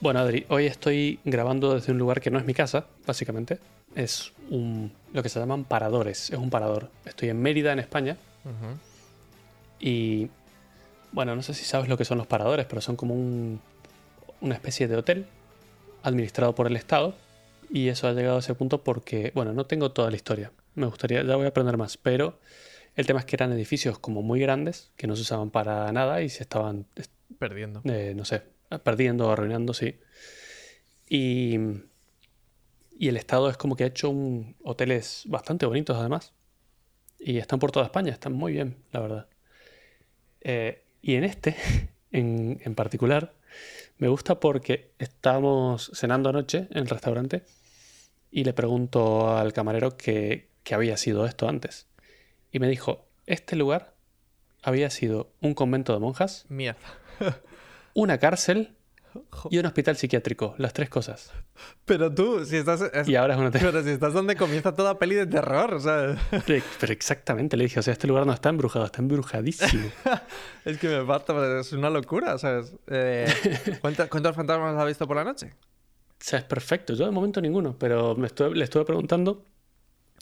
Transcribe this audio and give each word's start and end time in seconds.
Bueno, 0.00 0.20
Adri, 0.20 0.46
hoy 0.48 0.66
estoy 0.66 1.20
grabando 1.24 1.74
desde 1.74 1.92
un 1.92 1.98
lugar 1.98 2.20
que 2.20 2.30
no 2.30 2.38
es 2.38 2.46
mi 2.46 2.54
casa, 2.54 2.86
básicamente. 3.06 3.58
Es 3.94 4.32
un, 4.48 4.92
lo 5.12 5.22
que 5.22 5.28
se 5.28 5.38
llaman 5.38 5.64
paradores. 5.64 6.30
Es 6.30 6.38
un 6.38 6.48
parador. 6.50 6.88
Estoy 7.04 7.28
en 7.28 7.40
Mérida, 7.42 7.72
en 7.72 7.80
España. 7.80 8.16
Y 9.78 10.28
bueno, 11.12 11.36
no 11.36 11.42
sé 11.42 11.52
si 11.54 11.64
sabes 11.64 11.88
lo 11.88 11.96
que 11.98 12.04
son 12.04 12.18
los 12.18 12.26
paradores, 12.26 12.66
pero 12.66 12.80
son 12.80 12.96
como 12.96 13.14
un- 13.14 13.60
una 14.40 14.54
especie 14.54 14.88
de 14.88 14.96
hotel 14.96 15.26
administrado 16.02 16.54
por 16.54 16.66
el 16.66 16.76
Estado. 16.76 17.14
Y 17.70 17.88
eso 17.88 18.08
ha 18.08 18.12
llegado 18.12 18.36
a 18.36 18.40
ese 18.40 18.54
punto 18.54 18.82
porque, 18.82 19.32
bueno, 19.34 19.52
no 19.52 19.66
tengo 19.66 19.92
toda 19.92 20.10
la 20.10 20.16
historia. 20.16 20.50
Me 20.74 20.86
gustaría, 20.86 21.22
ya 21.22 21.36
voy 21.36 21.44
a 21.44 21.48
aprender 21.48 21.76
más, 21.76 21.96
pero 21.98 22.38
el 22.96 23.06
tema 23.06 23.20
es 23.20 23.26
que 23.26 23.36
eran 23.36 23.52
edificios 23.52 23.98
como 23.98 24.22
muy 24.22 24.40
grandes, 24.40 24.90
que 24.96 25.06
no 25.06 25.14
se 25.14 25.22
usaban 25.22 25.50
para 25.50 25.92
nada 25.92 26.22
y 26.22 26.28
se 26.30 26.42
estaban, 26.42 26.86
Perdiendo. 27.38 27.80
eh, 27.84 28.12
no 28.16 28.24
sé, 28.24 28.42
perdiendo 28.78 29.28
o 29.28 29.30
arruinando, 29.30 29.74
sí. 29.74 29.98
Y, 31.08 31.58
y 32.98 33.08
el 33.08 33.16
Estado 33.16 33.50
es 33.50 33.56
como 33.56 33.76
que 33.76 33.84
ha 33.84 33.88
hecho 33.88 34.10
un, 34.10 34.56
hoteles 34.62 35.24
bastante 35.26 35.66
bonitos 35.66 35.96
además. 35.96 36.32
Y 37.18 37.38
están 37.38 37.58
por 37.58 37.72
toda 37.72 37.86
España, 37.86 38.12
están 38.12 38.32
muy 38.32 38.52
bien, 38.52 38.76
la 38.92 39.00
verdad. 39.00 39.28
Eh, 40.40 40.84
y 41.02 41.14
en 41.14 41.24
este, 41.24 41.56
en, 42.12 42.60
en 42.64 42.74
particular, 42.74 43.34
me 43.98 44.08
gusta 44.08 44.40
porque 44.40 44.92
estábamos 44.98 45.90
cenando 45.94 46.30
anoche 46.30 46.68
en 46.70 46.78
el 46.78 46.88
restaurante 46.88 47.44
y 48.30 48.44
le 48.44 48.52
pregunto 48.52 49.36
al 49.36 49.52
camarero 49.52 49.96
que, 49.96 50.48
que 50.62 50.74
había 50.74 50.96
sido 50.96 51.26
esto 51.26 51.48
antes. 51.48 51.86
Y 52.52 52.58
me 52.58 52.68
dijo, 52.68 53.06
este 53.26 53.56
lugar 53.56 53.94
había 54.62 54.90
sido 54.90 55.32
un 55.40 55.54
convento 55.54 55.92
de 55.92 55.98
monjas, 55.98 56.46
Mierda. 56.48 56.98
una 58.02 58.18
cárcel 58.18 58.76
y 59.50 59.58
un 59.58 59.66
hospital 59.66 59.96
psiquiátrico, 59.96 60.54
las 60.58 60.72
tres 60.72 60.88
cosas. 60.88 61.32
Pero 61.84 62.14
tú, 62.14 62.44
si 62.44 62.56
estás. 62.58 62.80
es- 62.80 63.08
Y 63.08 63.16
ahora 63.16 63.34
es 63.34 63.40
un 63.40 63.46
hotel. 63.46 63.60
Pero 63.64 63.82
si 63.82 63.90
estás 63.90 64.12
donde 64.12 64.36
comienza 64.36 64.74
toda 64.74 64.98
peli 65.00 65.16
de 65.16 65.26
terror, 65.26 65.74
o 65.74 65.80
sea. 65.80 66.16
Pero 66.46 66.92
exactamente, 66.92 67.56
le 67.56 67.64
dije, 67.64 67.80
o 67.80 67.82
sea, 67.82 67.92
este 67.92 68.06
lugar 68.06 68.24
no 68.26 68.32
está 68.32 68.48
embrujado, 68.50 68.84
está 68.84 69.00
embrujadísimo. 69.02 69.90
Es 70.64 70.78
que 70.78 70.88
me 70.88 71.04
parto, 71.04 71.58
es 71.58 71.72
una 71.72 71.90
locura, 71.90 72.38
¿sabes? 72.38 72.72
Eh, 72.86 73.26
¿cuántos, 73.80 74.08
cuántos 74.08 74.36
fantasmas 74.36 74.76
has 74.76 74.86
visto 74.86 75.06
por 75.08 75.16
la 75.16 75.24
noche? 75.24 75.54
O 76.12 76.14
sea, 76.22 76.38
es 76.38 76.44
perfecto. 76.44 76.94
Yo 76.94 77.06
de 77.06 77.10
momento 77.10 77.40
ninguno, 77.40 77.76
pero 77.78 78.14
me 78.14 78.26
estuve- 78.28 78.54
le 78.54 78.62
estuve 78.64 78.84
preguntando 78.84 79.44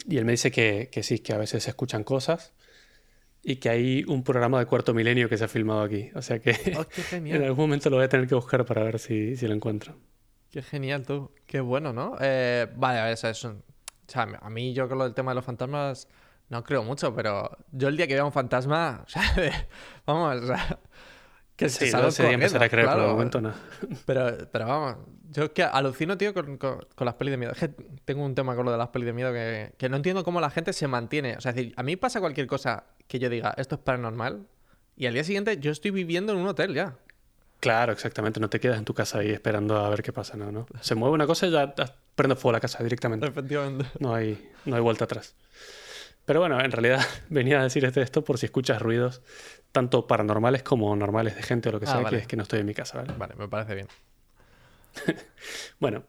y 0.07 0.17
él 0.17 0.25
me 0.25 0.33
dice 0.33 0.51
que, 0.51 0.89
que 0.91 1.03
sí, 1.03 1.19
que 1.19 1.35
a 1.35 1.39
veces 1.39 1.65
se 1.65 1.71
escuchan 1.71 2.05
cosas 2.05 2.53
y 3.43 3.57
que 3.57 3.69
hay 3.71 4.05
un 4.07 4.23
programa 4.23 4.59
de 4.59 4.67
cuarto 4.67 4.93
milenio 4.95 5.29
que 5.29 5.37
se 5.39 5.45
ha 5.45 5.49
filmado 5.49 5.83
aquí. 5.83 6.11
O 6.15 6.23
sea 6.23 6.39
que 6.41 6.51
Oh, 6.79 6.85
qué 6.85 7.03
en 7.17 7.43
algún 7.43 7.65
momento 7.65 7.89
lo 7.91 7.97
voy 7.97 8.05
a 8.05 8.09
tener 8.09 8.27
que 8.27 8.35
buscar 8.35 8.65
para 8.65 8.83
ver 8.83 8.99
si, 8.99 9.37
si 9.37 9.47
lo 9.49 9.55
encuentro. 9.55 9.95
Qué 10.51 10.63
genial, 10.63 11.05
tú. 11.07 11.31
Qué 11.47 11.61
bueno, 11.61 11.93
¿no? 11.93 12.17
Eh, 12.21 12.67
vale, 12.77 12.99
a 13.01 13.05
ver, 13.05 13.13
eso 13.15 13.29
es 13.29 13.45
un- 13.45 13.63
O 13.63 14.11
sea, 14.11 14.23
a 14.41 14.51
mí 14.51 14.73
yo 14.73 14.89
con 14.89 14.99
lo 14.99 15.05
del 15.05 15.15
tema 15.15 15.31
de 15.33 15.37
los 15.37 15.45
fantasmas 15.45 16.09
no 16.49 16.65
creo 16.65 16.83
mucho, 16.83 17.15
pero 17.15 17.59
yo 17.73 17.89
el 17.89 17.97
día 17.99 18.07
que 18.07 18.15
vea 18.15 18.25
un 18.25 18.33
fantasma, 18.33 19.05
o 19.07 19.09
sea, 19.09 19.23
vamos, 20.07 20.43
o 20.43 20.47
sea, 20.47 20.79
que 21.59 21.69
Sí, 21.69 21.85
ese 21.87 22.23
día 22.23 22.33
empezaré 22.33 22.65
a 22.65 22.69
creer, 22.71 22.87
corriendo, 22.87 22.89
pero 22.89 22.95
claro. 22.95 23.13
momento 23.13 23.41
no. 23.43 23.53
Pero, 24.07 24.49
pero 24.51 24.67
vamos, 24.67 24.97
yo 25.31 25.43
es 25.45 25.51
que 25.51 25.63
alucino, 25.65 26.17
tío, 26.17 26.33
con, 26.33 26.57
con- 26.57 26.87
con 26.95 27.05
las 27.05 27.15
pelis 27.17 27.33
de 27.33 27.37
miedo. 27.37 27.53
Es 27.53 27.59
que 27.59 27.69
tengo 28.05 28.25
un 28.25 28.35
tema 28.35 28.55
con 28.57 28.65
lo 28.65 28.73
de 28.73 28.79
las 28.79 28.89
pelis 28.89 29.07
de 29.07 29.13
miedo 29.13 29.33
que, 29.33 29.73
que 29.77 29.89
no 29.91 29.97
entiendo 29.97 30.23
cómo 30.25 30.41
la 30.41 30.49
gente 30.51 30.73
se 30.73 30.87
mantiene. 30.89 31.37
O 31.37 31.41
sea, 31.41 31.51
es 31.51 31.57
decir, 31.57 31.75
a 31.77 31.83
mí 31.83 31.97
pasa 31.97 32.21
cualquier 32.21 32.47
cosa 32.47 32.85
que 33.09 33.19
yo 33.19 33.29
diga, 33.29 33.53
esto 33.59 33.75
es 33.75 33.81
paranormal, 33.83 34.47
y 34.97 35.07
al 35.07 35.15
día 35.15 35.25
siguiente 35.25 35.59
yo 35.59 35.71
estoy 35.73 35.91
viviendo 35.91 36.33
en 36.33 36.39
un 36.39 36.47
hotel 36.47 36.73
ya. 36.75 36.95
Claro, 37.61 37.93
exactamente. 37.93 38.39
No 38.39 38.49
te 38.49 38.61
quedas 38.61 38.79
en 38.79 38.85
tu 38.85 38.95
casa 38.95 39.19
ahí 39.19 39.31
esperando 39.31 39.77
a 39.85 39.91
ver 39.91 40.03
qué 40.03 40.13
pasa, 40.13 40.37
no, 40.37 40.53
no. 40.53 40.67
Se 40.81 40.95
mueve 40.95 41.15
una 41.15 41.27
cosa 41.27 41.47
y 41.49 41.51
ya 41.51 41.75
prende 42.15 42.37
fuego 42.37 42.53
la 42.53 42.61
casa 42.61 42.83
directamente. 42.85 43.27
Efectivamente. 43.27 43.85
No 43.99 44.15
hay, 44.15 44.49
no 44.65 44.77
hay 44.77 44.83
vuelta 44.83 45.05
atrás. 45.07 45.35
Pero 46.29 46.41
bueno, 46.41 46.61
en 46.63 46.71
realidad 46.71 47.01
venía 47.31 47.59
a 47.59 47.63
decir 47.63 47.87
esto 47.87 48.23
por 48.23 48.37
si 48.37 48.45
escuchas 48.45 48.83
ruidos 48.83 49.23
tanto 49.73 50.07
paranormales 50.07 50.63
como 50.63 50.95
normales 50.95 51.35
de 51.35 51.43
gente 51.43 51.71
o 51.71 51.73
lo 51.73 51.81
que 51.81 51.87
Ah, 51.87 51.93
sea, 51.93 52.01
vale. 52.03 52.19
que 52.19 52.23
es 52.23 52.29
que 52.29 52.37
no 52.37 52.43
estoy 52.43 52.61
en 52.61 52.67
mi 52.67 52.75
casa, 52.75 52.99
¿vale? 52.99 53.15
Vale, 53.17 53.35
me 53.37 53.49
parece 53.49 53.75
bien. 53.75 53.89
Bueno, 55.81 56.05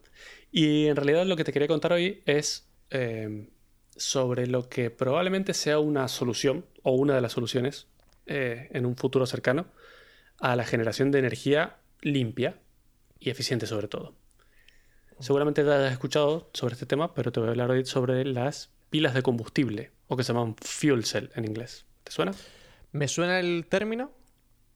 y 0.51 0.87
en 0.87 0.97
realidad 0.97 1.25
lo 1.25 1.37
que 1.37 1.45
te 1.45 1.53
quería 1.53 1.69
contar 1.69 1.93
hoy 1.93 2.21
es 2.25 2.67
eh, 2.89 3.47
sobre 3.95 4.45
lo 4.47 4.67
que 4.67 4.89
probablemente 4.91 5.53
sea 5.53 5.79
una 5.79 6.09
solución 6.09 6.65
o 6.83 6.91
una 6.95 7.15
de 7.15 7.21
las 7.21 7.31
soluciones 7.31 7.87
eh, 8.25 8.67
en 8.73 8.85
un 8.85 8.97
futuro 8.97 9.25
cercano 9.25 9.67
a 10.41 10.57
la 10.57 10.65
generación 10.65 11.11
de 11.11 11.19
energía 11.19 11.77
limpia 12.01 12.57
y 13.19 13.29
eficiente 13.29 13.67
sobre 13.67 13.87
todo. 13.87 14.15
Seguramente 15.19 15.63
te 15.63 15.71
hayas 15.71 15.93
escuchado 15.93 16.49
sobre 16.53 16.73
este 16.73 16.85
tema, 16.85 17.13
pero 17.13 17.31
te 17.31 17.39
voy 17.39 17.47
a 17.47 17.51
hablar 17.51 17.71
hoy 17.71 17.85
sobre 17.85 18.25
las 18.25 18.69
pilas 18.89 19.13
de 19.13 19.21
combustible 19.21 19.91
o 20.07 20.17
que 20.17 20.23
se 20.23 20.33
llaman 20.33 20.55
fuel 20.61 21.05
cell 21.05 21.27
en 21.35 21.45
inglés. 21.45 21.85
¿Te 22.03 22.11
suena? 22.11 22.31
Me 22.91 23.07
suena 23.07 23.39
el 23.39 23.67
término, 23.67 24.11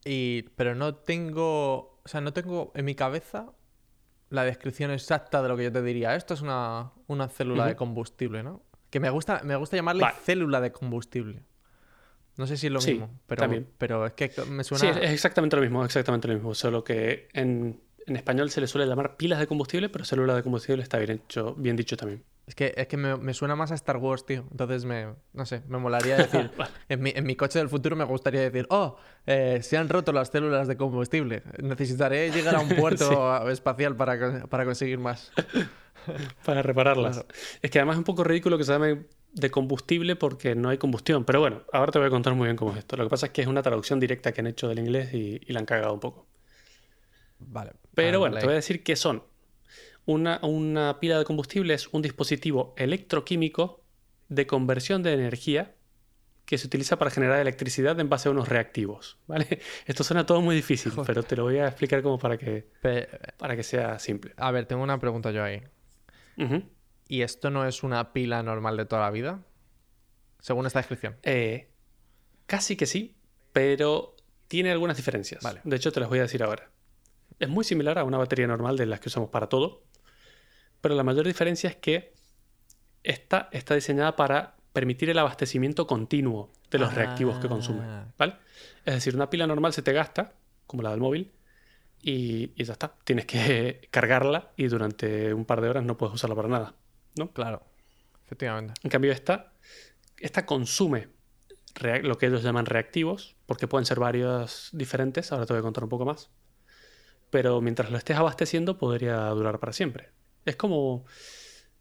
y, 0.05 0.43
pero 0.55 0.75
no 0.75 0.95
tengo, 0.95 1.99
o 2.03 2.07
sea, 2.07 2.21
no 2.21 2.33
tengo 2.33 2.71
en 2.75 2.85
mi 2.85 2.93
cabeza 2.95 3.53
la 4.29 4.43
descripción 4.43 4.91
exacta 4.91 5.41
de 5.41 5.49
lo 5.49 5.57
que 5.57 5.63
yo 5.65 5.71
te 5.71 5.81
diría. 5.81 6.15
Esto 6.15 6.33
es 6.33 6.41
una, 6.41 6.91
una 7.07 7.27
célula 7.29 7.65
de 7.65 7.75
combustible, 7.75 8.43
¿no? 8.43 8.63
Que 8.89 8.99
me 8.99 9.09
gusta, 9.09 9.41
me 9.43 9.55
gusta 9.55 9.75
llamarle 9.75 10.01
Vale. 10.03 10.15
célula 10.23 10.61
de 10.61 10.71
combustible. 10.71 11.43
No 12.37 12.47
sé 12.47 12.57
si 12.57 12.67
es 12.67 12.73
lo 12.73 12.81
Sí, 12.81 12.91
mismo, 12.93 13.09
pero, 13.27 13.41
también. 13.41 13.67
pero 13.77 14.05
es 14.07 14.13
que 14.13 14.31
me 14.49 14.63
Sí, 14.63 14.75
suena... 14.75 14.89
es, 14.89 14.97
es 15.05 15.11
exactamente 15.11 15.55
lo 15.55 15.61
mismo, 15.61 15.85
exactamente 15.85 16.27
lo 16.27 16.33
mismo, 16.33 16.55
solo 16.55 16.83
que 16.83 17.27
en, 17.33 17.79
en 18.07 18.15
español 18.15 18.49
se 18.49 18.59
le 18.61 18.67
suele 18.67 18.87
llamar 18.87 19.17
pilas 19.17 19.39
de 19.39 19.45
combustible, 19.47 19.89
pero 19.89 20.03
célula 20.03 20.35
de 20.35 20.41
combustible 20.43 20.81
está 20.81 20.97
bien 20.97 21.11
hecho, 21.11 21.53
bien 21.55 21.75
dicho 21.75 21.95
también. 21.95 22.23
Es 22.45 22.55
que, 22.55 22.73
es 22.75 22.87
que 22.87 22.97
me, 22.97 23.15
me 23.15 23.33
suena 23.33 23.55
más 23.55 23.71
a 23.71 23.75
Star 23.75 23.97
Wars, 23.97 24.25
tío. 24.25 24.43
Entonces 24.51 24.83
me, 24.83 25.13
no 25.31 25.45
sé, 25.45 25.61
me 25.69 25.77
molaría 25.77 26.17
decir, 26.17 26.51
en 26.89 27.01
mi, 27.01 27.11
en 27.15 27.25
mi 27.25 27.35
coche 27.37 27.59
del 27.59 27.69
futuro 27.69 27.95
me 27.95 28.03
gustaría 28.03 28.41
decir, 28.41 28.67
oh, 28.69 28.97
eh, 29.25 29.59
se 29.61 29.77
han 29.77 29.87
roto 29.87 30.11
las 30.11 30.29
células 30.29 30.67
de 30.67 30.75
combustible. 30.75 31.43
Necesitaré 31.61 32.31
llegar 32.31 32.55
a 32.55 32.59
un 32.59 32.69
puerto 32.75 33.49
espacial 33.49 33.95
para, 33.95 34.45
para 34.47 34.65
conseguir 34.65 34.99
más. 34.99 35.31
Para 36.45 36.61
repararlas. 36.61 37.19
Claro. 37.19 37.27
Es 37.61 37.71
que 37.71 37.79
además 37.79 37.93
es 37.93 37.99
un 37.99 38.03
poco 38.03 38.25
ridículo 38.25 38.57
que 38.57 38.65
se 38.65 38.73
llame 38.73 39.05
de 39.31 39.49
combustible 39.49 40.17
porque 40.17 40.53
no 40.53 40.67
hay 40.67 40.77
combustión, 40.77 41.23
pero 41.23 41.39
bueno, 41.39 41.61
ahora 41.71 41.93
te 41.93 41.99
voy 41.99 42.07
a 42.07 42.11
contar 42.11 42.33
muy 42.35 42.47
bien 42.47 42.57
cómo 42.57 42.71
es 42.73 42.79
esto. 42.79 42.97
Lo 42.97 43.05
que 43.05 43.09
pasa 43.09 43.27
es 43.27 43.31
que 43.31 43.41
es 43.41 43.47
una 43.47 43.61
traducción 43.61 44.01
directa 44.01 44.33
que 44.33 44.41
han 44.41 44.47
hecho 44.47 44.67
del 44.67 44.79
inglés 44.79 45.13
y, 45.13 45.39
y 45.47 45.53
la 45.53 45.59
han 45.59 45.65
cagado 45.65 45.93
un 45.93 46.01
poco. 46.01 46.27
Vale. 47.39 47.71
Pero 47.95 48.17
Ah, 48.17 48.19
bueno, 48.19 48.33
vale. 48.33 48.41
te 48.41 48.47
voy 48.47 48.53
a 48.53 48.55
decir 48.57 48.83
qué 48.83 48.97
son. 48.97 49.23
Una, 50.05 50.39
una 50.43 50.99
pila 50.99 51.17
de 51.19 51.25
combustible 51.25 51.73
es 51.73 51.87
un 51.93 52.01
dispositivo 52.01 52.73
electroquímico 52.77 53.81
de 54.29 54.45
conversión 54.47 55.01
de 55.03 55.13
energía 55.13 55.75
que 56.45 56.57
se 56.57 56.67
utiliza 56.67 56.97
para 56.99 57.09
generar 57.09 57.39
electricidad 57.39 57.97
en 58.01 58.09
base 58.09 58.27
a 58.27 58.31
unos 58.31 58.49
reactivos. 58.49 59.17
¿vale? 59.27 59.59
Esto 59.85 60.03
suena 60.03 60.25
todo 60.25 60.41
muy 60.41 60.55
difícil, 60.55 60.91
Joder. 60.91 61.07
pero 61.07 61.23
te 61.23 61.35
lo 61.37 61.43
voy 61.43 61.57
a 61.57 61.67
explicar 61.67 62.01
como 62.03 62.19
para 62.19 62.37
que, 62.37 62.67
Pe- 62.81 63.07
para 63.37 63.55
que 63.55 63.63
sea 63.63 63.97
simple. 63.99 64.33
a 64.37 64.51
ver, 64.51 64.65
tengo 64.65 64.83
una 64.83 64.99
pregunta 64.99 65.31
yo 65.31 65.43
ahí. 65.43 65.61
¿Y 67.07 67.21
esto 67.21 67.49
no 67.49 67.65
es 67.65 67.83
una 67.83 68.11
pila 68.11 68.41
normal 68.43 68.75
de 68.75 68.85
toda 68.85 69.03
la 69.03 69.11
vida? 69.11 69.43
Según 70.39 70.65
esta 70.65 70.79
descripción. 70.79 71.15
Eh, 71.23 71.69
casi 72.47 72.75
que 72.75 72.85
sí, 72.87 73.15
pero 73.53 74.15
tiene 74.47 74.71
algunas 74.71 74.97
diferencias. 74.97 75.43
Vale. 75.43 75.61
De 75.63 75.75
hecho, 75.75 75.91
te 75.91 75.99
las 75.99 76.09
voy 76.09 76.19
a 76.19 76.23
decir 76.23 76.43
ahora. 76.43 76.69
Es 77.39 77.49
muy 77.49 77.63
similar 77.63 77.97
a 77.99 78.03
una 78.03 78.17
batería 78.17 78.47
normal 78.47 78.77
de 78.77 78.85
las 78.85 78.99
que 78.99 79.09
usamos 79.09 79.29
para 79.29 79.47
todo, 79.47 79.83
pero 80.83 80.95
la 80.95 81.03
mayor 81.03 81.25
diferencia 81.25 81.69
es 81.69 81.77
que 81.77 82.13
esta 83.03 83.47
está 83.53 83.73
diseñada 83.73 84.17
para 84.17 84.57
permitir 84.73 85.09
el 85.09 85.17
abastecimiento 85.17 85.87
continuo 85.87 86.51
de 86.69 86.77
los 86.77 86.93
reactivos 86.93 87.39
que 87.39 87.47
consume. 87.47 87.85
Ah. 87.85 88.07
¿vale? 88.17 88.35
Es 88.83 88.95
decir, 88.95 89.15
una 89.15 89.29
pila 89.29 89.47
normal 89.47 89.71
se 89.71 89.81
te 89.81 89.93
gasta, 89.93 90.33
como 90.67 90.83
la 90.83 90.91
del 90.91 90.99
móvil, 90.99 91.31
y, 92.01 92.51
y 92.57 92.65
ya 92.65 92.73
está. 92.73 92.95
Tienes 93.05 93.25
que 93.25 93.87
cargarla 93.91 94.51
y 94.57 94.67
durante 94.67 95.33
un 95.33 95.45
par 95.45 95.61
de 95.61 95.69
horas 95.69 95.85
no 95.85 95.97
puedes 95.97 96.15
usarla 96.15 96.35
para 96.35 96.49
nada. 96.49 96.75
¿no? 97.15 97.31
Claro. 97.31 97.63
Efectivamente. 98.25 98.73
En 98.83 98.89
cambio, 98.89 99.13
esta, 99.13 99.53
esta 100.17 100.45
consume 100.45 101.07
lo 102.01 102.17
que 102.17 102.25
ellos 102.25 102.43
llaman 102.43 102.65
reactivos, 102.65 103.37
porque 103.45 103.69
pueden 103.69 103.85
ser 103.85 104.01
varios 104.01 104.67
diferentes, 104.73 105.31
ahora 105.31 105.45
te 105.45 105.53
voy 105.53 105.61
a 105.61 105.63
contar 105.63 105.85
un 105.85 105.89
poco 105.89 106.03
más. 106.03 106.29
Pero 107.29 107.61
mientras 107.61 107.89
lo 107.89 107.97
estés 107.97 108.17
abasteciendo, 108.17 108.77
podría 108.77 109.29
durar 109.29 109.59
para 109.59 109.71
siempre. 109.71 110.11
Es 110.45 110.55
como 110.55 111.05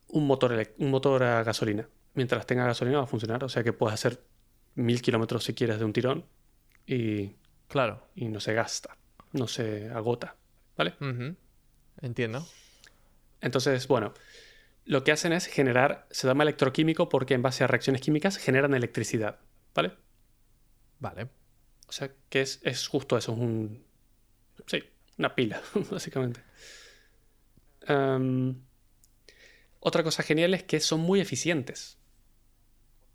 un 0.08 0.26
motor, 0.26 0.74
un 0.78 0.90
motor 0.90 1.22
a 1.22 1.42
gasolina. 1.42 1.88
Mientras 2.14 2.46
tenga 2.46 2.66
gasolina 2.66 2.98
va 2.98 3.04
a 3.04 3.08
funcionar, 3.08 3.42
o 3.44 3.48
sea 3.48 3.62
que 3.62 3.72
puedes 3.72 3.94
hacer 3.94 4.22
mil 4.74 5.00
kilómetros 5.02 5.44
si 5.44 5.54
quieres 5.54 5.78
de 5.78 5.84
un 5.84 5.92
tirón 5.92 6.26
y, 6.86 7.36
Claro. 7.68 8.06
y 8.14 8.28
no 8.28 8.40
se 8.40 8.52
gasta, 8.54 8.96
no 9.32 9.46
se 9.48 9.88
agota, 9.90 10.36
¿vale? 10.76 10.94
Entiendo. 12.00 12.46
Entonces, 13.40 13.88
bueno, 13.88 14.12
lo 14.84 15.04
que 15.04 15.12
hacen 15.12 15.32
es 15.32 15.46
generar, 15.46 16.06
se 16.10 16.26
llama 16.26 16.42
electroquímico 16.42 17.08
porque 17.08 17.34
en 17.34 17.42
base 17.42 17.64
a 17.64 17.66
reacciones 17.66 18.02
químicas 18.02 18.36
generan 18.36 18.74
electricidad, 18.74 19.40
¿vale? 19.74 19.92
Vale. 20.98 21.28
O 21.88 21.92
sea, 21.92 22.10
que 22.28 22.42
es, 22.42 22.60
es 22.62 22.86
justo 22.88 23.16
eso, 23.16 23.32
es 23.32 23.38
un... 23.38 23.84
Sí, 24.66 24.82
una 25.18 25.34
pila, 25.34 25.60
básicamente. 25.90 26.42
Em, 27.88 28.56
otra 29.81 30.02
cosa 30.02 30.23
genial 30.23 30.55
es 30.55 30.62
que 30.62 30.81
son 30.81 31.00
muy 31.00 31.20
eficientes. 31.20 31.99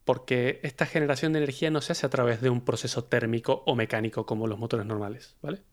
Porque 0.05 0.59
esta 0.63 0.85
generación 0.85 1.33
de 1.33 1.39
energía 1.39 1.69
no 1.69 1.81
se 1.81 1.91
hace 1.91 2.05
a 2.05 2.09
través 2.09 2.41
de 2.41 2.49
un 2.49 2.61
proceso 2.61 3.03
térmico 3.03 3.63
o 3.65 3.75
mecánico 3.75 4.25
como 4.25 4.47
los 4.47 4.57
motores 4.57 4.85
normales, 4.85 5.35
¿vale? 5.41 5.63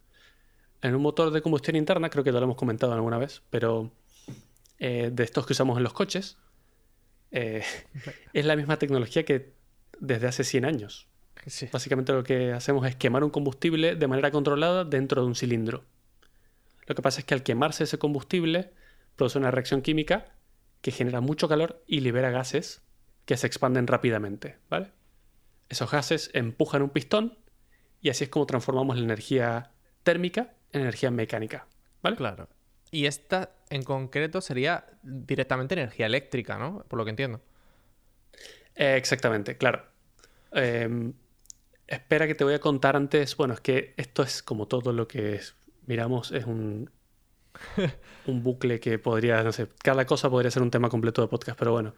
En 0.82 0.94
un 0.94 1.02
motor 1.02 1.31
de 1.31 1.41
combustión 1.41 1.76
interna, 1.76 2.11
creo 2.11 2.25
que 2.25 2.32
lo 2.32 2.43
hemos 2.43 2.56
comentado 2.56 2.93
alguna 2.93 3.17
vez, 3.19 3.43
pero 3.50 3.93
eh, 4.79 5.11
de 5.12 5.23
estos 5.23 5.46
que 5.46 5.52
usamos 5.52 5.76
en 5.76 5.82
los 5.85 5.93
coches, 5.93 6.37
eh, 7.31 7.62
es 8.32 8.44
la 8.44 8.56
misma 8.56 8.79
tecnología 8.79 9.25
que 9.25 9.55
desde 9.99 10.26
hace 10.26 10.44
100 10.44 10.64
años. 10.64 11.08
Básicamente 11.73 12.12
lo 12.12 12.25
que 12.25 12.52
hacemos 12.52 12.87
es 12.87 12.96
quemar 12.96 13.25
un 13.25 13.31
combustible 13.31 13.96
de 13.96 14.06
manera 14.06 14.31
controlada 14.31 14.85
dentro 14.85 15.23
de 15.23 15.29
un 15.29 15.35
cilindro. 15.35 15.85
Lo 16.87 16.94
que 16.94 17.02
pasa 17.02 17.20
es 17.20 17.26
que 17.26 17.35
al 17.35 17.43
quemarse 17.43 17.85
ese 17.85 17.99
combustible 17.99 18.73
produce 19.16 19.38
una 19.38 19.50
reacción 19.50 19.82
química 19.82 20.26
que 20.81 20.90
genera 20.90 21.20
mucho 21.20 21.49
calor 21.49 21.82
y 21.87 22.00
libera 22.00 22.31
gases 22.31 22.82
que 23.25 23.37
se 23.37 23.46
expanden 23.46 23.87
rápidamente, 23.87 24.58
¿vale? 24.69 24.90
Esos 25.69 25.90
gases 25.90 26.31
empujan 26.34 26.82
un 26.82 26.90
pistón 26.90 27.38
y 28.00 28.11
así 28.11 28.25
es 28.25 28.31
como 28.31 28.46
transformamos 28.46 28.99
la 28.99 29.05
energía 29.05 29.72
térmica 30.02 30.55
en 30.72 30.82
energía 30.82 31.11
mecánica, 31.11 31.66
¿vale? 32.02 32.16
Claro. 32.16 32.49
Y 32.90 33.06
esta 33.06 33.50
en 33.70 33.82
concreto 33.82 34.40
sería 34.40 34.84
directamente 35.02 35.75
energía 35.75 36.06
eléctrica, 36.06 36.58
¿no? 36.58 36.84
Por 36.87 36.99
lo 36.99 37.05
que 37.05 37.10
entiendo. 37.10 37.40
Eh, 38.75 38.96
exactamente, 38.96 39.56
claro. 39.56 39.87
Em, 40.52 41.14
espera 41.87 42.26
que 42.26 42.34
te 42.34 42.44
voy 42.44 42.55
a 42.55 42.60
contar 42.60 42.94
antes. 42.94 43.37
Bueno, 43.37 43.55
es 43.55 43.60
que 43.60 43.94
esto 43.96 44.22
es 44.22 44.43
como 44.43 44.69
todo 44.69 44.93
lo 44.93 45.08
que 45.08 45.40
miramos, 45.87 46.32
es 46.32 46.44
un, 46.44 46.90
un 48.26 48.42
bucle 48.42 48.80
que 48.80 48.98
podría, 48.98 49.42
no 49.42 49.52
sé, 49.52 49.68
cada 49.82 50.06
cosa 50.06 50.30
podría 50.30 50.50
ser 50.50 50.62
un 50.62 50.70
tema 50.70 50.88
completo 50.88 51.22
de 51.22 51.28
podcast, 51.28 51.58
pero 51.58 51.72
bueno. 51.72 51.94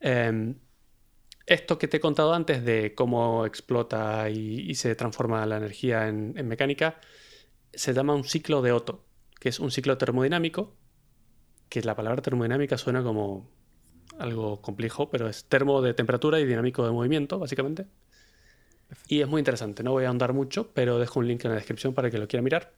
Em, 0.00 0.56
esto 1.46 1.78
que 1.78 1.88
te 1.88 1.98
he 1.98 2.00
contado 2.00 2.34
antes 2.34 2.64
de 2.64 2.94
cómo 2.94 3.46
explota 3.46 4.28
y, 4.30 4.74
se 4.74 4.94
transforma 4.94 5.44
la 5.46 5.56
energía 5.56 6.08
en, 6.08 6.34
mecánica, 6.46 7.00
se 7.72 7.92
llama 7.92 8.14
un 8.14 8.24
ciclo 8.24 8.62
de 8.62 8.72
Otto, 8.72 9.04
que 9.40 9.48
es 9.48 9.60
un 9.60 9.70
ciclo 9.70 9.98
termodinámico, 9.98 10.76
que 11.68 11.82
la 11.82 11.96
palabra 11.96 12.22
termodinámica 12.22 12.78
suena 12.78 13.02
como 13.02 13.50
algo 14.18 14.60
complejo, 14.60 15.10
pero 15.10 15.28
es 15.28 15.44
termo 15.46 15.82
de 15.82 15.94
temperatura 15.94 16.38
y 16.38 16.46
dinámico 16.46 16.84
de 16.84 16.92
movimiento, 16.92 17.38
básicamente. 17.38 17.86
Y 19.08 19.22
es 19.22 19.28
muy 19.28 19.40
interesante, 19.40 19.82
no 19.82 19.92
voy 19.92 20.04
a 20.04 20.08
ahondar 20.08 20.32
mucho, 20.34 20.72
pero 20.74 20.98
dejo 20.98 21.20
un 21.20 21.28
link 21.28 21.44
en 21.44 21.52
la 21.52 21.56
descripción 21.56 21.94
para 21.94 22.10
que 22.10 22.18
lo 22.18 22.28
quiera 22.28 22.42
mirar. 22.42 22.74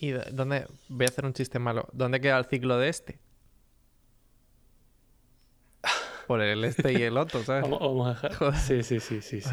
¿Y 0.00 0.12
dónde? 0.12 0.66
Voy 0.88 1.04
a 1.04 1.08
hacer 1.10 1.26
un 1.26 1.34
chiste 1.34 1.58
malo. 1.58 1.86
¿Dónde 1.92 2.22
queda 2.22 2.38
el 2.38 2.46
ciclo 2.46 2.78
de 2.78 2.88
este? 2.88 3.18
Por 6.26 6.40
el 6.40 6.64
este 6.64 6.94
y 6.94 7.02
el 7.02 7.18
otro, 7.18 7.44
¿sabes? 7.44 7.68
Vamos, 7.68 8.08
a 8.08 8.28
dejar. 8.28 8.56
Sí, 8.56 8.82
sí, 8.82 8.98
sí, 8.98 9.20
sí, 9.20 9.40
sí, 9.42 9.50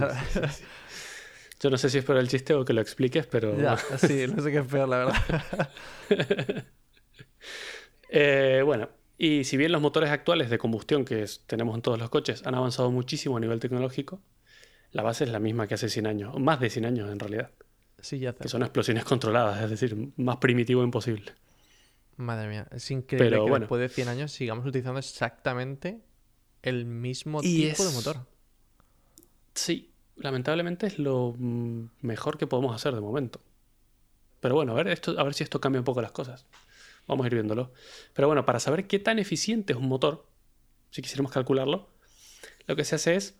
Yo 1.59 1.69
no 1.69 1.77
sé 1.77 1.89
si 1.89 1.97
es 1.97 2.05
por 2.05 2.15
el 2.15 2.29
chiste 2.29 2.53
o 2.53 2.63
que 2.63 2.71
lo 2.71 2.79
expliques, 2.79 3.27
pero. 3.27 3.57
Ya, 3.59 3.75
sí, 3.75 4.25
no 4.33 4.41
sé 4.41 4.51
qué 4.51 4.59
es 4.59 4.65
peor, 4.65 4.87
la 4.89 4.97
verdad. 4.97 5.69
Eh, 8.09 8.61
bueno, 8.63 8.87
y 9.17 9.43
si 9.43 9.57
bien 9.57 9.73
los 9.73 9.81
motores 9.81 10.11
actuales 10.11 10.49
de 10.49 10.57
combustión 10.57 11.03
que 11.03 11.25
tenemos 11.45 11.75
en 11.75 11.81
todos 11.81 11.99
los 11.99 12.09
coches 12.09 12.47
han 12.47 12.55
avanzado 12.55 12.89
muchísimo 12.89 13.35
a 13.35 13.41
nivel 13.41 13.59
tecnológico, 13.59 14.21
la 14.93 15.03
base 15.03 15.25
es 15.25 15.29
la 15.29 15.39
misma 15.39 15.67
que 15.67 15.73
hace 15.73 15.89
100 15.89 16.07
años, 16.07 16.33
o 16.33 16.39
más 16.39 16.61
de 16.61 16.69
100 16.69 16.85
años 16.85 17.11
en 17.11 17.19
realidad. 17.19 17.51
Sí, 18.07 18.19
ya 18.19 18.31
Que 18.31 18.47
son 18.47 18.61
explosiones 18.61 19.03
controladas, 19.03 19.61
es 19.61 19.69
decir, 19.69 20.13
más 20.15 20.37
primitivo 20.37 20.81
imposible. 20.81 21.33
Madre 22.15 22.47
mía, 22.47 22.65
es 22.71 22.89
increíble 22.89 23.37
que 23.37 23.59
después 23.59 23.81
de 23.81 23.89
100 23.89 24.07
años 24.07 24.31
sigamos 24.31 24.65
utilizando 24.65 24.99
exactamente 24.99 25.99
el 26.61 26.85
mismo 26.85 27.41
tipo 27.41 27.85
de 27.85 27.91
motor. 27.91 28.25
Sí, 29.53 29.91
lamentablemente 30.15 30.87
es 30.87 30.99
lo 30.99 31.35
mejor 31.37 32.37
que 32.37 32.47
podemos 32.47 32.73
hacer 32.73 32.95
de 32.95 33.01
momento. 33.01 33.41
Pero 34.39 34.55
bueno, 34.55 34.71
a 34.71 34.75
ver, 34.75 34.87
esto, 34.87 35.19
a 35.19 35.23
ver 35.23 35.33
si 35.33 35.43
esto 35.43 35.59
cambia 35.59 35.81
un 35.81 35.85
poco 35.85 36.01
las 36.01 36.13
cosas. 36.13 36.45
Vamos 37.07 37.25
a 37.25 37.27
ir 37.27 37.33
viéndolo. 37.33 37.73
Pero 38.13 38.29
bueno, 38.29 38.45
para 38.45 38.61
saber 38.61 38.87
qué 38.87 38.99
tan 38.99 39.19
eficiente 39.19 39.73
es 39.73 39.79
un 39.79 39.89
motor, 39.89 40.25
si 40.91 41.01
quisiéramos 41.01 41.33
calcularlo, 41.33 41.89
lo 42.67 42.75
que 42.77 42.85
se 42.85 42.95
hace 42.95 43.15
es 43.15 43.35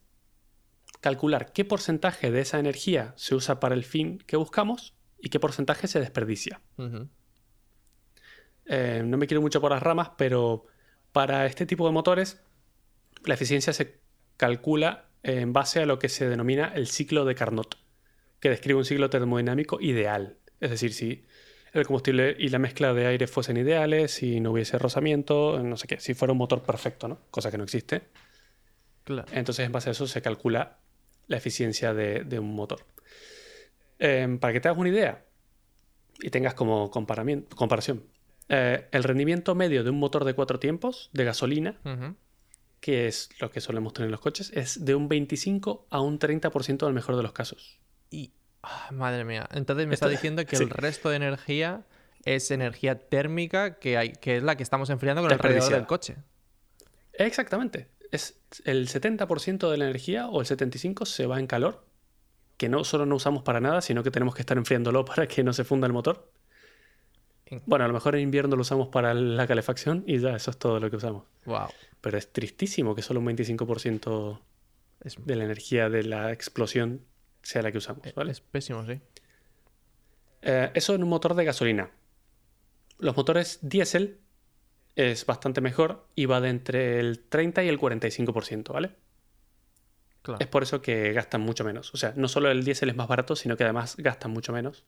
calcular 1.02 1.52
qué 1.52 1.66
porcentaje 1.66 2.32
de 2.32 2.42
esa 2.42 2.60
energía 2.60 3.14
se 3.16 3.36
usa 3.36 3.60
para 3.60 3.76
el 3.76 3.84
fin 3.84 4.20
que 4.26 4.38
buscamos 4.38 4.96
y 5.20 5.30
qué 5.30 5.40
porcentaje 5.40 5.88
se 5.88 6.00
desperdicia. 6.00 6.62
Eh, 8.66 9.02
no 9.06 9.18
me 9.18 9.28
quiero 9.28 9.42
mucho 9.42 9.62
por 9.62 9.72
las 9.72 9.82
ramas, 9.82 10.12
pero 10.18 10.66
para 11.12 11.46
este 11.46 11.66
tipo 11.66 11.86
de 11.86 11.94
motores 11.94 12.42
la 13.26 13.34
eficiencia 13.34 13.74
se 13.74 14.00
calcula 14.38 15.06
en 15.24 15.54
base 15.54 15.82
a 15.82 15.86
lo 15.86 16.00
que 16.00 16.10
se 16.10 16.30
denomina 16.30 16.72
el 16.76 16.88
ciclo 16.88 17.26
de 17.26 17.36
Carnot, 17.36 17.78
que 18.40 18.50
describe 18.50 18.78
un 18.78 18.86
ciclo 18.86 19.10
termodinámico 19.10 19.82
ideal. 19.82 20.38
Es 20.60 20.70
decir, 20.70 20.94
si 20.94 21.26
el 21.74 21.86
combustible 21.86 22.36
y 22.38 22.50
la 22.50 22.60
mezcla 22.60 22.94
de 22.94 23.08
aire 23.08 23.28
fuesen 23.28 23.58
ideales, 23.58 24.12
si 24.12 24.40
no 24.40 24.52
hubiese 24.52 24.78
rozamiento, 24.78 25.62
no 25.62 25.78
sé 25.78 25.88
qué, 25.88 26.00
si 26.00 26.14
fuera 26.14 26.32
un 26.32 26.38
motor 26.38 26.64
perfecto, 26.64 27.08
¿no? 27.08 27.20
Cosa 27.32 27.52
que 27.52 27.58
no 27.58 27.64
existe. 27.64 28.04
Entonces, 29.32 29.66
en 29.66 29.72
base 29.72 29.90
a 29.90 29.92
eso 29.92 30.08
se 30.08 30.22
calcula 30.22 30.80
la 31.28 31.38
eficiencia 31.38 31.94
de, 31.94 32.40
un 32.40 32.56
motor. 32.56 32.86
Em, 34.00 34.40
para 34.40 34.54
que 34.54 34.60
te 34.60 34.68
hagas 34.68 34.80
una 34.80 34.90
idea 34.90 35.26
y 36.20 36.30
tengas 36.30 36.54
como 36.54 36.90
comparación, 36.90 38.04
eh, 38.50 38.88
el 38.92 39.04
rendimiento 39.04 39.56
medio 39.56 39.84
de 39.84 39.90
un 39.90 40.00
motor 40.00 40.24
de 40.24 40.34
cuatro 40.34 40.60
tiempos 40.60 41.10
de 41.14 41.26
gasolina, 41.26 41.80
que 42.80 43.08
es 43.08 43.30
lo 43.40 43.52
que 43.52 43.60
solemos 43.62 43.94
tener 43.94 44.08
en 44.08 44.12
los 44.12 44.22
coches, 44.22 44.52
es 44.54 44.86
de 44.86 44.96
un 44.96 45.10
25 45.10 45.88
a 45.90 46.02
un 46.02 46.20
30% 46.20 46.84
en 46.84 46.88
el 46.88 46.94
mejor 46.94 47.16
de 47.18 47.24
los 47.24 47.34
casos. 47.34 47.80
Y, 48.10 48.34
ah, 48.64 48.90
madre 48.92 49.26
mía, 49.26 49.48
entonces 49.52 49.88
me 49.88 49.94
está 49.94 50.08
diciendo 50.08 50.46
que 50.46 50.56
el 50.58 50.70
resto 50.70 51.10
de 51.10 51.18
energía 51.18 51.86
es 52.24 52.52
energía 52.52 53.00
térmica 53.00 53.80
que, 53.80 53.98
hay, 53.98 54.14
que 54.14 54.38
es 54.38 54.44
la 54.44 54.56
que 54.56 54.64
estamos 54.64 54.90
enfriando 54.90 55.22
con 55.22 55.32
el 55.32 55.40
radiador 55.40 55.74
del 55.74 55.86
coche. 55.86 56.16
Exactamente 57.14 57.97
es 58.12 58.40
el 58.66 58.88
70% 58.88 59.70
de 59.70 59.78
la 59.78 59.86
energía 59.86 60.28
o 60.28 60.42
el 60.42 60.48
75% 60.48 61.06
se 61.06 61.26
va 61.26 61.40
en 61.40 61.48
calor, 61.48 61.86
que 62.58 62.70
no 62.70 62.84
solo 62.84 63.06
no 63.06 63.16
usamos 63.16 63.44
para 63.44 63.60
nada, 63.60 63.82
sino 63.82 64.04
que 64.04 64.12
tenemos 64.12 64.36
que 64.36 64.42
estar 64.42 64.58
enfriándolo 64.58 65.06
para 65.06 65.28
que 65.28 65.44
no 65.44 65.54
se 65.54 65.64
funda 65.64 65.88
el 65.88 65.94
motor. 65.94 66.32
Bueno, 67.66 67.86
a 67.86 67.88
lo 67.88 67.94
mejor 67.94 68.16
en 68.16 68.24
invierno 68.24 68.58
lo 68.58 68.62
usamos 68.62 68.90
para 68.90 69.14
la 69.14 69.48
calefacción 69.48 70.04
y 70.06 70.20
ya, 70.20 70.36
eso 70.36 70.52
es 70.52 70.58
todo 70.58 70.82
lo 70.82 70.90
que 70.90 70.98
usamos. 70.98 71.24
Wow. 71.46 71.68
Pero 72.02 72.18
es 72.18 72.34
tristísimo 72.34 72.94
que 72.94 73.02
solo 73.02 73.22
un 73.22 73.28
25% 73.28 74.42
de 75.24 75.36
la 75.36 75.46
energía 75.46 75.90
de 75.90 76.04
la 76.04 76.34
explosión 76.34 77.06
sea 77.42 77.62
la 77.62 77.72
que 77.72 77.78
usamos. 77.78 78.04
¿vale? 78.16 78.32
Es 78.32 78.42
pésimo, 78.42 78.86
sí. 78.86 79.00
Eh, 80.42 80.72
eso 80.74 80.94
en 80.94 81.04
un 81.04 81.10
motor 81.10 81.36
de 81.36 81.46
gasolina. 81.46 81.90
Los 83.00 83.16
motores 83.16 83.60
diésel 83.62 84.20
es 84.98 85.28
bastante 85.28 85.62
mejor 85.62 86.08
y 86.16 86.26
va 86.26 86.42
de 86.42 86.50
entre 86.50 87.00
el 87.00 87.20
30 87.20 87.64
y 87.64 87.68
el 87.70 87.80
45%, 87.80 88.74
¿vale? 88.74 88.92
Es 90.40 90.48
por 90.48 90.64
eso 90.64 90.82
que 90.82 91.14
gastan 91.14 91.42
mucho 91.42 91.64
menos. 91.64 91.94
O 91.94 91.98
sea, 91.98 92.14
no 92.18 92.28
solo 92.28 92.50
el 92.52 92.66
diésel 92.66 92.90
es 92.90 92.96
más 92.96 93.08
barato, 93.08 93.36
sino 93.36 93.56
que 93.56 93.64
además 93.64 93.96
gastan 93.98 94.32
mucho 94.32 94.52
menos. 94.52 94.84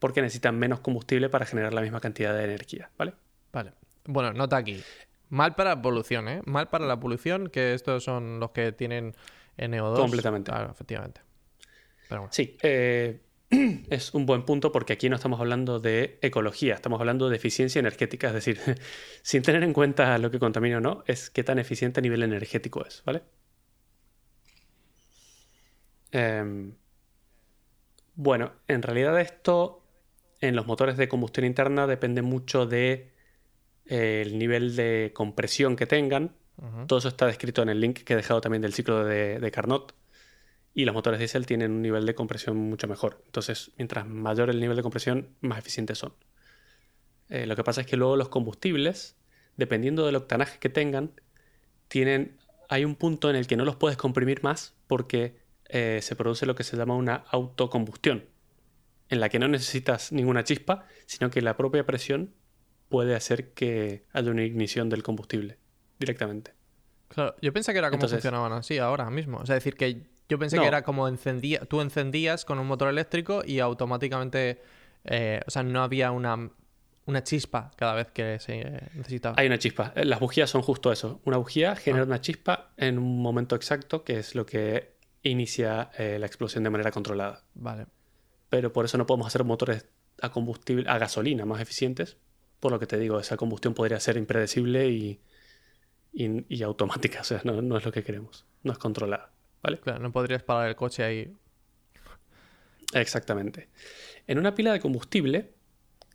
Porque 0.00 0.22
necesitan 0.22 0.58
menos 0.58 0.80
combustible 0.80 1.28
para 1.28 1.44
generar 1.44 1.74
la 1.74 1.82
misma 1.82 2.00
cantidad 2.00 2.34
de 2.34 2.44
energía, 2.44 2.90
¿vale? 2.98 3.12
Vale. 3.52 3.72
Bueno, 4.06 4.32
nota 4.32 4.56
aquí. 4.56 4.82
Mal 5.28 5.54
para 5.54 5.76
la 5.76 5.82
polución, 5.82 6.28
¿eh? 6.28 6.40
Mal 6.46 6.68
para 6.68 6.86
la 6.86 6.98
polución, 6.98 7.48
que 7.50 7.74
estos 7.74 8.02
son 8.02 8.40
los 8.40 8.50
que 8.50 8.72
tienen 8.72 9.14
NO2. 9.58 9.96
Completamente. 9.96 10.50
Claro, 10.50 10.70
efectivamente. 10.70 11.20
Sí. 12.30 12.56
Eh, 12.62 13.20
es 13.50 14.12
un 14.14 14.26
buen 14.26 14.44
punto 14.44 14.72
porque 14.72 14.92
aquí 14.92 15.08
no 15.08 15.16
estamos 15.16 15.40
hablando 15.40 15.78
de 15.78 16.18
ecología, 16.22 16.74
estamos 16.74 17.00
hablando 17.00 17.28
de 17.28 17.36
eficiencia 17.36 17.78
energética, 17.78 18.28
es 18.28 18.34
decir, 18.34 18.60
sin 19.22 19.42
tener 19.42 19.62
en 19.62 19.72
cuenta 19.72 20.18
lo 20.18 20.30
que 20.30 20.38
contamina 20.38 20.78
o 20.78 20.80
no, 20.80 21.04
es 21.06 21.30
qué 21.30 21.44
tan 21.44 21.58
eficiente 21.58 22.00
a 22.00 22.02
nivel 22.02 22.22
energético 22.22 22.84
es, 22.84 23.02
¿vale? 23.04 23.22
Em, 26.12 26.74
bueno, 28.14 28.52
en 28.68 28.82
realidad 28.82 29.20
esto 29.20 29.82
en 30.40 30.56
los 30.56 30.66
motores 30.66 30.96
de 30.96 31.08
combustión 31.08 31.46
interna 31.46 31.86
depende 31.86 32.22
mucho 32.22 32.66
de 32.66 33.12
eh, 33.86 34.22
el 34.24 34.38
nivel 34.38 34.76
de 34.76 35.12
compresión 35.14 35.76
que 35.76 35.86
tengan. 35.86 36.34
Todo 36.86 37.00
eso 37.00 37.08
está 37.08 37.26
descrito 37.26 37.60
en 37.60 37.68
el 37.68 37.80
link 37.80 37.98
que 37.98 38.14
he 38.14 38.16
dejado 38.16 38.40
también 38.40 38.62
del 38.62 38.72
ciclo 38.72 39.04
de, 39.04 39.38
de 39.38 39.50
Carnot 39.50 39.94
y 40.76 40.84
los 40.84 40.94
motores 40.94 41.18
diésel 41.18 41.46
tienen 41.46 41.72
un 41.72 41.80
nivel 41.80 42.04
de 42.04 42.14
compresión 42.14 42.58
mucho 42.58 42.86
mejor. 42.86 43.22
Entonces, 43.24 43.70
mientras 43.78 44.06
mayor 44.06 44.50
el 44.50 44.60
nivel 44.60 44.76
de 44.76 44.82
compresión, 44.82 45.30
más 45.40 45.58
eficientes 45.58 45.96
son. 45.96 46.12
Eh, 47.30 47.46
lo 47.46 47.56
que 47.56 47.64
pasa 47.64 47.80
es 47.80 47.86
que 47.86 47.96
luego 47.96 48.14
los 48.16 48.28
combustibles, 48.28 49.16
dependiendo 49.56 50.04
del 50.04 50.16
octanaje 50.16 50.58
que 50.58 50.68
tengan, 50.68 51.12
tienen, 51.88 52.36
hay 52.68 52.84
un 52.84 52.94
punto 52.94 53.30
en 53.30 53.36
el 53.36 53.46
que 53.46 53.56
no 53.56 53.64
los 53.64 53.76
puedes 53.76 53.96
comprimir 53.96 54.42
más 54.42 54.74
porque 54.86 55.38
eh, 55.70 56.00
se 56.02 56.14
produce 56.14 56.44
lo 56.44 56.54
que 56.54 56.62
se 56.62 56.76
llama 56.76 56.94
una 56.94 57.24
autocombustión, 57.30 58.26
en 59.08 59.20
la 59.20 59.30
que 59.30 59.38
no 59.38 59.48
necesitas 59.48 60.12
ninguna 60.12 60.44
chispa, 60.44 60.86
sino 61.06 61.30
que 61.30 61.40
la 61.40 61.56
propia 61.56 61.86
presión 61.86 62.34
puede 62.90 63.14
hacer 63.14 63.54
que 63.54 64.04
haya 64.12 64.30
una 64.30 64.44
ignición 64.44 64.90
del 64.90 65.02
combustible 65.02 65.56
directamente. 65.98 66.52
Claro, 67.08 67.34
yo 67.40 67.50
pensé 67.54 67.72
que 67.72 67.78
era 67.78 67.88
como 67.88 67.96
Entonces- 67.96 68.18
funcionaban 68.18 68.52
así 68.52 68.76
ahora 68.76 69.08
mismo. 69.08 69.38
O 69.38 69.46
sea, 69.46 69.54
decir 69.54 69.74
que 69.74 70.14
yo 70.28 70.38
pensé 70.38 70.56
No. 70.56 70.62
que 70.62 70.68
era 70.68 70.82
como 70.82 71.08
encendía, 71.08 71.60
tú 71.60 71.80
encendías 71.80 72.44
con 72.44 72.58
un 72.58 72.66
motor 72.66 72.88
eléctrico 72.88 73.42
y 73.46 73.60
automáticamente, 73.60 74.60
eh, 75.04 75.40
o 75.46 75.50
sea, 75.50 75.62
no 75.62 75.82
había 75.82 76.10
una, 76.10 76.50
una 77.06 77.22
chispa 77.22 77.70
cada 77.76 77.94
vez 77.94 78.10
que 78.12 78.38
se 78.40 78.60
eh, 78.60 78.80
necesitaba. 78.94 79.36
Hay 79.38 79.46
una 79.46 79.58
chispa. 79.58 79.92
Eh, 79.94 80.04
Las 80.04 80.18
bujías 80.20 80.50
son 80.50 80.62
justo 80.62 80.90
eso. 80.92 81.20
Una 81.24 81.36
bujía 81.36 81.76
genera 81.76 82.02
Ah. 82.02 82.06
una 82.06 82.20
chispa 82.20 82.72
en 82.76 82.98
un 82.98 83.22
momento 83.22 83.54
exacto, 83.56 84.02
que 84.04 84.18
es 84.18 84.34
lo 84.34 84.44
que 84.46 84.96
inicia 85.22 85.90
eh, 85.98 86.18
la 86.18 86.26
explosión 86.26 86.64
de 86.64 86.70
manera 86.70 86.90
controlada. 86.90 87.44
Vale. 87.54 87.86
Pero 88.48 88.72
por 88.72 88.84
eso 88.84 88.96
no 88.98 89.06
podemos 89.06 89.26
hacer 89.28 89.44
motores 89.44 89.86
a 90.22 90.30
combustible, 90.30 90.88
a 90.88 90.98
gasolina 90.98 91.44
más 91.44 91.60
eficientes. 91.60 92.16
Por 92.60 92.72
lo 92.72 92.78
que 92.78 92.86
te 92.86 92.98
digo, 92.98 93.20
esa 93.20 93.36
combustión 93.36 93.74
podría 93.74 94.00
ser 94.00 94.16
impredecible 94.16 94.88
y, 94.88 95.20
y- 96.12 96.44
y 96.48 96.62
automática. 96.62 97.20
O 97.20 97.24
sea, 97.24 97.40
no, 97.44 97.60
no 97.60 97.76
es 97.76 97.84
lo 97.84 97.92
que 97.92 98.02
queremos. 98.02 98.46
No 98.62 98.72
es 98.72 98.78
controlada. 98.78 99.30
¿Vale? 99.62 99.78
Claro, 99.78 100.00
no 100.00 100.12
podrías 100.12 100.42
parar 100.42 100.68
el 100.68 100.76
coche 100.76 101.02
ahí. 101.02 101.32
Exactamente. 102.92 103.68
En 104.26 104.38
una 104.38 104.54
pila 104.54 104.72
de 104.72 104.80
combustible, 104.80 105.52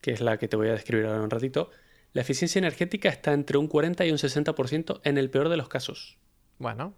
que 0.02 0.12
es 0.12 0.22
la 0.22 0.38
que 0.38 0.48
te 0.48 0.56
voy 0.56 0.70
a 0.70 0.74
describir 0.74 1.06
ahora 1.06 1.18
en 1.18 1.24
un 1.24 1.30
ratito, 1.30 1.70
la 2.14 2.22
eficiencia 2.22 2.60
energética 2.60 3.10
está 3.10 3.34
entre 3.34 3.58
un 3.58 3.68
40 3.68 4.06
y 4.06 4.12
un 4.12 4.18
60% 4.18 5.02
en 5.04 5.18
el 5.18 5.30
peor 5.30 5.50
de 5.50 5.58
los 5.58 5.70
casos. 5.70 6.18
Bueno, 6.58 6.96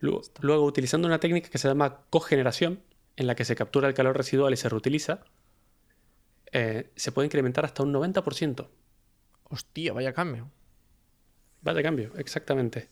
Luego, 0.00 0.22
luego, 0.40 0.64
utilizando 0.66 1.08
una 1.08 1.18
técnica 1.18 1.48
que 1.48 1.58
se 1.58 1.68
llama 1.68 2.02
cogeneración, 2.10 2.82
en 3.16 3.26
la 3.26 3.34
que 3.34 3.44
se 3.44 3.54
captura 3.54 3.88
el 3.88 3.94
calor 3.94 4.16
residual 4.16 4.52
y 4.52 4.56
se 4.56 4.68
reutiliza, 4.68 5.24
eh, 6.52 6.90
se 6.96 7.12
puede 7.12 7.26
incrementar 7.26 7.64
hasta 7.64 7.82
un 7.82 7.92
90%. 7.92 8.68
hostia, 9.44 9.92
vaya 9.92 10.12
cambio. 10.12 10.50
Va 11.66 11.74
de 11.74 11.82
cambio, 11.82 12.12
exactamente. 12.16 12.88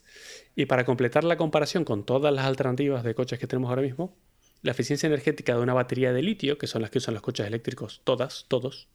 Y 0.56 0.66
para 0.66 0.84
completar 0.84 1.24
la 1.24 1.36
comparación 1.36 1.84
con 1.84 2.04
todas 2.04 2.32
las 2.32 2.44
alternativas 2.46 3.04
de 3.04 3.14
coches 3.14 3.38
que 3.38 3.46
tenemos 3.46 3.68
ahora 3.68 3.82
mismo, 3.82 4.16
la 4.62 4.70
eficiencia 4.72 5.06
energética 5.06 5.54
de 5.54 5.60
una 5.60 5.74
batería 5.74 6.12
de 6.12 6.22
litio, 6.22 6.56
que 6.58 6.66
son 6.66 6.82
las 6.82 6.90
que 6.90 6.98
usan 6.98 7.14
los 7.14 7.22
coches 7.22 7.46
eléctricos, 7.46 8.00
todas, 8.04 8.46
todos, 8.48 8.88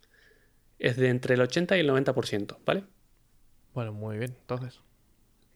es 0.80 0.96
de 0.98 1.10
entre 1.10 1.36
el 1.36 1.42
80 1.42 1.78
y 1.78 1.82
el 1.82 1.90
90%, 1.90 2.58
¿vale? 2.66 2.84
Bueno, 3.74 3.94
muy 3.94 4.18
bien, 4.18 4.36
entonces. 4.40 4.80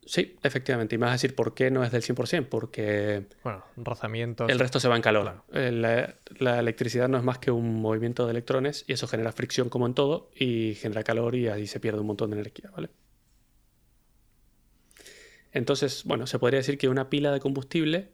Sí, 0.04 0.36
efectivamente. 0.42 0.96
Y 0.96 0.98
me 0.98 1.04
vas 1.06 1.12
a 1.12 1.14
decir 1.14 1.34
por 1.36 1.54
qué 1.54 1.70
no 1.70 1.84
es 1.84 1.92
del 1.92 2.02
100%, 2.02 2.48
porque 2.48 3.26
Bueno, 3.44 3.64
rozamientos. 3.76 4.50
el 4.50 4.58
resto 4.58 4.80
se 4.80 4.88
va 4.88 4.96
en 4.96 5.02
calor. 5.02 5.22
Claro. 5.22 5.44
Eh, 5.52 5.70
La, 5.72 6.14
la 6.38 6.58
electricidad 6.58 7.08
no 7.08 7.18
es 7.18 7.24
más 7.24 7.38
que 7.38 7.50
un 7.52 7.80
movimiento 7.80 8.24
de 8.26 8.32
electrones 8.32 8.84
y 8.88 8.92
eso 8.94 9.06
genera 9.06 9.30
fricción 9.32 9.68
como 9.68 9.86
en 9.86 9.94
todo 9.94 10.30
y 10.34 10.74
genera 10.74 11.04
calor 11.04 11.36
y 11.36 11.46
ahí 11.48 11.66
se 11.68 11.78
pierde 11.80 12.00
un 12.00 12.06
montón 12.08 12.30
de 12.30 12.36
energía, 12.36 12.70
¿vale? 12.72 12.90
Entonces, 15.52 16.04
bueno, 16.04 16.26
se 16.26 16.38
podría 16.38 16.58
decir 16.58 16.78
que 16.78 16.88
una 16.88 17.10
pila 17.10 17.30
de 17.30 17.40
combustible 17.40 18.12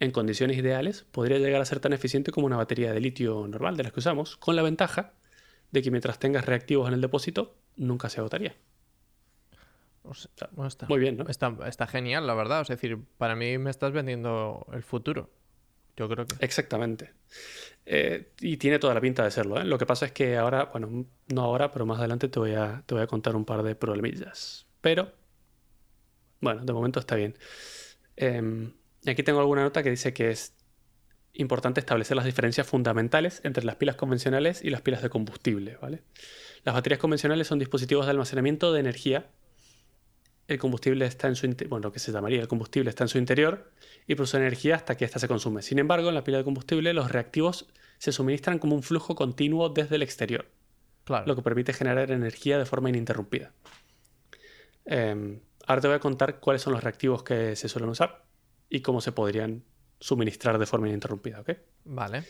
en 0.00 0.10
condiciones 0.10 0.56
ideales 0.56 1.04
podría 1.10 1.38
llegar 1.38 1.60
a 1.60 1.64
ser 1.64 1.80
tan 1.80 1.92
eficiente 1.92 2.30
como 2.30 2.46
una 2.46 2.56
batería 2.56 2.92
de 2.92 3.00
litio 3.00 3.46
normal 3.46 3.76
de 3.76 3.82
las 3.82 3.92
que 3.92 4.00
usamos, 4.00 4.36
con 4.36 4.56
la 4.56 4.62
ventaja 4.62 5.12
de 5.70 5.82
que 5.82 5.90
mientras 5.90 6.18
tengas 6.18 6.46
reactivos 6.46 6.88
en 6.88 6.94
el 6.94 7.00
depósito, 7.00 7.56
nunca 7.76 8.08
se 8.08 8.20
agotaría. 8.20 8.54
O 10.02 10.14
sea, 10.14 10.48
bueno, 10.52 10.68
está, 10.68 10.86
Muy 10.86 10.98
bien, 10.98 11.18
¿no? 11.18 11.26
está, 11.28 11.54
está 11.66 11.86
genial, 11.86 12.26
la 12.26 12.34
verdad. 12.34 12.62
Es 12.62 12.68
decir, 12.68 12.98
para 13.18 13.36
mí 13.36 13.58
me 13.58 13.70
estás 13.70 13.92
vendiendo 13.92 14.66
el 14.72 14.82
futuro. 14.82 15.30
Yo 15.96 16.08
creo 16.08 16.26
que. 16.26 16.36
Exactamente. 16.40 17.12
Eh, 17.84 18.32
y 18.40 18.56
tiene 18.56 18.78
toda 18.78 18.94
la 18.94 19.00
pinta 19.00 19.24
de 19.24 19.30
serlo. 19.30 19.60
¿eh? 19.60 19.64
Lo 19.64 19.76
que 19.76 19.84
pasa 19.84 20.06
es 20.06 20.12
que 20.12 20.36
ahora, 20.36 20.66
bueno, 20.66 21.06
no 21.26 21.42
ahora, 21.42 21.72
pero 21.72 21.84
más 21.84 21.98
adelante 21.98 22.28
te 22.28 22.38
voy 22.38 22.54
a, 22.54 22.82
te 22.86 22.94
voy 22.94 23.02
a 23.02 23.06
contar 23.06 23.36
un 23.36 23.44
par 23.44 23.62
de 23.62 23.74
problemillas. 23.74 24.66
Pero, 24.80 25.12
bueno, 26.40 26.64
de 26.64 26.72
momento 26.72 27.00
está 27.00 27.14
bien. 27.16 27.36
Eh, 28.16 28.70
y 29.02 29.10
aquí 29.10 29.22
tengo 29.22 29.40
alguna 29.40 29.62
nota 29.62 29.82
que 29.82 29.90
dice 29.90 30.12
que 30.12 30.30
es 30.30 30.54
importante 31.34 31.80
establecer 31.80 32.16
las 32.16 32.26
diferencias 32.26 32.66
fundamentales 32.66 33.40
entre 33.44 33.64
las 33.64 33.76
pilas 33.76 33.96
convencionales 33.96 34.62
y 34.62 34.70
las 34.70 34.82
pilas 34.82 35.02
de 35.02 35.08
combustible. 35.08 35.78
¿vale? 35.80 36.02
Las 36.64 36.74
baterías 36.74 36.98
convencionales 36.98 37.46
son 37.46 37.58
dispositivos 37.58 38.06
de 38.06 38.10
almacenamiento 38.10 38.72
de 38.72 38.80
energía. 38.80 39.30
El 40.48 40.58
combustible 40.58 41.04
está 41.04 41.28
en 41.28 41.36
su 41.36 41.46
bueno, 41.68 41.88
lo 41.88 41.92
que 41.92 41.98
se 41.98 42.10
llamaría 42.10 42.40
el 42.40 42.48
combustible 42.48 42.90
está 42.90 43.04
en 43.04 43.08
su 43.08 43.18
interior 43.18 43.70
y 44.06 44.14
produce 44.14 44.38
energía 44.38 44.76
hasta 44.76 44.96
que 44.96 45.04
ésta 45.04 45.18
se 45.18 45.28
consume. 45.28 45.62
Sin 45.62 45.78
embargo, 45.78 46.08
en 46.08 46.14
la 46.14 46.24
pila 46.24 46.38
de 46.38 46.44
combustible 46.44 46.92
los 46.94 47.10
reactivos 47.10 47.68
se 47.98 48.12
suministran 48.12 48.58
como 48.58 48.74
un 48.74 48.82
flujo 48.82 49.14
continuo 49.14 49.68
desde 49.68 49.96
el 49.96 50.02
exterior, 50.02 50.46
Claro. 51.04 51.26
lo 51.26 51.36
que 51.36 51.42
permite 51.42 51.72
generar 51.72 52.10
energía 52.10 52.58
de 52.58 52.64
forma 52.64 52.88
ininterrumpida. 52.88 53.52
Eh, 54.86 55.38
ahora 55.68 55.80
te 55.82 55.86
voy 55.88 55.96
a 55.96 56.00
contar 56.00 56.40
cuáles 56.40 56.62
son 56.62 56.72
los 56.72 56.82
reactivos 56.82 57.22
que 57.22 57.54
se 57.54 57.68
suelen 57.68 57.90
usar 57.90 58.24
y 58.68 58.80
cómo 58.80 59.00
se 59.00 59.12
podrían 59.12 59.64
suministrar 60.00 60.58
de 60.58 60.66
forma 60.66 60.88
ininterrumpida. 60.88 61.40
¿ok? 61.40 61.50
Vale. 61.84 62.24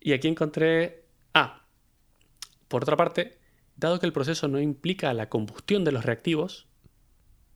Y 0.00 0.12
aquí 0.12 0.28
encontré... 0.28 1.06
Ah, 1.32 1.66
por 2.68 2.82
otra 2.82 2.96
parte, 2.96 3.38
dado 3.76 3.98
que 3.98 4.06
el 4.06 4.12
proceso 4.12 4.48
no 4.48 4.60
implica 4.60 5.12
la 5.14 5.28
combustión 5.28 5.84
de 5.84 5.92
los 5.92 6.04
reactivos, 6.04 6.68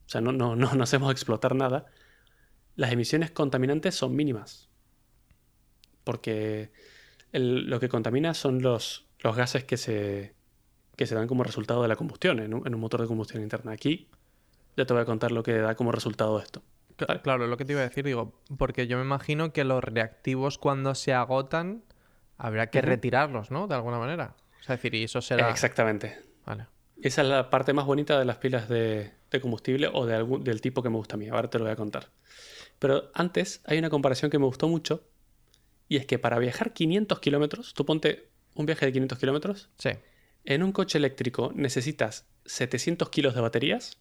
o 0.06 0.08
sea, 0.08 0.20
no, 0.20 0.32
no, 0.32 0.56
no, 0.56 0.74
no 0.74 0.82
hacemos 0.82 1.12
explotar 1.12 1.54
nada, 1.54 1.86
las 2.74 2.92
emisiones 2.92 3.30
contaminantes 3.30 3.94
son 3.94 4.16
mínimas. 4.16 4.68
Porque 6.04 6.72
el- 7.32 7.68
lo 7.68 7.80
que 7.80 7.88
contamina 7.88 8.34
son 8.34 8.62
los, 8.62 9.06
los 9.20 9.36
gases 9.36 9.64
que 9.64 9.76
se, 9.76 10.34
que 10.96 11.06
se 11.06 11.14
dan 11.14 11.28
como 11.28 11.44
resultado 11.44 11.82
de 11.82 11.88
la 11.88 11.96
combustión 11.96 12.38
en 12.40 12.54
un, 12.54 12.66
en 12.66 12.74
un 12.74 12.80
motor 12.80 13.00
de 13.02 13.06
combustión 13.06 13.42
interna. 13.42 13.72
Aquí 13.72 14.08
ya 14.78 14.86
te 14.86 14.94
voy 14.94 15.02
a 15.02 15.04
contar 15.04 15.32
lo 15.32 15.42
que 15.42 15.58
da 15.58 15.74
como 15.74 15.92
resultado 15.92 16.38
esto. 16.38 16.62
Claro, 17.22 17.46
lo 17.46 17.56
que 17.56 17.64
te 17.64 17.72
iba 17.72 17.80
a 17.82 17.84
decir, 17.84 18.04
digo, 18.04 18.40
porque 18.56 18.86
yo 18.86 18.96
me 18.96 19.04
imagino 19.04 19.52
que 19.52 19.64
los 19.64 19.84
reactivos 19.84 20.58
cuando 20.58 20.94
se 20.94 21.12
agotan 21.12 21.84
habrá 22.36 22.70
que 22.70 22.80
retirarlos, 22.80 23.50
¿no? 23.50 23.66
De 23.66 23.74
alguna 23.74 23.98
manera. 23.98 24.34
O 24.60 24.62
sea, 24.62 24.74
es 24.74 24.82
decir, 24.82 24.94
y 24.94 25.04
eso 25.04 25.20
será. 25.20 25.50
Exactamente. 25.50 26.18
Vale. 26.44 26.66
Esa 27.00 27.22
es 27.22 27.28
la 27.28 27.50
parte 27.50 27.72
más 27.72 27.86
bonita 27.86 28.18
de 28.18 28.24
las 28.24 28.38
pilas 28.38 28.68
de, 28.68 29.12
de 29.30 29.40
combustible 29.40 29.90
o 29.92 30.06
de 30.06 30.16
algún, 30.16 30.42
del 30.42 30.60
tipo 30.60 30.82
que 30.82 30.90
me 30.90 30.96
gusta 30.96 31.14
a 31.14 31.18
mí. 31.18 31.28
Ahora 31.28 31.50
te 31.50 31.58
lo 31.58 31.64
voy 31.64 31.72
a 31.72 31.76
contar. 31.76 32.08
Pero 32.78 33.10
antes 33.14 33.62
hay 33.64 33.78
una 33.78 33.90
comparación 33.90 34.30
que 34.30 34.38
me 34.38 34.46
gustó 34.46 34.68
mucho 34.68 35.04
y 35.88 35.96
es 35.96 36.06
que 36.06 36.18
para 36.18 36.38
viajar 36.38 36.72
500 36.72 37.20
kilómetros, 37.20 37.74
tú 37.74 37.84
ponte 37.84 38.28
un 38.54 38.66
viaje 38.66 38.86
de 38.86 38.92
500 38.92 39.18
kilómetros, 39.18 39.70
Sí, 39.78 39.90
en 40.44 40.62
un 40.62 40.72
coche 40.72 40.98
eléctrico 40.98 41.52
necesitas 41.54 42.26
700 42.46 43.10
kilos 43.10 43.34
de 43.34 43.40
baterías, 43.40 43.98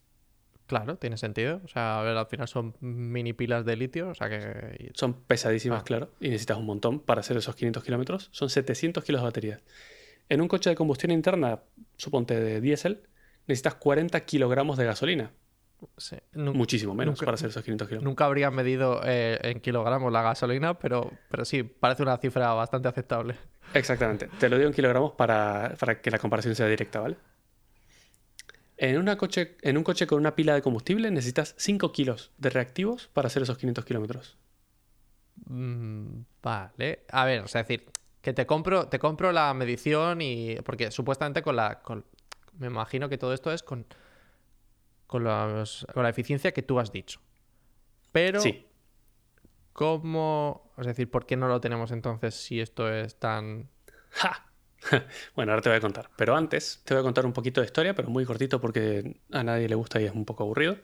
claro, 0.68 0.98
tiene 0.98 1.18
sentido. 1.18 1.62
O 1.64 1.68
sea, 1.68 2.00
a 2.00 2.04
ver, 2.04 2.16
al 2.16 2.28
final 2.28 2.48
son 2.48 2.76
mini 2.80 3.34
pilas 3.34 3.66
de 3.66 3.76
litio, 3.76 4.10
o 4.10 4.14
sea 4.16 4.30
que. 4.30 4.92
son 4.94 5.14
pesadísimas, 5.24 5.82
Ah. 5.82 5.84
claro, 5.86 6.10
y 6.20 6.30
necesitas 6.30 6.58
un 6.58 6.66
montón 6.66 7.00
para 7.00 7.22
hacer 7.22 7.36
esos 7.38 7.56
500 7.56 7.84
kilómetros, 7.84 8.30
son 8.32 8.50
700 8.50 9.04
kilos 9.04 9.22
de 9.22 9.26
baterías. 9.26 9.62
En 10.30 10.42
un 10.42 10.48
coche 10.48 10.70
de 10.70 10.76
combustión 10.76 11.12
interna, 11.12 11.62
suponte 11.96 12.40
de 12.40 12.62
diésel, 12.62 13.02
necesitas 13.48 13.76
40 13.76 14.20
kilogramos 14.26 14.78
de 14.78 14.86
gasolina, 14.86 15.32
sí. 15.96 16.18
Muchísimo 16.34 16.94
menos 16.94 17.14
nunca- 17.16 17.26
para 17.26 17.36
hacer 17.36 17.50
esos 17.50 17.64
500 17.64 17.88
kilómetros. 17.88 18.10
Nunca 18.10 18.26
habría 18.26 18.52
medido 18.52 19.02
eh, 19.06 19.40
en 19.44 19.62
kilogramos 19.62 20.12
la 20.12 20.22
gasolina, 20.22 20.74
pero, 20.80 21.12
pero 21.30 21.46
sí, 21.46 21.64
parece 21.64 22.04
una 22.04 22.18
cifra 22.18 22.52
bastante 22.54 22.88
aceptable. 22.90 23.36
Exactamente. 23.74 24.30
Te 24.40 24.50
lo 24.50 24.58
digo 24.58 24.68
en 24.70 24.74
kilogramos 24.76 25.14
para, 25.14 25.76
para 25.80 26.02
que 26.02 26.10
la 26.12 26.20
comparación 26.20 26.56
sea 26.56 26.68
directa, 26.68 27.00
¿vale? 27.00 27.16
En, 28.78 28.98
una 28.98 29.18
coche, 29.18 29.58
en 29.62 29.78
un 29.78 29.84
coche 29.84 30.06
con 30.08 30.20
una 30.20 30.36
pila 30.36 30.54
de 30.54 30.62
combustible 30.62 31.10
necesitas 31.12 31.56
5 31.58 31.92
kilos 31.92 32.32
de 32.38 32.50
reactivos 32.52 33.08
para 33.08 33.28
hacer 33.28 33.42
esos 33.44 33.58
500 33.58 33.86
kilómetros. 33.86 34.38
Mm, 35.46 36.22
vale. 36.42 37.06
A 37.12 37.26
ver, 37.26 37.42
o 37.42 37.48
sea, 37.48 37.62
es 37.62 37.68
decir, 37.68 37.90
que 38.22 38.34
te 38.34 38.46
compro, 38.46 38.88
te 38.88 39.00
compro 39.00 39.32
la 39.32 39.54
medición 39.54 40.22
y. 40.22 40.56
Porque 40.64 40.92
supuestamente 40.92 41.42
con 41.42 41.56
la. 41.56 41.82
con- 41.82 42.06
me 42.60 42.68
imagino 42.68 43.10
que 43.10 43.18
todo 43.18 43.34
esto 43.34 43.52
es 43.52 43.64
con. 43.64 43.86
Con, 45.08 45.24
los- 45.24 45.88
con 45.94 46.04
la 46.04 46.10
eficiencia 46.10 46.52
que 46.54 46.64
tú 46.64 46.80
has 46.80 46.92
dicho. 46.92 47.20
Pero. 48.12 48.42
Sí. 48.42 48.66
¿Cómo.? 49.74 50.72
Es 50.78 50.86
decir, 50.88 51.10
¿por 51.10 51.26
qué 51.26 51.38
no 51.38 51.48
lo 51.48 51.62
tenemos 51.62 51.92
entonces 51.92 52.36
si 52.36 52.60
esto 52.60 52.92
es 52.92 53.18
tan. 53.20 53.70
¡Ja! 54.12 54.47
Bueno, 55.36 55.52
ahora 55.52 55.62
te 55.62 55.70
voy 55.70 55.78
a 55.78 55.82
contar. 55.82 56.10
Pero 56.16 56.36
antes 56.36 56.82
te 56.86 56.94
voy 56.94 57.02
a 57.02 57.04
contar 57.04 57.26
un 57.26 57.34
poquito 57.34 57.62
de 57.62 57.66
historia, 57.66 57.94
pero 57.96 58.10
muy 58.10 58.26
cortito 58.26 58.60
porque 58.62 59.20
a 59.32 59.44
nadie 59.44 59.68
le 59.70 59.76
gusta 59.76 60.00
y 60.02 60.06
es 60.06 60.12
un 60.14 60.26
poco 60.26 60.44
aburrido. 60.44 60.78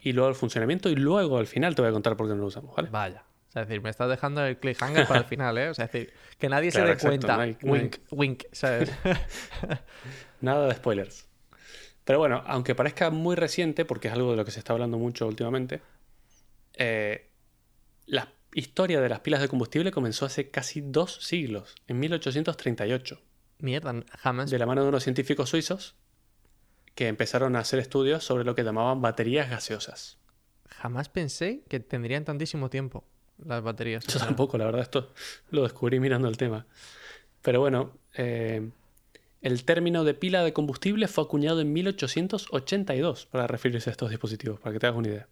Y 0.00 0.12
luego 0.12 0.28
el 0.28 0.34
funcionamiento 0.36 0.88
y 0.88 0.96
luego 0.96 1.38
al 1.38 1.46
final 1.46 1.74
te 1.74 1.82
voy 1.82 1.88
a 1.90 1.92
contar 1.92 2.16
por 2.16 2.26
qué 2.28 2.34
no 2.34 2.40
lo 2.40 2.46
usamos, 2.46 2.74
¿vale? 2.76 2.88
Vaya. 2.90 3.24
O 3.48 3.52
sea, 3.52 3.62
es 3.62 3.68
decir, 3.68 3.82
me 3.82 3.90
estás 3.90 4.08
dejando 4.08 4.44
el 4.44 4.58
cliffhanger 4.58 5.06
para 5.06 5.20
el 5.20 5.26
final, 5.28 5.56
¿eh? 5.58 5.68
O 5.70 5.74
sea, 5.74 5.86
es 5.86 5.92
decir, 5.92 6.12
que 6.38 6.48
nadie 6.48 6.70
Claro, 6.70 6.86
se 6.86 6.88
dé 6.88 6.92
exacto, 6.94 7.26
cuenta. 7.26 7.36
no 7.36 7.42
hay- 7.42 7.56
no 7.62 7.74
hay- 7.74 7.80
wink, 7.82 7.96
wink, 8.10 8.44
¿sabes? 8.52 8.92
Nada 10.40 10.68
de 10.68 10.74
spoilers. 10.74 11.26
Pero 12.04 12.18
bueno, 12.18 12.42
aunque 12.46 12.74
parezca 12.74 13.10
muy 13.10 13.36
reciente, 13.36 13.84
porque 13.84 14.08
es 14.08 14.14
algo 14.14 14.30
de 14.30 14.36
lo 14.36 14.44
que 14.44 14.50
se 14.50 14.60
está 14.60 14.72
hablando 14.72 14.98
mucho 14.98 15.26
últimamente, 15.26 15.80
eh, 16.74 17.28
la 18.06 18.28
historia 18.58 19.00
de 19.00 19.08
las 19.08 19.20
pilas 19.20 19.40
de 19.40 19.48
combustible 19.48 19.92
comenzó 19.92 20.26
hace 20.26 20.50
casi 20.50 20.80
dos 20.80 21.18
siglos, 21.22 21.74
en 21.86 22.00
1838, 22.00 23.20
Mierda, 23.60 24.04
jamás. 24.18 24.50
de 24.50 24.58
la 24.58 24.66
mano 24.66 24.82
de 24.82 24.88
unos 24.88 25.02
científicos 25.02 25.50
suizos 25.50 25.96
que 26.94 27.08
empezaron 27.08 27.56
a 27.56 27.60
hacer 27.60 27.78
estudios 27.78 28.24
sobre 28.24 28.44
lo 28.44 28.54
que 28.54 28.64
llamaban 28.64 29.00
baterías 29.00 29.48
gaseosas. 29.48 30.18
Jamás 30.68 31.08
pensé 31.08 31.62
que 31.68 31.80
tendrían 31.80 32.24
tantísimo 32.24 32.70
tiempo 32.70 33.04
las 33.44 33.62
baterías. 33.62 34.06
Yo 34.06 34.18
tampoco, 34.18 34.58
la 34.58 34.66
verdad, 34.66 34.82
esto 34.82 35.12
lo 35.50 35.62
descubrí 35.62 36.00
mirando 36.00 36.28
el 36.28 36.36
tema. 36.36 36.66
Pero 37.42 37.60
bueno, 37.60 37.92
eh, 38.14 38.68
el 39.40 39.64
término 39.64 40.02
de 40.02 40.14
pila 40.14 40.42
de 40.42 40.52
combustible 40.52 41.06
fue 41.06 41.24
acuñado 41.24 41.60
en 41.60 41.72
1882 41.72 43.26
para 43.26 43.46
referirse 43.46 43.90
a 43.90 43.92
estos 43.92 44.10
dispositivos, 44.10 44.58
para 44.58 44.72
que 44.72 44.80
te 44.80 44.86
hagas 44.86 44.98
una 44.98 45.08
idea. 45.08 45.28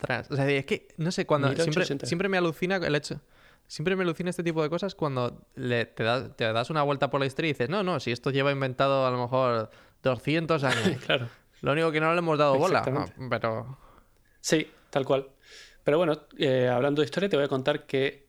Ostras. 0.00 0.30
O 0.30 0.36
sea, 0.36 0.48
es 0.48 0.64
que, 0.66 0.88
no 0.96 1.10
sé, 1.12 1.26
cuando 1.26 1.48
siempre, 1.48 1.64
1880. 1.66 2.06
siempre 2.06 2.28
me 2.28 2.38
alucina 2.38 2.76
el 2.76 2.94
hecho. 2.94 3.20
Siempre 3.66 3.94
me 3.94 4.02
alucina 4.02 4.30
este 4.30 4.42
tipo 4.42 4.62
de 4.62 4.68
cosas 4.70 4.94
cuando 4.94 5.46
le- 5.54 5.84
te, 5.86 6.02
das, 6.02 6.36
te 6.36 6.52
das 6.52 6.70
una 6.70 6.82
vuelta 6.82 7.08
por 7.10 7.20
la 7.20 7.26
historia 7.26 7.50
y 7.50 7.52
dices, 7.52 7.68
no, 7.68 7.82
no, 7.84 8.00
si 8.00 8.10
esto 8.10 8.30
lleva 8.30 8.50
inventado 8.50 9.06
a 9.06 9.10
lo 9.10 9.18
mejor 9.18 9.70
200 10.02 10.64
años. 10.64 10.98
Claro. 11.06 11.28
Lo 11.60 11.72
único 11.72 11.92
que 11.92 12.00
no 12.00 12.10
le 12.12 12.18
hemos 12.18 12.38
dado 12.38 12.56
bola. 12.58 12.82
No, 12.90 13.28
pero. 13.28 13.78
Sí, 14.40 14.66
tal 14.88 15.04
cual. 15.04 15.28
Pero 15.84 15.98
bueno, 15.98 16.26
eh, 16.38 16.68
hablando 16.68 17.02
de 17.02 17.04
historia, 17.04 17.28
te 17.28 17.36
voy 17.36 17.44
a 17.44 17.48
contar 17.48 17.84
que 17.86 18.26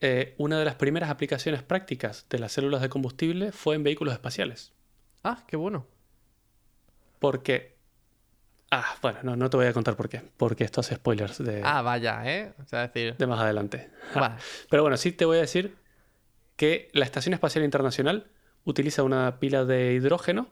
eh, 0.00 0.34
una 0.38 0.58
de 0.58 0.64
las 0.64 0.74
primeras 0.74 1.08
aplicaciones 1.08 1.62
prácticas 1.62 2.26
de 2.28 2.38
las 2.40 2.50
células 2.52 2.82
de 2.82 2.88
combustible 2.88 3.52
fue 3.52 3.76
en 3.76 3.84
vehículos 3.84 4.12
espaciales. 4.12 4.72
Ah, 5.22 5.44
qué 5.46 5.56
bueno. 5.56 5.86
Porque... 7.20 7.77
Ah, 8.70 8.96
bueno, 9.00 9.20
no, 9.22 9.36
no 9.36 9.48
te 9.50 9.56
voy 9.56 9.66
a 9.66 9.72
contar 9.72 9.96
por 9.96 10.08
qué. 10.08 10.22
Porque 10.36 10.64
esto 10.64 10.80
hace 10.80 10.94
spoilers 10.96 11.38
de, 11.42 11.62
Ah, 11.64 11.82
vaya, 11.82 12.20
¿eh? 12.26 12.52
O 12.62 12.66
sea, 12.66 12.86
decir. 12.88 13.16
de 13.16 13.26
más 13.26 13.40
adelante. 13.40 13.90
Vale. 14.14 14.34
Pero 14.68 14.82
bueno, 14.82 14.96
sí 14.96 15.12
te 15.12 15.24
voy 15.24 15.38
a 15.38 15.40
decir 15.40 15.76
que 16.56 16.90
la 16.92 17.04
Estación 17.04 17.32
Espacial 17.34 17.64
Internacional 17.64 18.26
utiliza 18.64 19.02
una 19.02 19.38
pila 19.38 19.64
de 19.64 19.94
hidrógeno 19.94 20.48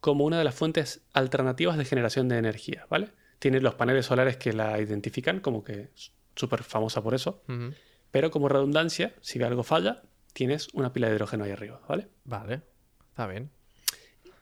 como 0.00 0.24
una 0.24 0.38
de 0.38 0.44
las 0.44 0.54
fuentes 0.54 1.02
alternativas 1.12 1.76
de 1.78 1.84
generación 1.84 2.28
de 2.28 2.38
energía, 2.38 2.86
¿vale? 2.90 3.10
Tiene 3.38 3.60
los 3.60 3.74
paneles 3.74 4.06
solares 4.06 4.36
que 4.36 4.52
la 4.52 4.80
identifican 4.80 5.38
como 5.40 5.62
que 5.62 5.90
es 5.94 6.12
súper 6.34 6.64
famosa 6.64 7.02
por 7.02 7.14
eso, 7.14 7.42
pero 8.10 8.30
como 8.32 8.48
redundancia, 8.48 9.14
si 9.20 9.40
algo 9.42 9.62
falla, 9.62 10.02
tienes 10.32 10.68
una 10.72 10.92
pila 10.92 11.08
de 11.08 11.14
hidrógeno 11.14 11.44
ahí 11.44 11.50
arriba, 11.52 11.80
¿vale? 11.88 12.08
Vale. 12.24 12.62
Está 13.10 13.26
bien. 13.28 13.50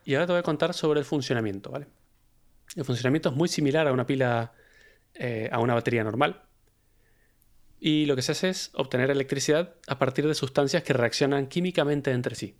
Y 0.05 0.15
ahora 0.15 0.27
te 0.27 0.33
voy 0.33 0.41
a 0.41 0.45
contar 0.45 0.73
sobre 0.73 1.01
el 1.01 1.05
funcionamiento, 1.05 1.71
¿vale? 1.71 1.89
El 2.77 2.85
funcionamiento 2.85 3.31
es 3.31 3.35
muy 3.35 3.49
similar 3.49 3.87
a 3.89 3.93
una 3.93 4.07
pila, 4.07 4.53
eh, 5.15 5.49
a 5.53 5.59
una 5.59 5.75
batería 5.75 6.05
normal. 6.05 6.43
Y 7.81 8.07
lo 8.07 8.15
que 8.15 8.23
se 8.23 8.33
hace 8.33 8.51
es 8.51 8.71
obtener 8.75 9.11
electricidad 9.11 9.75
a 9.89 9.99
partir 9.99 10.27
de 10.27 10.35
sustancias 10.35 10.83
que 10.83 10.93
reaccionan 10.93 11.47
químicamente 11.47 12.13
entre 12.13 12.35
sí. 12.35 12.57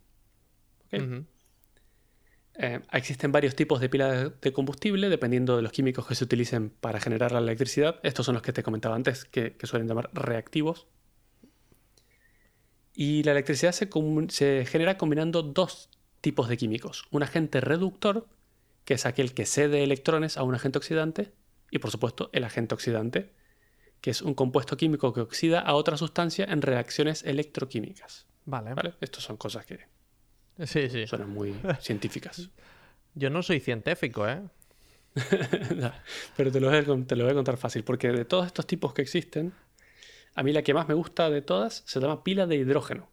Eh, 2.63 2.81
existen 2.93 3.31
varios 3.31 3.55
tipos 3.55 3.81
de 3.81 3.89
pilas 3.89 4.33
de 4.41 4.53
combustible 4.53 5.09
dependiendo 5.09 5.57
de 5.57 5.63
los 5.63 5.73
químicos 5.73 6.07
que 6.07 6.15
se 6.15 6.25
utilicen 6.25 6.71
para 6.71 7.01
generar 7.01 7.33
la 7.33 7.39
electricidad. 7.39 8.01
Estos 8.03 8.27
son 8.27 8.35
los 8.35 8.43
que 8.43 8.53
te 8.53 8.63
comentaba 8.63 8.97
antes, 8.97 9.25
que, 9.25 9.57
que 9.57 9.67
suelen 9.67 9.89
llamar 9.89 10.11
reactivos. 10.13 10.89
Y 12.95 13.23
la 13.23 13.33
electricidad 13.33 13.73
se 13.73 14.67
genera 14.67 14.99
combinando 14.99 15.43
dos 15.43 15.91
tipos 16.21 16.49
de 16.49 16.57
químicos. 16.57 17.05
Un 17.11 17.23
agente 17.23 17.61
reductor, 17.61 18.27
que 18.91 18.95
es 18.95 19.07
aquel 19.07 19.35
que 19.35 19.47
cede 19.47 19.85
electrones 19.85 20.37
a 20.37 20.43
un 20.43 20.53
agente 20.53 20.77
oxidante, 20.79 21.31
y 21.71 21.79
por 21.79 21.93
supuesto 21.93 22.29
el 22.33 22.43
agente 22.43 22.75
oxidante, 22.75 23.31
que 24.01 24.11
es 24.11 24.21
un 24.21 24.35
compuesto 24.35 24.77
químico 24.77 25.13
que 25.13 25.21
oxida 25.21 25.61
a 25.61 25.75
otra 25.75 25.97
sustancia 25.97 26.45
en 26.47 26.61
reacciones 26.61 27.23
electroquímicas. 27.23 28.27
Vale. 28.47 28.75
¿vale? 28.75 28.95
Estas 29.01 29.23
son 29.23 29.37
cosas 29.37 29.65
que 29.65 29.87
Sí, 30.67 30.91
sí. 30.91 31.07
suenan 31.07 31.31
muy 31.31 31.55
científicas. 31.81 32.51
Yo 33.15 33.31
no 33.31 33.45
soy 33.45 33.61
científico, 33.61 34.29
¿eh? 34.29 34.43
Pero 36.37 36.51
te 36.51 36.59
lo, 36.59 36.69
voy 36.69 36.79
a, 36.79 37.07
te 37.07 37.15
lo 37.15 37.23
voy 37.23 37.31
a 37.31 37.37
contar 37.37 37.59
fácil, 37.59 37.85
porque 37.85 38.09
de 38.09 38.25
todos 38.25 38.47
estos 38.49 38.67
tipos 38.67 38.93
que 38.93 39.03
existen, 39.03 39.53
a 40.35 40.43
mí 40.43 40.53
la 40.53 40.63
que 40.63 40.75
más 40.75 40.89
me 40.89 40.95
gusta 40.95 41.31
de 41.31 41.43
todas 41.43 41.85
se 41.87 42.01
llama 42.01 42.25
pila 42.25 42.49
de 42.49 42.57
hidrógeno. 42.57 43.09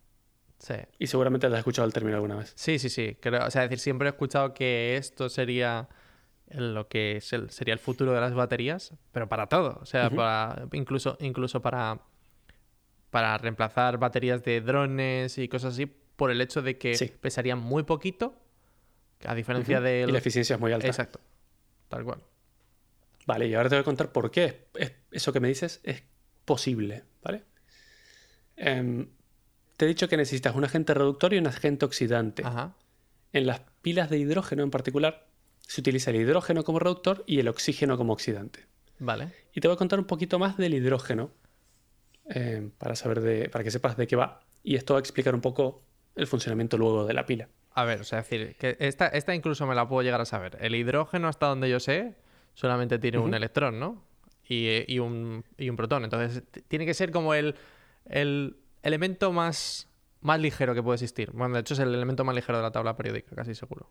Sí. 0.60 0.74
Y 1.00 1.08
seguramente 1.08 1.48
te 1.48 1.54
has 1.54 1.60
escuchado 1.60 1.86
el 1.88 1.94
término 1.94 2.16
alguna 2.16 2.36
vez. 2.36 2.54
Sí, 2.56 2.80
sí, 2.80 2.90
sí. 2.90 3.18
Creo, 3.22 3.46
o 3.46 3.52
sea, 3.52 3.62
decir, 3.64 3.80
siempre 3.80 4.08
he 4.08 4.12
escuchado 4.12 4.54
que 4.54 4.98
esto 4.98 5.30
sería 5.30 5.88
lo 6.50 6.88
que 6.88 7.18
es 7.18 7.32
el, 7.34 7.50
sería 7.52 7.74
el 7.74 7.80
futuro 7.80 8.14
de 8.14 8.22
las 8.22 8.34
baterías, 8.34 8.94
pero 9.12 9.28
para 9.30 9.48
todo. 9.48 9.78
O 9.82 9.86
sea, 9.86 10.10
para, 10.10 10.68
incluso, 10.74 11.18
incluso 11.20 11.62
para, 11.62 12.00
para 13.12 13.38
reemplazar 13.38 13.98
baterías 14.00 14.44
de 14.44 14.62
drones 14.62 15.38
y 15.38 15.48
cosas 15.48 15.74
así, 15.76 15.86
por 15.86 16.32
el 16.32 16.42
hecho 16.42 16.62
de 16.62 16.78
que 16.78 16.96
Sí. 16.96 17.06
pesarían 17.22 17.60
muy 17.60 17.84
poquito, 17.84 18.34
a 19.26 19.36
diferencia 19.36 19.78
Ujú. 19.78 19.86
de... 19.86 20.06
Y 20.08 20.12
la 20.12 20.18
eficiencia 20.18 20.56
es 20.56 20.60
muy 20.60 20.72
alta. 20.74 20.88
Exacto. 20.88 21.20
Tal 21.90 22.04
cual. 22.04 22.24
Vale, 23.28 23.46
y 23.48 23.54
ahora 23.54 23.70
te 23.70 23.76
voy 23.76 23.82
a 23.82 23.86
contar 23.86 24.12
por 24.12 24.32
qué 24.32 24.68
es- 24.76 24.94
eso 25.12 25.32
que 25.34 25.40
me 25.40 25.50
dices 25.50 25.82
es 25.84 26.02
posible, 26.46 27.04
¿vale? 27.22 27.44
Em, 28.56 29.10
te 29.78 29.86
he 29.86 29.88
dicho 29.88 30.10
que 30.10 30.18
necesitas 30.18 30.56
un 30.56 30.66
agente 30.66 30.94
reductor 30.94 31.34
y 31.34 31.38
un 31.38 31.48
agente 31.48 31.86
oxidante. 31.86 32.44
Ajá. 32.46 32.74
En 33.32 33.46
las 33.46 33.62
pilas 33.82 34.10
de 34.10 34.18
hidrógeno 34.18 34.64
en 34.64 34.72
particular, 34.72 35.28
se 35.62 35.82
utiliza 35.82 36.10
el 36.10 36.18
hidrógeno 36.18 36.64
como 36.64 36.80
reductor 36.80 37.24
y 37.28 37.40
el 37.40 37.48
oxígeno 37.48 37.98
como 37.98 38.14
oxidante. 38.14 38.66
Vale. 39.00 39.32
Y 39.54 39.62
te 39.62 39.68
voy 39.68 39.76
a 39.76 39.78
contar 39.78 40.00
un 40.00 40.06
poquito 40.06 40.40
más 40.40 40.58
del 40.58 40.74
hidrógeno 40.74 41.32
eh, 42.30 42.70
para 42.78 42.96
saber 42.96 43.22
de, 43.22 43.50
para 43.50 43.64
que 43.64 43.72
sepas 43.72 43.96
de 43.98 44.08
qué 44.08 44.16
va. 44.16 44.42
Y 44.64 44.76
esto 44.76 44.96
va 44.96 45.00
a 45.00 45.02
explicar 45.02 45.36
un 45.36 45.42
poco 45.42 45.84
el 46.16 46.26
funcionamiento 46.26 46.78
luego 46.78 47.06
de 47.06 47.14
la 47.14 47.26
pila. 47.26 47.48
A 47.74 47.86
ver, 47.86 48.02
o 48.02 48.04
sea, 48.04 48.20
decir, 48.20 48.56
que 48.58 48.76
esta, 48.80 49.08
esta 49.08 49.36
incluso 49.36 49.68
me 49.68 49.76
la 49.76 49.88
puedo 49.88 50.02
llegar 50.02 50.20
a 50.20 50.26
saber. 50.26 50.58
El 50.60 50.74
hidrógeno, 50.74 51.28
hasta 51.28 51.46
donde 51.46 51.70
yo 51.70 51.80
sé, 51.80 52.16
solamente 52.56 52.98
tiene 52.98 53.20
un 53.20 53.36
electrón, 53.36 53.80
¿no? 53.80 54.04
Y, 54.50 54.92
y 54.92 54.98
un, 54.98 55.46
y 55.58 55.70
un 55.70 55.76
protón. 55.76 56.04
Entonces, 56.04 56.42
tiene 56.68 56.88
que 56.88 56.96
ser 56.96 57.12
como 57.12 57.36
el, 57.36 57.54
el 58.06 58.58
elemento 58.88 59.32
más, 59.32 59.90
más 60.22 60.40
ligero 60.40 60.74
que 60.74 60.82
puede 60.82 60.96
existir. 60.96 61.32
Bueno, 61.32 61.56
de 61.56 61.62
hecho, 61.62 61.74
es 61.74 61.80
el 61.80 61.94
elemento 61.94 62.24
más 62.24 62.36
ligero 62.36 62.58
de 62.58 62.64
la 62.64 62.72
tabla 62.72 62.96
periódica, 62.96 63.36
casi 63.36 63.54
seguro. 63.56 63.90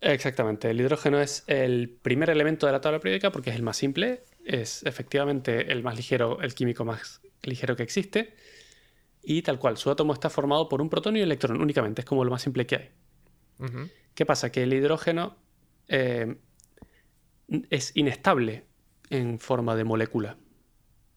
Exactamente, 0.00 0.70
el 0.70 0.80
hidrógeno 0.80 1.20
es 1.20 1.42
el 1.46 1.88
primer 1.88 2.30
elemento 2.30 2.66
de 2.66 2.72
la 2.72 2.80
tabla 2.80 3.00
periódica 3.00 3.32
porque 3.32 3.50
es 3.50 3.56
el 3.56 3.62
más 3.62 3.78
simple, 3.78 4.24
es 4.44 4.84
efectivamente 4.84 5.72
el 5.72 5.82
más 5.82 5.96
ligero, 5.96 6.40
el 6.42 6.54
químico 6.54 6.84
más 6.84 7.22
ligero 7.42 7.76
que 7.76 7.82
existe. 7.82 8.34
Y 9.22 9.42
tal 9.42 9.58
cual, 9.58 9.76
su 9.76 9.90
átomo 9.90 10.12
está 10.12 10.30
formado 10.30 10.68
por 10.68 10.80
un 10.80 10.88
protón 10.88 11.16
y 11.16 11.20
un 11.20 11.24
electrón 11.24 11.60
únicamente, 11.60 12.02
es 12.02 12.04
como 12.04 12.24
lo 12.24 12.30
más 12.30 12.42
simple 12.42 12.66
que 12.66 12.76
hay. 12.76 12.90
¿Qué 14.14 14.24
pasa? 14.24 14.52
Que 14.52 14.62
el 14.62 14.72
hidrógeno 14.72 15.36
eh, 15.88 16.36
es 17.70 17.96
inestable 17.96 18.66
en 19.10 19.40
forma 19.40 19.74
de 19.74 19.84
molécula. 19.84 20.36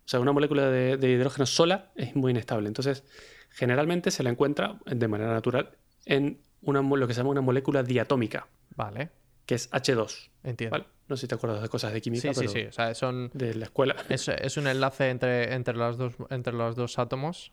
O 0.09 0.11
sea, 0.11 0.19
una 0.19 0.31
molécula 0.31 0.71
de, 0.71 0.97
de 0.97 1.07
hidrógeno 1.11 1.45
sola 1.45 1.91
es 1.93 2.15
muy 2.15 2.31
inestable. 2.31 2.67
Entonces, 2.67 3.03
generalmente 3.51 4.09
se 4.09 4.23
la 4.23 4.31
encuentra 4.31 4.79
de 4.87 5.07
manera 5.07 5.31
natural 5.31 5.77
en 6.03 6.41
una, 6.63 6.81
lo 6.81 7.07
que 7.07 7.13
se 7.13 7.19
llama 7.19 7.29
una 7.29 7.41
molécula 7.41 7.83
diatómica, 7.83 8.47
Vale, 8.75 9.11
que 9.45 9.53
es 9.53 9.69
H2. 9.69 10.31
entiendo. 10.41 10.79
¿vale? 10.79 10.87
No 11.07 11.15
sé 11.15 11.21
si 11.21 11.27
te 11.27 11.35
acuerdas 11.35 11.61
de 11.61 11.69
cosas 11.69 11.93
de 11.93 12.01
química, 12.01 12.33
sí, 12.33 12.33
sí, 12.33 12.39
pero 12.39 12.51
sí. 12.51 12.65
O 12.65 12.71
sea, 12.71 12.95
son, 12.95 13.29
de 13.35 13.53
la 13.53 13.65
escuela. 13.65 13.95
es, 14.09 14.27
es 14.29 14.57
un 14.57 14.65
enlace 14.65 15.11
entre, 15.11 15.53
entre, 15.53 15.75
los 15.75 15.99
dos, 15.99 16.15
entre 16.31 16.53
los 16.53 16.75
dos 16.75 16.97
átomos. 16.97 17.51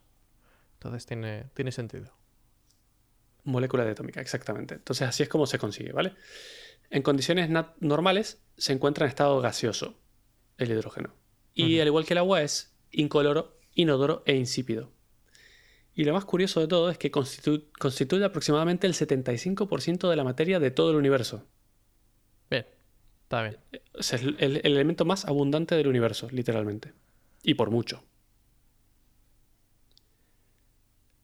Entonces, 0.79 1.05
tiene, 1.05 1.45
tiene 1.53 1.71
sentido. 1.71 2.11
Molécula 3.43 3.85
diatómica, 3.85 4.19
exactamente. 4.19 4.73
Entonces, 4.73 5.07
así 5.07 5.21
es 5.21 5.29
como 5.29 5.45
se 5.45 5.59
consigue, 5.59 5.91
¿vale? 5.91 6.15
En 6.89 7.03
condiciones 7.03 7.51
normales 7.81 8.41
se 8.57 8.73
encuentra 8.73 9.05
en 9.05 9.09
estado 9.09 9.39
gaseoso 9.41 9.93
el 10.57 10.71
hidrógeno. 10.71 11.13
Y 11.57 11.79
al 11.79 11.87
igual 11.87 12.05
que 12.05 12.13
el 12.13 12.19
agua 12.19 12.41
es 12.41 12.73
incoloro, 12.91 13.57
inodoro 13.73 14.23
e 14.25 14.35
insípido. 14.35 14.91
Y 15.95 16.03
lo 16.03 16.13
más 16.13 16.25
curioso 16.25 16.59
de 16.59 16.67
todo 16.67 16.89
es 16.89 16.97
que 16.97 17.11
constitu- 17.11 17.65
constituye 17.79 18.23
aproximadamente 18.23 18.85
el 18.87 18.93
75% 18.93 20.09
de 20.09 20.15
la 20.15 20.23
materia 20.23 20.59
de 20.59 20.71
todo 20.71 20.91
el 20.91 20.97
universo. 20.97 21.45
Bien, 22.49 22.65
está 23.23 23.41
bien. 23.43 23.57
Es 23.95 24.13
el, 24.13 24.35
el- 24.39 24.57
el 24.57 24.73
elemento 24.73 25.05
más 25.05 25.25
abundante 25.25 25.75
del 25.75 25.87
universo, 25.87 26.27
literalmente. 26.31 26.93
Y 27.43 27.55
por 27.55 27.71
mucho. 27.71 28.03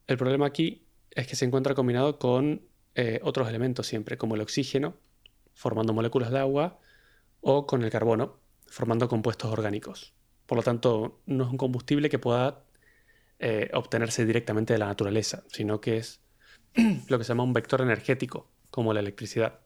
El 0.08 0.18
problema 0.18 0.46
aquí 0.48 0.86
es 1.12 1.28
que 1.28 1.36
se 1.36 1.46
encuentra 1.46 1.76
combinado 1.76 2.18
con 2.20 2.62
eh, 2.96 3.20
otros 3.24 3.48
elementos 3.50 3.88
siempre, 3.88 4.18
como 4.18 4.36
el 4.36 4.42
oxígeno, 4.42 4.96
formando 5.54 5.94
moléculas 5.94 6.32
de 6.32 6.40
agua, 6.40 6.80
o 7.42 7.68
con 7.68 7.84
el 7.84 7.92
carbono, 7.92 8.40
formando 8.68 9.08
compuestos 9.08 9.52
orgánicos. 9.52 10.14
Por 10.46 10.58
lo 10.58 10.64
tanto, 10.64 11.22
no 11.26 11.44
es 11.46 11.50
un 11.50 11.58
combustible 11.58 12.10
que 12.10 12.20
pueda 12.20 12.64
eh, 13.40 13.70
obtenerse 13.74 14.26
directamente 14.26 14.74
de 14.74 14.80
la 14.80 14.88
naturaleza, 14.88 15.44
sino 15.48 15.80
que 15.82 15.98
es 15.98 16.22
lo 17.08 17.18
que 17.18 17.24
se 17.24 17.30
llama 17.30 17.44
un 17.44 17.54
vector 17.54 17.82
energético, 17.82 18.50
como 18.70 18.94
la 18.94 19.00
electricidad. 19.00 19.60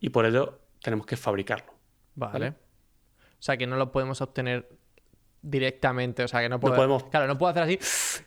Y 0.00 0.10
por 0.10 0.26
ello 0.26 0.60
tenemos 0.82 1.06
que 1.06 1.16
fabricarlo. 1.16 1.72
Vale. 2.14 2.32
Vale. 2.32 2.48
O 2.48 3.42
sea, 3.44 3.56
que 3.56 3.66
no 3.66 3.76
lo 3.76 3.92
podemos 3.92 4.20
obtener 4.20 4.68
directamente. 5.42 6.22
O 6.24 6.28
sea, 6.28 6.40
que 6.40 6.48
no, 6.48 6.60
puedo- 6.60 6.74
podemos- 6.76 7.04
Claro, 7.04 7.26
no 7.26 7.36
puedo 7.38 7.50
hacer 7.50 7.62
así 7.64 7.78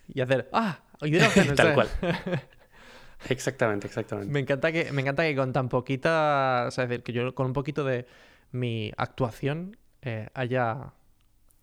y 0.13 0.21
hacer. 0.21 0.49
¡Ah! 0.53 0.79
Hidrógeno. 1.01 1.53
Tal 1.55 1.73
cual. 1.73 1.87
Exactamente, 3.29 3.87
exactamente. 3.87 4.31
Me 4.31 4.39
encanta 4.39 4.71
que, 4.71 4.91
me 4.91 5.01
encanta 5.01 5.23
que 5.23 5.35
con 5.35 5.51
tan 5.51 5.69
poquita, 5.69 6.65
o 6.67 6.71
sea, 6.71 6.83
es 6.83 6.89
decir, 6.91 7.03
que 7.03 7.13
yo 7.13 7.33
con 7.33 7.47
un 7.47 7.53
poquito 7.53 7.83
de 7.83 8.05
mi 8.51 8.91
actuación 8.95 9.75
eh, 10.03 10.29
haya 10.35 10.93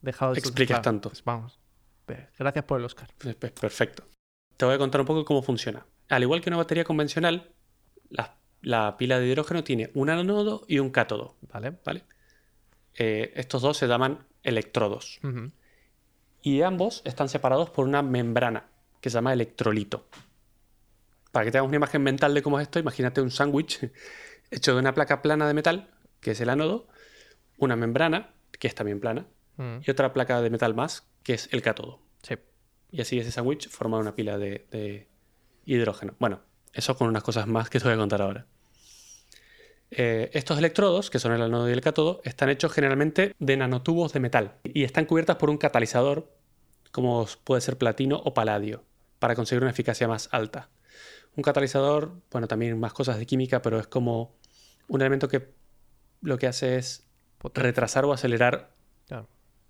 dejado 0.04 0.34
de 0.34 0.38
Explicas 0.38 0.82
tanto. 0.82 1.08
Pues 1.08 1.24
vamos. 1.24 1.58
Gracias 2.38 2.64
por 2.64 2.78
el 2.78 2.84
Oscar. 2.84 3.08
Pues, 3.18 3.34
pues, 3.34 3.52
perfecto. 3.52 4.04
Te 4.56 4.64
voy 4.64 4.74
a 4.74 4.78
contar 4.78 5.00
un 5.00 5.06
poco 5.06 5.24
cómo 5.24 5.42
funciona. 5.42 5.86
Al 6.08 6.22
igual 6.22 6.40
que 6.40 6.50
una 6.50 6.58
batería 6.58 6.84
convencional, 6.84 7.52
la, 8.60 8.96
pila 8.96 9.18
de 9.18 9.26
hidrógeno 9.26 9.64
tiene 9.64 9.90
un 9.94 10.10
ánodo 10.10 10.64
y 10.68 10.78
un 10.78 10.90
cátodo. 10.90 11.36
Vale. 11.52 11.78
¿Vale? 11.84 12.04
Eh, 12.94 13.32
estos 13.36 13.62
dos 13.62 13.76
se 13.76 13.86
llaman 13.86 14.26
electrodos. 14.42 15.20
Y 16.42 16.62
ambos 16.62 17.02
están 17.04 17.28
separados 17.28 17.70
por 17.70 17.86
una 17.86 18.02
membrana 18.02 18.68
que 19.00 19.10
se 19.10 19.14
llama 19.14 19.32
electrolito. 19.32 20.06
Para 21.32 21.46
que 21.46 21.50
te 21.50 21.58
hagas 21.58 21.68
una 21.68 21.76
imagen 21.76 22.02
mental 22.02 22.32
de 22.32 22.42
cómo 22.42 22.60
es 22.60 22.64
esto, 22.64 22.78
imagínate 22.78 23.20
un 23.20 23.30
sándwich 23.30 23.90
hecho 24.50 24.74
de 24.74 24.78
una 24.78 24.94
placa 24.94 25.20
plana 25.22 25.48
de 25.48 25.54
metal, 25.54 25.90
que 26.20 26.32
es 26.32 26.40
el 26.40 26.48
ánodo, 26.48 26.86
una 27.58 27.76
membrana, 27.76 28.34
que 28.52 28.68
es 28.68 28.74
también 28.74 29.00
plana, 29.00 29.26
mm. 29.56 29.78
y 29.86 29.90
otra 29.90 30.12
placa 30.12 30.40
de 30.40 30.50
metal 30.50 30.74
más, 30.74 31.06
que 31.22 31.34
es 31.34 31.48
el 31.52 31.62
cátodo. 31.62 32.00
Sí. 32.22 32.36
Y 32.90 33.00
así 33.00 33.18
ese 33.18 33.32
sándwich 33.32 33.68
forma 33.68 33.98
una 33.98 34.14
pila 34.14 34.38
de, 34.38 35.08
hidrógeno. 35.64 36.14
Bueno, 36.18 36.40
eso 36.72 36.96
con 36.96 37.08
unas 37.08 37.22
cosas 37.22 37.46
más 37.46 37.70
que 37.70 37.78
te 37.78 37.84
voy 37.84 37.94
a 37.94 37.98
contar 37.98 38.22
ahora. 38.22 38.46
Eh, 39.90 40.30
estos 40.32 40.58
electrodos, 40.58 41.10
que 41.10 41.18
son 41.18 41.32
el 41.32 41.42
ánodo 41.42 41.68
y 41.68 41.72
el 41.72 41.80
cátodo, 41.80 42.20
están 42.24 42.48
hechos 42.48 42.72
generalmente 42.72 43.34
de 43.38 43.56
nanotubos 43.56 44.12
de 44.12 44.20
metal 44.20 44.58
y 44.64 44.84
están 44.84 45.06
cubiertas 45.06 45.36
por 45.36 45.50
un 45.50 45.56
catalizador, 45.56 46.32
como 46.90 47.26
puede 47.44 47.60
ser 47.60 47.78
platino 47.78 48.20
o 48.24 48.34
paladio, 48.34 48.84
para 49.18 49.34
conseguir 49.34 49.62
una 49.62 49.70
eficacia 49.70 50.08
más 50.08 50.28
alta. 50.32 50.68
Un 51.36 51.42
catalizador, 51.42 52.20
bueno, 52.30 52.46
también 52.46 52.78
más 52.78 52.92
cosas 52.92 53.18
de 53.18 53.26
química, 53.26 53.62
pero 53.62 53.78
es 53.78 53.86
como 53.86 54.36
un 54.88 55.00
elemento 55.00 55.28
que 55.28 55.52
lo 56.20 56.38
que 56.38 56.46
hace 56.46 56.76
es 56.76 57.06
retrasar 57.54 58.04
o 58.04 58.12
acelerar. 58.12 58.73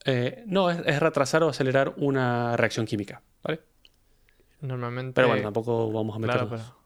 Eh, 0.04 0.44
no, 0.46 0.70
es, 0.70 1.00
retrasar 1.00 1.42
o 1.42 1.48
acelerar 1.48 1.94
una 1.96 2.56
reacción 2.56 2.86
química, 2.86 3.22
¿vale? 3.42 3.60
Normalmente. 4.60 5.14
Pero 5.14 5.28
bueno, 5.28 5.42
tampoco 5.42 5.90
vamos 5.90 6.16
a 6.16 6.18
meternos. 6.18 6.48
pero... 6.50 6.84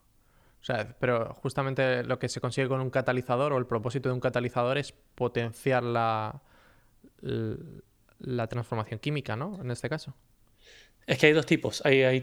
O 0.60 0.64
sea, 0.64 0.96
pero 0.98 1.34
justamente 1.34 2.02
lo 2.02 2.18
que 2.18 2.28
se 2.28 2.40
consigue 2.40 2.68
con 2.68 2.80
un 2.80 2.90
catalizador 2.90 3.52
o 3.52 3.58
el 3.58 3.66
propósito 3.66 4.08
de 4.08 4.14
un 4.14 4.20
catalizador 4.20 4.76
es 4.76 4.92
potenciar 5.14 5.84
la, 5.84 6.42
la 8.18 8.46
transformación 8.48 8.98
química, 8.98 9.36
¿no? 9.36 9.60
En 9.62 9.70
este 9.70 9.88
caso. 9.88 10.14
Es 11.06 11.18
que 11.18 11.26
hay 11.26 11.32
dos 11.32 11.46
tipos. 11.46 11.80
Hay, 11.86 12.02
hay 12.02 12.22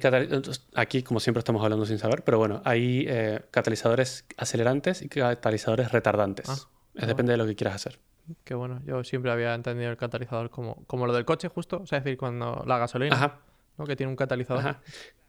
aquí, 0.76 1.02
como 1.02 1.20
siempre, 1.20 1.40
estamos 1.40 1.64
hablando 1.64 1.88
sin 1.88 1.98
saber, 1.98 2.24
pero 2.24 2.38
bueno, 2.38 2.62
hay 2.66 3.06
eh, 3.08 3.42
catalizadores 3.50 4.26
acelerantes 4.38 5.02
y 5.02 5.10
catalizadores 5.10 5.92
retardantes. 5.92 6.48
Ah, 6.48 6.58
es, 6.94 7.08
depende 7.08 7.32
de 7.32 7.38
lo 7.38 7.48
que 7.48 7.56
quieras 7.56 7.76
hacer. 7.76 7.98
Qué 8.44 8.54
bueno. 8.54 8.82
Yo 8.86 9.04
siempre 9.04 9.32
había 9.32 9.54
entendido 9.54 9.92
el 9.92 9.98
catalizador 9.98 10.50
como, 10.50 10.84
como 10.88 11.06
lo 11.06 11.14
del 11.14 11.26
coche, 11.26 11.48
justo. 11.48 11.82
O 11.82 11.88
sea, 11.88 12.00
es 12.00 12.04
decir, 12.04 12.18
cuando 12.18 12.64
la 12.66 12.78
gasolina, 12.78 13.40
¿no? 13.78 13.86
que 13.86 13.96
tiene 13.96 14.10
un 14.10 14.16
catalizador. 14.16 14.78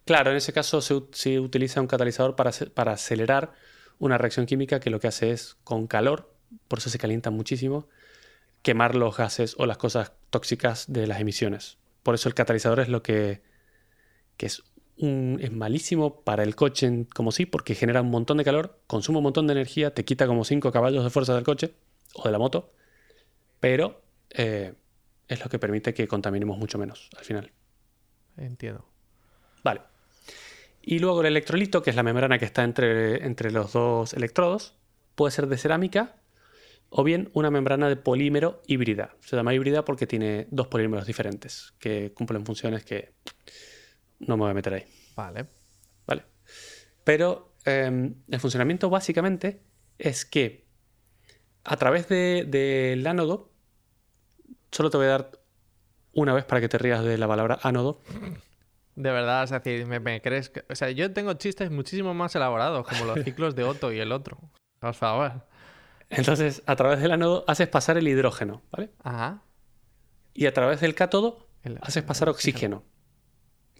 Claro, 0.04 0.30
en 0.30 0.36
ese 0.36 0.52
caso 0.52 0.80
se, 0.80 1.40
utiliza 1.40 1.80
un 1.80 1.88
catalizador 1.88 2.36
para, 2.36 2.52
para 2.74 2.92
acelerar 2.92 3.52
una 3.98 4.18
reacción 4.18 4.46
química 4.46 4.78
que 4.78 4.88
lo 4.88 5.00
que 5.00 5.08
hace 5.08 5.32
es, 5.32 5.56
con 5.64 5.88
calor, 5.88 6.30
por 6.68 6.78
eso 6.78 6.90
se 6.90 6.98
calienta 6.98 7.30
muchísimo, 7.30 7.88
quemar 8.62 8.94
los 8.94 9.16
gases 9.16 9.56
o 9.58 9.66
las 9.66 9.78
cosas 9.78 10.12
tóxicas 10.30 10.86
de 10.88 11.06
las 11.06 11.20
emisiones. 11.20 11.78
Por 12.02 12.14
eso 12.14 12.28
el 12.28 12.34
catalizador 12.34 12.80
es 12.80 12.88
lo 12.88 13.02
que, 13.02 13.42
es, 14.38 14.62
un, 14.96 15.38
es 15.40 15.50
malísimo 15.50 16.20
para 16.20 16.44
el 16.44 16.54
coche 16.54 17.06
como 17.14 17.32
sí, 17.32 17.46
porque 17.46 17.74
genera 17.74 18.02
un 18.02 18.10
montón 18.10 18.36
de 18.36 18.44
calor, 18.44 18.78
consume 18.86 19.18
un 19.18 19.24
montón 19.24 19.48
de 19.48 19.54
energía, 19.54 19.92
te 19.92 20.04
quita 20.04 20.26
como 20.28 20.44
5 20.44 20.70
caballos 20.70 21.02
de 21.02 21.10
fuerza 21.10 21.34
del 21.34 21.44
coche 21.44 21.74
o 22.14 22.24
de 22.24 22.30
la 22.30 22.38
moto, 22.38 22.72
pero 23.60 24.02
eh, 24.30 24.74
es 25.28 25.42
lo 25.42 25.50
que 25.50 25.58
permite 25.58 25.94
que 25.94 26.06
contaminemos 26.06 26.58
mucho 26.58 26.78
menos 26.78 27.08
al 27.16 27.24
final. 27.24 27.52
Entiendo. 28.36 28.88
Vale. 29.64 29.80
Y 30.82 30.98
luego 30.98 31.20
el 31.20 31.26
electrolito, 31.26 31.82
que 31.82 31.90
es 31.90 31.96
la 31.96 32.02
membrana 32.02 32.38
que 32.38 32.44
está 32.44 32.62
entre, 32.62 33.24
entre 33.24 33.50
los 33.50 33.72
dos 33.72 34.14
electrodos, 34.14 34.76
puede 35.14 35.32
ser 35.32 35.48
de 35.48 35.58
cerámica 35.58 36.16
o 36.90 37.02
bien 37.02 37.30
una 37.32 37.50
membrana 37.50 37.88
de 37.88 37.96
polímero 37.96 38.62
híbrida. 38.66 39.16
Se 39.20 39.34
llama 39.34 39.54
híbrida 39.54 39.84
porque 39.84 40.06
tiene 40.06 40.46
dos 40.50 40.68
polímeros 40.68 41.06
diferentes 41.06 41.74
que 41.78 42.12
cumplen 42.14 42.46
funciones 42.46 42.84
que 42.84 43.14
no 44.20 44.36
me 44.36 44.42
voy 44.42 44.50
a 44.50 44.54
meter 44.54 44.74
ahí. 44.74 44.84
Vale. 45.16 45.46
Vale. 46.06 46.22
Pero 47.02 47.54
em, 47.64 48.14
el 48.28 48.40
funcionamiento 48.40 48.88
básicamente 48.88 49.62
es 49.98 50.24
que 50.24 50.65
a 51.66 51.76
través 51.76 52.08
del 52.08 52.50
de, 52.50 53.04
ánodo, 53.06 53.50
solo 54.70 54.90
te 54.90 54.96
voy 54.96 55.06
a 55.06 55.10
dar 55.10 55.30
una 56.12 56.32
vez 56.32 56.44
para 56.44 56.60
que 56.60 56.68
te 56.68 56.78
rías 56.78 57.04
de 57.04 57.18
la 57.18 57.26
palabra 57.26 57.58
ánodo. 57.62 58.00
De 58.94 59.10
verdad, 59.10 59.44
es 59.44 59.50
decir, 59.50 59.86
¿me, 59.86 60.22
crees 60.22 60.48
que... 60.48 60.64
O 60.70 60.74
sea, 60.74 60.90
yo 60.90 61.12
tengo 61.12 61.34
chistes 61.34 61.70
muchísimo 61.70 62.14
más 62.14 62.34
elaborados, 62.34 62.86
como 62.86 63.04
los 63.04 63.18
ciclos 63.24 63.54
de 63.56 63.64
Otto 63.64 63.92
y 63.92 63.98
el 63.98 64.12
otro. 64.12 64.38
Por 64.78 64.94
favor. 64.94 65.44
Entonces, 66.08 66.62
a 66.66 66.76
través 66.76 67.00
del 67.00 67.10
ánodo 67.10 67.44
haces 67.48 67.68
pasar 67.68 67.98
el 67.98 68.06
hidrógeno, 68.06 68.62
¿vale? 68.70 68.90
Ajá. 69.02 69.42
Y 70.32 70.46
a 70.46 70.54
través 70.54 70.80
del 70.80 70.94
cátodo 70.94 71.48
haces 71.82 72.04
pasar 72.04 72.28
oxígeno. 72.28 72.84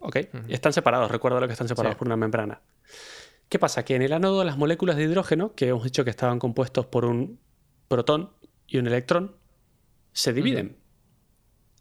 ¿Ok? 0.01 0.16
Están 0.49 0.72
separados, 0.72 1.11
recuerda 1.11 1.40
lo 1.40 1.46
que 1.46 1.53
están 1.53 1.68
separados 1.68 1.96
por 1.96 2.09
una 2.09 2.16
membrana. 2.16 2.61
¿Qué 3.49 3.59
pasa? 3.59 3.85
Que 3.85 3.94
en 3.94 4.03
el 4.03 4.12
ánodo 4.12 4.42
las 4.42 4.59
moléculas 4.59 4.96
de 4.96 5.05
hidrógeno, 5.05 5.55
que 5.55 5.68
hemos 5.68 5.85
dicho 5.85 6.05
que 6.05 6.11
estaban 6.11 6.38
compuestos 6.38 6.87
por 6.87 7.05
un 7.05 7.38
protón 7.88 8.33
y 8.66 8.79
un 8.79 8.87
electrón, 8.87 9.37
se 10.12 10.33
dividen 10.33 10.79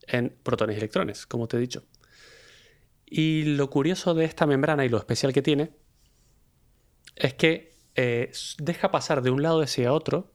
en 0.08 0.38
protones 0.44 0.76
y 0.76 0.80
electrones, 0.80 1.26
como 1.26 1.48
te 1.48 1.58
he 1.58 1.60
dicho. 1.60 1.84
Y 3.06 3.44
lo 3.56 3.70
curioso 3.70 4.14
de 4.14 4.26
esta 4.26 4.46
membrana 4.46 4.86
y 4.86 4.90
lo 4.90 4.98
especial 4.98 5.34
que 5.34 5.42
tiene 5.42 5.76
es 7.16 7.34
que 7.34 7.78
eh, 7.96 8.32
deja 8.58 8.92
pasar 8.92 9.22
de 9.22 9.30
un 9.30 9.42
lado 9.42 9.62
hacia 9.62 9.94
otro 9.94 10.34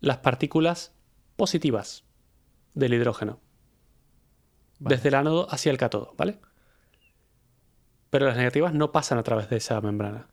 las 0.00 0.18
partículas 0.18 0.94
positivas 1.36 2.04
del 2.74 2.94
hidrógeno. 2.94 3.40
Desde 4.78 5.08
el 5.08 5.14
ánodo 5.14 5.46
hacia 5.50 5.72
el 5.72 5.78
cátodo, 5.78 6.14
¿vale? 6.16 6.40
Pero 8.10 8.26
las 8.26 8.36
negativas 8.36 8.74
no 8.74 8.92
pasan 8.92 9.18
a 9.18 9.22
través 9.22 9.48
de 9.48 9.56
esa 9.56 9.80
membrana. 9.80 10.28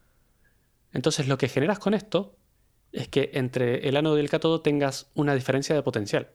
Entonces 0.91 1.27
lo 1.27 1.37
que 1.37 1.47
generas 1.47 1.79
con 1.79 1.93
esto 1.93 2.37
es 2.91 3.07
que 3.07 3.31
entre 3.33 3.87
el 3.87 3.97
ánodo 3.97 4.17
y 4.17 4.21
el 4.21 4.29
cátodo 4.29 4.61
tengas 4.61 5.09
una 5.13 5.33
diferencia 5.35 5.75
de 5.75 5.83
potencial. 5.83 6.29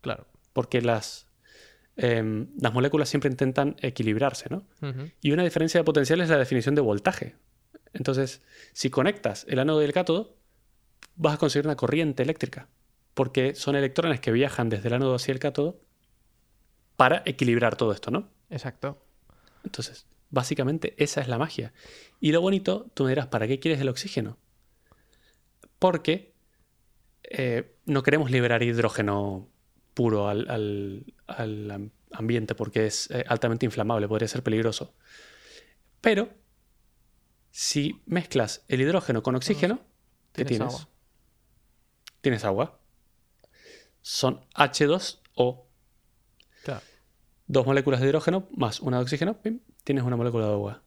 Claro. 0.00 0.26
Porque 0.52 0.82
las, 0.82 1.28
em, 1.96 2.48
las 2.60 2.72
moléculas 2.72 3.08
siempre 3.08 3.30
intentan 3.30 3.76
equilibrarse, 3.80 4.48
¿no? 4.50 4.66
Y 5.20 5.32
una 5.32 5.44
diferencia 5.44 5.80
de 5.80 5.84
potencial 5.84 6.20
es 6.20 6.28
la 6.28 6.38
definición 6.38 6.74
de 6.74 6.80
voltaje. 6.80 7.36
Entonces, 7.92 8.42
si 8.72 8.90
conectas 8.90 9.46
el 9.48 9.58
ánodo 9.58 9.82
y 9.82 9.84
el 9.84 9.92
cátodo, 9.92 10.36
vas 11.16 11.34
a 11.34 11.38
conseguir 11.38 11.66
una 11.66 11.76
corriente 11.76 12.22
eléctrica, 12.22 12.68
porque 13.14 13.54
son 13.54 13.76
electrones 13.76 14.20
que 14.20 14.32
viajan 14.32 14.68
desde 14.68 14.88
el 14.88 14.94
ánodo 14.94 15.14
hacia 15.14 15.32
el 15.32 15.38
cátodo 15.38 15.80
para 16.96 17.22
equilibrar 17.26 17.76
todo 17.76 17.92
esto, 17.92 18.10
¿no? 18.10 18.28
Exacto. 18.50 19.02
Entonces, 19.64 20.06
básicamente 20.30 20.94
esa 20.96 21.20
es 21.20 21.28
la 21.28 21.38
magia. 21.38 21.72
Y 22.20 22.32
lo 22.32 22.40
bonito, 22.40 22.90
tú 22.94 23.04
me 23.04 23.10
dirás, 23.10 23.28
¿para 23.28 23.46
qué 23.46 23.58
quieres 23.60 23.80
el 23.80 23.88
oxígeno? 23.88 24.38
Porque 25.82 26.32
eh, 27.24 27.74
no 27.86 28.04
queremos 28.04 28.30
liberar 28.30 28.62
hidrógeno 28.62 29.48
puro 29.94 30.28
al, 30.28 31.02
ambiente 32.12 32.54
porque 32.54 32.86
es 32.86 33.10
eh, 33.10 33.24
altamente 33.26 33.66
inflamable, 33.66 34.06
podría 34.06 34.28
ser 34.28 34.44
peligroso. 34.44 34.94
Pero 36.00 36.28
si 37.50 38.00
mezclas 38.06 38.64
el 38.68 38.82
hidrógeno 38.82 39.24
con 39.24 39.34
oxígeno, 39.34 39.80
¿qué 40.32 40.44
tienes? 40.44 40.86
tienes 42.20 42.44
agua. 42.44 42.78
Son 44.02 44.46
H2O. 44.54 45.64
Dos 47.48 47.66
moléculas 47.66 48.00
de 48.00 48.06
hidrógeno 48.06 48.46
más 48.52 48.78
una 48.78 48.98
de 48.98 49.02
oxígeno, 49.02 49.36
tienes 49.82 50.04
una 50.04 50.14
molécula 50.14 50.46
de 50.46 50.52
agua. 50.52 50.82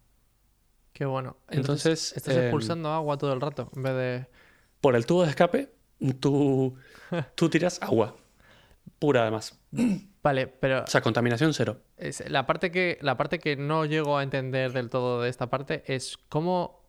Qué 0.93 1.03
bueno. 1.03 1.35
Entonces, 1.49 2.13
estás 2.15 2.37
em, 2.37 2.43
expulsando 2.43 2.93
agua 2.93 3.17
todo 3.17 3.33
el 3.33 3.41
rato 3.41 3.69
en 3.75 3.83
vez 3.83 3.93
de. 3.93 4.44
Por 4.85 4.95
el 4.95 5.07
tubo 5.07 5.23
de 5.23 5.31
escape, 5.31 5.71
tú, 6.19 6.75
tú 7.33 7.49
tiras 7.49 7.81
agua. 7.81 8.15
Pura 8.99 9.23
además. 9.23 9.59
Vale, 10.21 10.45
pero. 10.45 10.83
O 10.83 10.87
sea, 10.87 11.01
contaminación 11.01 11.55
cero. 11.55 11.81
Es, 11.97 12.29
la, 12.29 12.45
parte 12.45 12.69
que, 12.69 12.99
la 13.01 13.17
parte 13.17 13.39
que 13.39 13.55
no 13.55 13.85
llego 13.85 14.15
a 14.15 14.21
entender 14.21 14.73
del 14.73 14.91
todo 14.91 15.23
de 15.23 15.29
esta 15.29 15.49
parte 15.49 15.83
es 15.87 16.19
cómo 16.29 16.83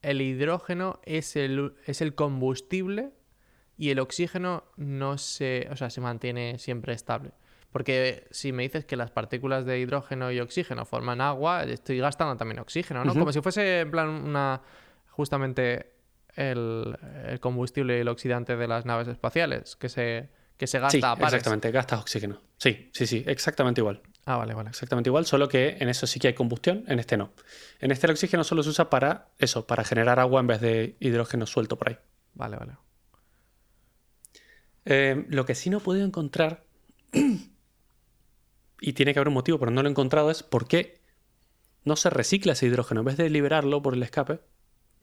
el 0.00 0.22
hidrógeno 0.22 0.98
es 1.04 1.36
el, 1.36 1.74
es 1.84 2.00
el 2.00 2.14
combustible 2.14 3.10
y 3.76 3.90
el 3.90 3.98
oxígeno 3.98 4.64
no 4.78 5.18
se, 5.18 5.68
o 5.70 5.76
sea, 5.76 5.90
se 5.90 6.00
mantiene 6.00 6.58
siempre 6.58 6.94
estable. 6.94 7.32
Porque 7.70 8.28
si 8.30 8.52
me 8.52 8.62
dices 8.62 8.86
que 8.86 8.96
las 8.96 9.10
partículas 9.10 9.66
de 9.66 9.78
hidrógeno 9.78 10.32
y 10.32 10.40
oxígeno 10.40 10.86
forman 10.86 11.20
agua, 11.20 11.64
estoy 11.64 11.98
gastando 11.98 12.38
también 12.38 12.60
oxígeno, 12.60 13.04
¿no? 13.04 13.12
Como 13.12 13.30
si 13.30 13.42
fuese 13.42 13.80
en 13.80 13.90
plan 13.90 14.08
una. 14.08 14.62
justamente 15.10 15.99
el, 16.40 16.96
el, 17.26 17.40
combustible 17.40 17.98
y 17.98 18.00
el 18.00 18.08
oxidante 18.08 18.56
de 18.56 18.66
las 18.66 18.86
naves 18.86 19.08
espaciales, 19.08 19.76
que 19.76 19.88
se, 19.88 20.30
que 20.56 20.66
se 20.66 20.78
gasta 20.78 20.98
sí, 20.98 21.04
a 21.04 21.16
pares. 21.16 21.34
Exactamente, 21.34 21.70
gastas 21.70 22.00
oxígeno. 22.00 22.40
Sí, 22.56 22.90
sí, 22.92 23.06
sí, 23.06 23.22
exactamente 23.26 23.80
igual. 23.80 24.00
Ah, 24.24 24.36
vale, 24.36 24.54
vale. 24.54 24.70
Exactamente 24.70 25.10
igual, 25.10 25.26
solo 25.26 25.48
que 25.48 25.76
en 25.80 25.88
eso 25.88 26.06
sí 26.06 26.20
que 26.20 26.28
hay 26.28 26.34
combustión, 26.34 26.84
en 26.88 26.98
este 26.98 27.16
no. 27.16 27.32
En 27.80 27.90
este 27.90 28.06
el 28.06 28.12
oxígeno 28.12 28.44
solo 28.44 28.62
se 28.62 28.70
usa 28.70 28.90
para 28.90 29.28
eso, 29.38 29.66
para 29.66 29.84
generar 29.84 30.18
agua 30.20 30.40
en 30.40 30.46
vez 30.46 30.60
de 30.60 30.96
hidrógeno 31.00 31.46
suelto 31.46 31.76
por 31.76 31.88
ahí. 31.88 31.98
Vale, 32.34 32.56
vale. 32.56 32.72
Eh, 34.84 35.26
lo 35.28 35.44
que 35.44 35.54
sí 35.54 35.70
no 35.70 35.78
he 35.78 35.80
podido 35.80 36.06
encontrar, 36.06 36.64
y 38.80 38.92
tiene 38.92 39.12
que 39.12 39.18
haber 39.18 39.28
un 39.28 39.34
motivo, 39.34 39.58
pero 39.58 39.70
no 39.70 39.82
lo 39.82 39.88
he 39.88 39.90
encontrado, 39.90 40.30
es 40.30 40.42
por 40.42 40.66
qué 40.66 41.00
no 41.84 41.96
se 41.96 42.10
recicla 42.10 42.52
ese 42.52 42.66
hidrógeno. 42.66 43.00
En 43.00 43.06
vez 43.06 43.16
de 43.16 43.30
liberarlo 43.30 43.82
por 43.82 43.94
el 43.94 44.02
escape, 44.02 44.40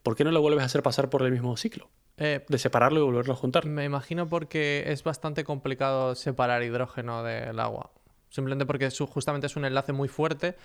¿por 0.08 0.16
qué 0.16 0.24
no 0.24 0.30
lo 0.30 0.40
vuelves 0.40 0.62
a 0.62 0.64
hacer 0.64 0.82
pasar 0.82 1.10
por 1.10 1.22
el 1.22 1.30
mismo 1.30 1.54
ciclo? 1.58 1.90
Eh, 2.16 2.42
de 2.48 2.56
separarlo 2.56 2.98
y 2.98 3.02
volverlo 3.02 3.34
a 3.34 3.36
juntar. 3.36 3.66
me 3.66 3.84
imagino 3.84 4.26
porque 4.26 4.84
es 4.86 5.04
bastante 5.04 5.44
complicado 5.44 6.14
separar 6.14 6.62
hidrógeno 6.62 7.22
del 7.22 7.60
agua. 7.60 7.90
Simplemente 8.30 8.64
porque 8.64 8.88
justamente 8.90 9.48
es 9.48 9.56
un 9.56 9.66
enlace 9.66 9.92
muy 9.92 10.08
fuerte. 10.08 10.56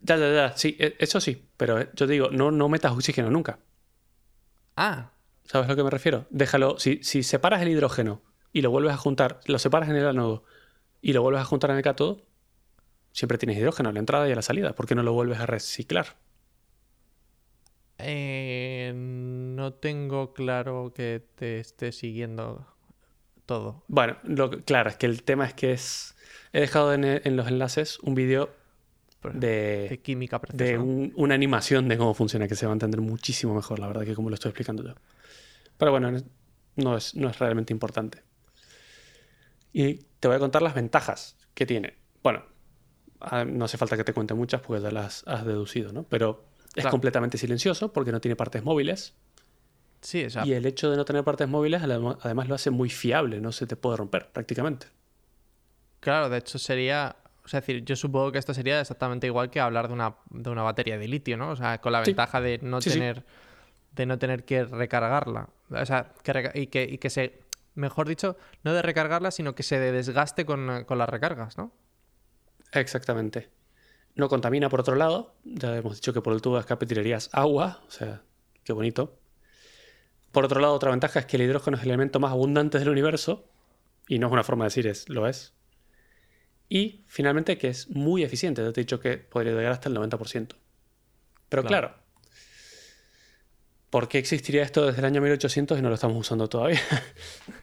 Ya, 0.00 0.16
ya, 0.16 0.32
ya, 0.32 0.56
sí, 0.56 0.74
e- 0.78 0.96
eso 1.00 1.20
sí, 1.20 1.44
pero 1.58 1.78
eh, 1.78 1.90
yo 1.92 2.06
te 2.06 2.14
digo, 2.14 2.30
no, 2.30 2.50
no 2.50 2.70
metas 2.70 2.92
oxígeno 2.92 3.30
nunca. 3.30 3.58
Ah, 4.74 5.10
¿Sabes 5.44 5.66
a 5.66 5.72
lo 5.72 5.76
que 5.76 5.84
me 5.84 5.90
refiero? 5.90 6.24
Déjalo, 6.30 6.78
si, 6.78 7.02
si 7.02 7.22
separas 7.22 7.60
el 7.60 7.68
hidrógeno 7.68 8.22
y 8.54 8.62
lo 8.62 8.70
vuelves 8.70 8.94
a 8.94 8.96
juntar, 8.96 9.40
lo 9.44 9.58
separas 9.58 9.90
en 9.90 9.96
el 9.96 10.08
ánodo 10.08 10.44
y 11.02 11.12
lo 11.12 11.20
vuelves 11.20 11.42
a 11.42 11.44
juntar 11.44 11.72
en 11.72 11.76
el 11.76 11.82
cátodo, 11.82 12.22
siempre 13.12 13.36
tienes 13.36 13.58
hidrógeno 13.58 13.90
a 13.90 13.92
la 13.92 13.98
entrada 13.98 14.26
y 14.30 14.32
a 14.32 14.34
la 14.34 14.40
salida. 14.40 14.72
¿Por 14.74 14.86
qué 14.86 14.94
no 14.94 15.02
lo 15.02 15.12
vuelves 15.12 15.40
a 15.40 15.44
reciclar? 15.44 16.16
Eh, 17.98 18.92
no 18.94 19.72
tengo 19.74 20.32
claro 20.32 20.92
que 20.94 21.22
te 21.34 21.58
esté 21.60 21.92
siguiendo 21.92 22.66
todo. 23.46 23.82
Bueno, 23.88 24.16
lo, 24.24 24.50
claro, 24.50 24.90
es 24.90 24.96
que 24.96 25.06
el 25.06 25.22
tema 25.22 25.46
es 25.46 25.54
que 25.54 25.72
es... 25.72 26.14
He 26.52 26.60
dejado 26.60 26.94
en, 26.94 27.04
en 27.04 27.36
los 27.36 27.48
enlaces 27.48 27.98
un 28.00 28.14
vídeo 28.14 28.50
de, 29.32 29.88
De 29.88 30.00
química 30.02 30.40
preciosa. 30.40 30.64
de 30.64 30.78
un- 30.78 31.12
una 31.16 31.34
animación 31.34 31.88
de 31.88 31.98
cómo 31.98 32.14
funciona, 32.14 32.46
que 32.48 32.54
se 32.54 32.66
va 32.66 32.72
a 32.72 32.74
entender 32.74 33.00
muchísimo 33.00 33.54
mejor, 33.54 33.78
la 33.80 33.86
verdad, 33.88 34.04
que 34.04 34.14
como 34.14 34.28
lo 34.30 34.34
estoy 34.34 34.50
explicando 34.50 34.82
yo. 34.84 34.94
Pero 35.76 35.90
bueno, 35.90 36.10
no 36.76 36.96
es, 36.96 37.14
no 37.16 37.28
es 37.28 37.38
realmente 37.38 37.72
importante. 37.72 38.22
Y 39.72 39.94
te 40.20 40.28
voy 40.28 40.36
a 40.36 40.40
contar 40.40 40.62
las 40.62 40.74
ventajas 40.74 41.36
que 41.54 41.66
tiene. 41.66 41.94
Bueno, 42.22 42.44
ah, 43.20 43.44
no 43.44 43.64
hace 43.64 43.76
falta 43.78 43.96
que 43.96 44.04
te 44.04 44.12
cuente 44.12 44.34
muchas 44.34 44.60
porque 44.60 44.82
ya 44.82 44.90
las 44.90 45.24
has 45.26 45.44
deducido, 45.44 45.92
¿no? 45.92 46.04
Pero 46.04 46.44
es 46.76 46.86
completamente 46.86 47.38
silencioso 47.38 47.92
porque 47.92 48.12
no 48.12 48.20
tiene 48.20 48.36
partes 48.36 48.62
móviles. 48.62 49.14
Sí, 50.00 50.24
o 50.24 50.30
sea, 50.30 50.46
Y 50.46 50.52
el 50.52 50.64
hecho 50.66 50.90
de 50.90 50.96
no 50.96 51.04
tener 51.04 51.24
partes 51.24 51.48
móviles 51.48 51.82
adem- 51.82 52.16
además 52.22 52.48
lo 52.48 52.54
hace 52.54 52.70
muy 52.70 52.88
fiable, 52.88 53.40
no 53.40 53.50
se 53.52 53.66
te 53.66 53.74
puede 53.76 53.96
romper 53.96 54.30
prácticamente. 54.30 54.86
claro, 56.00 56.28
de 56.28 56.38
hecho 56.38 56.58
sería... 56.58 57.16
O 57.44 57.48
sea, 57.48 57.60
es 57.60 57.66
decir, 57.66 57.84
yo 57.84 57.96
supongo 57.96 58.30
que 58.30 58.38
esto 58.38 58.52
sería 58.52 58.78
exactamente 58.80 59.26
igual 59.26 59.48
que 59.50 59.58
hablar 59.58 59.88
de 59.88 59.94
una, 59.94 60.14
de 60.30 60.50
una 60.50 60.62
batería 60.62 60.98
de 60.98 61.08
litio, 61.08 61.36
¿no? 61.38 61.50
O 61.50 61.56
sea, 61.56 61.80
con 61.80 61.92
la 61.92 62.04
Sí. 62.04 62.10
ventaja 62.10 62.40
de 62.42 62.58
no 62.62 62.80
Sí, 62.82 62.90
sí. 62.90 62.98
tener 62.98 63.24
de 63.92 64.06
no 64.06 64.18
tener 64.18 64.44
que 64.44 64.64
recargarla. 64.64 65.48
O 65.70 65.86
sea, 65.86 66.12
que 66.22 66.32
reca- 66.32 66.52
y, 66.54 66.66
que, 66.68 66.84
y 66.84 66.98
que 66.98 67.10
se... 67.10 67.40
Mejor 67.74 68.06
dicho, 68.06 68.36
no 68.64 68.72
de 68.74 68.82
recargarla, 68.82 69.30
sino 69.30 69.54
que 69.54 69.62
se 69.62 69.78
desgaste 69.80 70.44
con, 70.44 70.84
con 70.84 70.98
las 70.98 71.08
recargas, 71.08 71.56
¿no? 71.58 71.72
Exactamente. 72.72 73.48
No 74.18 74.28
contamina 74.28 74.68
por 74.68 74.80
otro 74.80 74.96
lado. 74.96 75.32
Ya 75.44 75.76
hemos 75.76 75.94
dicho 75.94 76.12
que 76.12 76.20
por 76.20 76.32
el 76.34 76.42
tubo 76.42 76.56
de 76.56 76.60
escape 76.60 76.84
tirarías 76.86 77.30
agua. 77.32 77.80
O 77.86 77.90
sea, 77.90 78.20
qué 78.64 78.72
bonito. 78.72 79.16
Por 80.32 80.44
otro 80.44 80.60
lado, 80.60 80.74
otra 80.74 80.90
ventaja 80.90 81.20
es 81.20 81.26
que 81.26 81.36
el 81.36 81.42
hidrógeno 81.44 81.76
es 81.76 81.84
el 81.84 81.88
elemento 81.90 82.18
más 82.20 82.32
abundante 82.32 82.80
del 82.80 82.88
universo. 82.88 83.48
Y 84.08 84.18
no 84.18 84.26
es 84.26 84.32
una 84.32 84.42
forma 84.42 84.64
de 84.64 84.70
decir, 84.70 84.86
es, 84.88 85.08
lo 85.08 85.28
es. 85.28 85.54
Y 86.68 87.04
finalmente 87.06 87.58
que 87.58 87.68
es 87.68 87.88
muy 87.90 88.24
eficiente. 88.24 88.60
Ya 88.62 88.72
te 88.72 88.80
he 88.80 88.84
dicho 88.84 88.98
que 88.98 89.18
podría 89.18 89.52
llegar 89.54 89.70
hasta 89.72 89.88
el 89.88 89.94
90%. 89.96 90.56
Pero 91.48 91.62
Claro. 91.62 91.88
claro. 91.88 91.94
¿Por 93.90 94.08
qué 94.08 94.18
existiría 94.18 94.64
esto 94.64 94.84
desde 94.84 94.98
el 94.98 95.04
año 95.06 95.22
1800 95.22 95.78
y 95.78 95.82
no 95.82 95.88
lo 95.88 95.94
estamos 95.94 96.18
usando 96.18 96.48
todavía? 96.48 96.80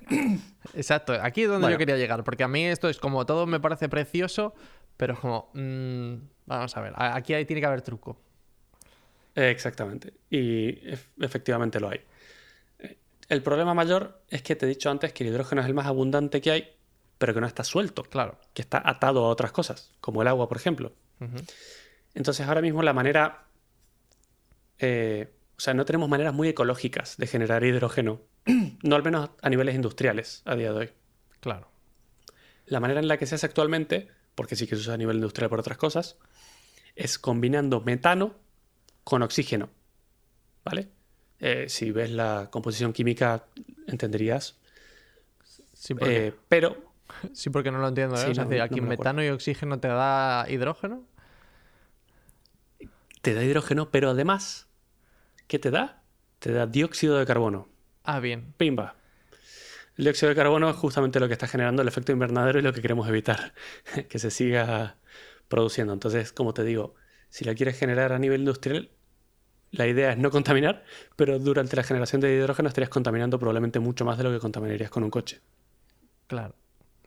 Exacto, 0.74 1.14
aquí 1.22 1.44
es 1.44 1.48
donde 1.50 1.66
Bueno. 1.66 1.76
yo 1.76 1.78
quería 1.78 1.98
llegar, 1.98 2.24
porque 2.24 2.44
a 2.44 2.48
mí 2.48 2.66
esto 2.66 2.90
es 2.90 2.98
como 2.98 3.26
todo 3.28 3.46
me 3.46 3.60
parece 3.60 3.90
precioso, 3.90 4.56
pero 4.98 5.14
es 5.14 5.20
como, 5.20 5.50
mm, 5.54 6.14
vamos 6.46 6.76
a 6.78 6.82
ver, 6.82 6.94
aquí 6.96 7.34
ahí 7.34 7.46
tiene 7.46 7.60
que 7.62 7.68
haber 7.68 7.82
truco. 7.82 8.20
Exactamente. 9.36 10.14
Y 10.30 10.70
ef- 10.92 11.10
efectivamente 11.20 11.80
lo 11.80 11.90
hay. 11.90 12.00
Eh, 12.80 12.98
El 13.30 13.44
problema 13.44 13.74
mayor 13.74 14.22
es 14.30 14.42
que 14.42 14.56
te 14.56 14.66
he 14.66 14.70
dicho 14.70 14.90
antes 14.90 15.12
que 15.14 15.24
el 15.24 15.30
hidrógeno 15.32 15.62
es 15.62 15.68
el 15.68 15.74
más 15.74 15.88
abundante 15.88 16.40
que 16.42 16.52
hay, 16.52 16.72
pero 17.18 17.34
que 17.34 17.42
no 17.42 17.48
está 17.48 17.64
suelto, 17.64 18.04
Claro. 18.04 18.38
que 18.54 18.62
está 18.62 18.82
atado 18.86 19.26
a 19.26 19.30
otras 19.30 19.52
cosas, 19.52 19.92
como 20.02 20.22
el 20.22 20.28
agua, 20.28 20.48
por 20.48 20.58
ejemplo. 20.58 20.94
Entonces 22.14 22.48
ahora 22.48 22.62
mismo 22.62 22.82
la 22.84 22.94
manera... 22.94 23.46
eh, 24.80 25.32
o 25.58 25.62
sea, 25.62 25.74
no 25.74 25.86
tenemos 25.86 26.10
maneras 26.10 26.34
muy 26.34 26.50
ecológicas 26.50 27.16
de 27.18 27.28
generar 27.28 27.64
hidrógeno, 27.64 28.22
no 28.84 28.96
al 28.96 29.04
menos 29.04 29.30
a 29.42 29.50
niveles 29.50 29.74
industriales 29.76 30.42
a 30.46 30.56
día 30.56 30.74
de 30.74 30.80
hoy. 30.80 30.90
Claro. 31.40 31.70
La 32.66 32.80
manera 32.82 33.00
en 33.00 33.08
la 33.08 33.18
que 33.18 33.26
se 33.26 33.36
hace 33.36 33.46
actualmente, 33.46 34.10
porque 34.36 34.56
sí 34.56 34.68
que 34.68 34.76
se 34.76 34.82
usa 34.82 34.94
a 34.96 34.98
nivel 34.98 35.18
industrial 35.18 35.50
por 35.50 35.60
otras 35.60 35.78
cosas, 35.78 36.18
es 36.96 37.20
combinando 37.20 37.82
metano 37.82 38.36
con 39.04 39.24
oxígeno. 39.24 39.70
¿Vale? 40.64 40.90
Eh, 41.40 41.68
si 41.70 41.92
ves 41.92 42.12
la 42.12 42.50
composición 42.52 42.94
química, 42.94 43.46
entenderías. 43.88 44.58
Sí, 45.74 45.94
porque, 45.94 46.28
Eh, 46.28 46.34
pero 46.50 46.76
sí, 47.34 47.50
porque 47.50 47.72
no 47.72 47.80
lo 47.80 47.88
entiendo, 47.88 48.22
¿eh? 48.22 48.26
sí, 48.26 48.32
O 48.32 48.34
sea, 48.36 48.44
no- 48.46 48.50
es 48.50 48.50
decir, 48.50 48.64
no 48.70 48.78
aquí 48.78 48.82
me 48.82 48.88
metano 48.88 49.24
y 49.24 49.30
oxígeno 49.30 49.80
te 49.80 49.88
da 49.88 50.46
hidrógeno. 50.50 51.04
te 53.22 53.34
da 53.34 53.44
hidrógeno, 53.44 53.90
pero 53.92 54.10
además, 54.12 54.68
¿qué 55.48 55.60
te 55.60 55.72
da? 55.72 56.04
Te 56.40 56.54
da 56.54 56.68
dióxido 56.68 57.18
de 57.20 57.26
carbono. 57.28 57.70
Ah, 58.04 58.20
bien. 58.22 58.54
Pimba. 58.58 58.96
El 59.98 60.06
dióxido 60.06 60.30
de 60.30 60.36
carbono 60.36 60.70
es 60.70 60.76
justamente 60.76 61.20
lo 61.20 61.28
que 61.28 61.34
está 61.34 61.48
generando 61.48 61.82
el 61.82 61.88
efecto 61.88 62.12
invernadero 62.12 62.60
y 62.60 62.62
lo 62.62 62.74
que 62.74 62.82
queremos 62.82 63.08
evitar, 63.08 63.54
que 64.10 64.20
se 64.20 64.32
siga 64.32 64.98
produciendo. 65.48 65.94
Entonces, 65.94 66.32
como 66.34 66.54
te 66.54 66.64
digo, 66.64 66.96
si 67.30 67.46
la 67.46 67.56
quieres 67.56 67.78
generar 67.78 68.12
a 68.12 68.20
nivel 68.20 68.42
industrial, 68.42 68.90
la 69.72 69.88
idea 69.88 70.12
es 70.12 70.18
no 70.18 70.32
contaminar, 70.32 70.84
pero 71.16 71.40
durante 71.40 71.76
la 71.76 71.84
generación 71.84 72.22
de 72.22 72.34
hidrógeno 72.34 72.70
estarías 72.70 72.90
contaminando 72.90 73.40
probablemente 73.40 73.80
mucho 73.80 74.06
más 74.06 74.18
de 74.18 74.24
lo 74.24 74.32
que 74.32 74.40
contaminarías 74.40 74.90
con 74.90 75.04
un 75.04 75.10
coche. 75.10 75.42
Claro. 76.28 76.56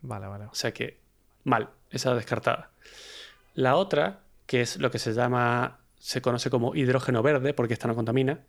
Vale, 0.03 0.27
vale. 0.27 0.45
O 0.47 0.55
sea 0.55 0.73
que, 0.73 1.01
mal, 1.45 1.71
esa 1.91 2.15
descartada. 2.15 2.71
La 3.55 3.77
otra, 3.77 4.21
que 4.47 4.61
es 4.61 4.79
lo 4.79 4.91
que 4.91 4.99
se 4.99 5.13
llama, 5.13 5.81
se 5.99 6.23
conoce 6.23 6.51
como 6.51 6.75
hidrógeno 6.75 7.23
verde, 7.23 7.55
porque 7.55 7.75
esta 7.75 7.89
no 7.89 7.95
contamina, 7.95 8.45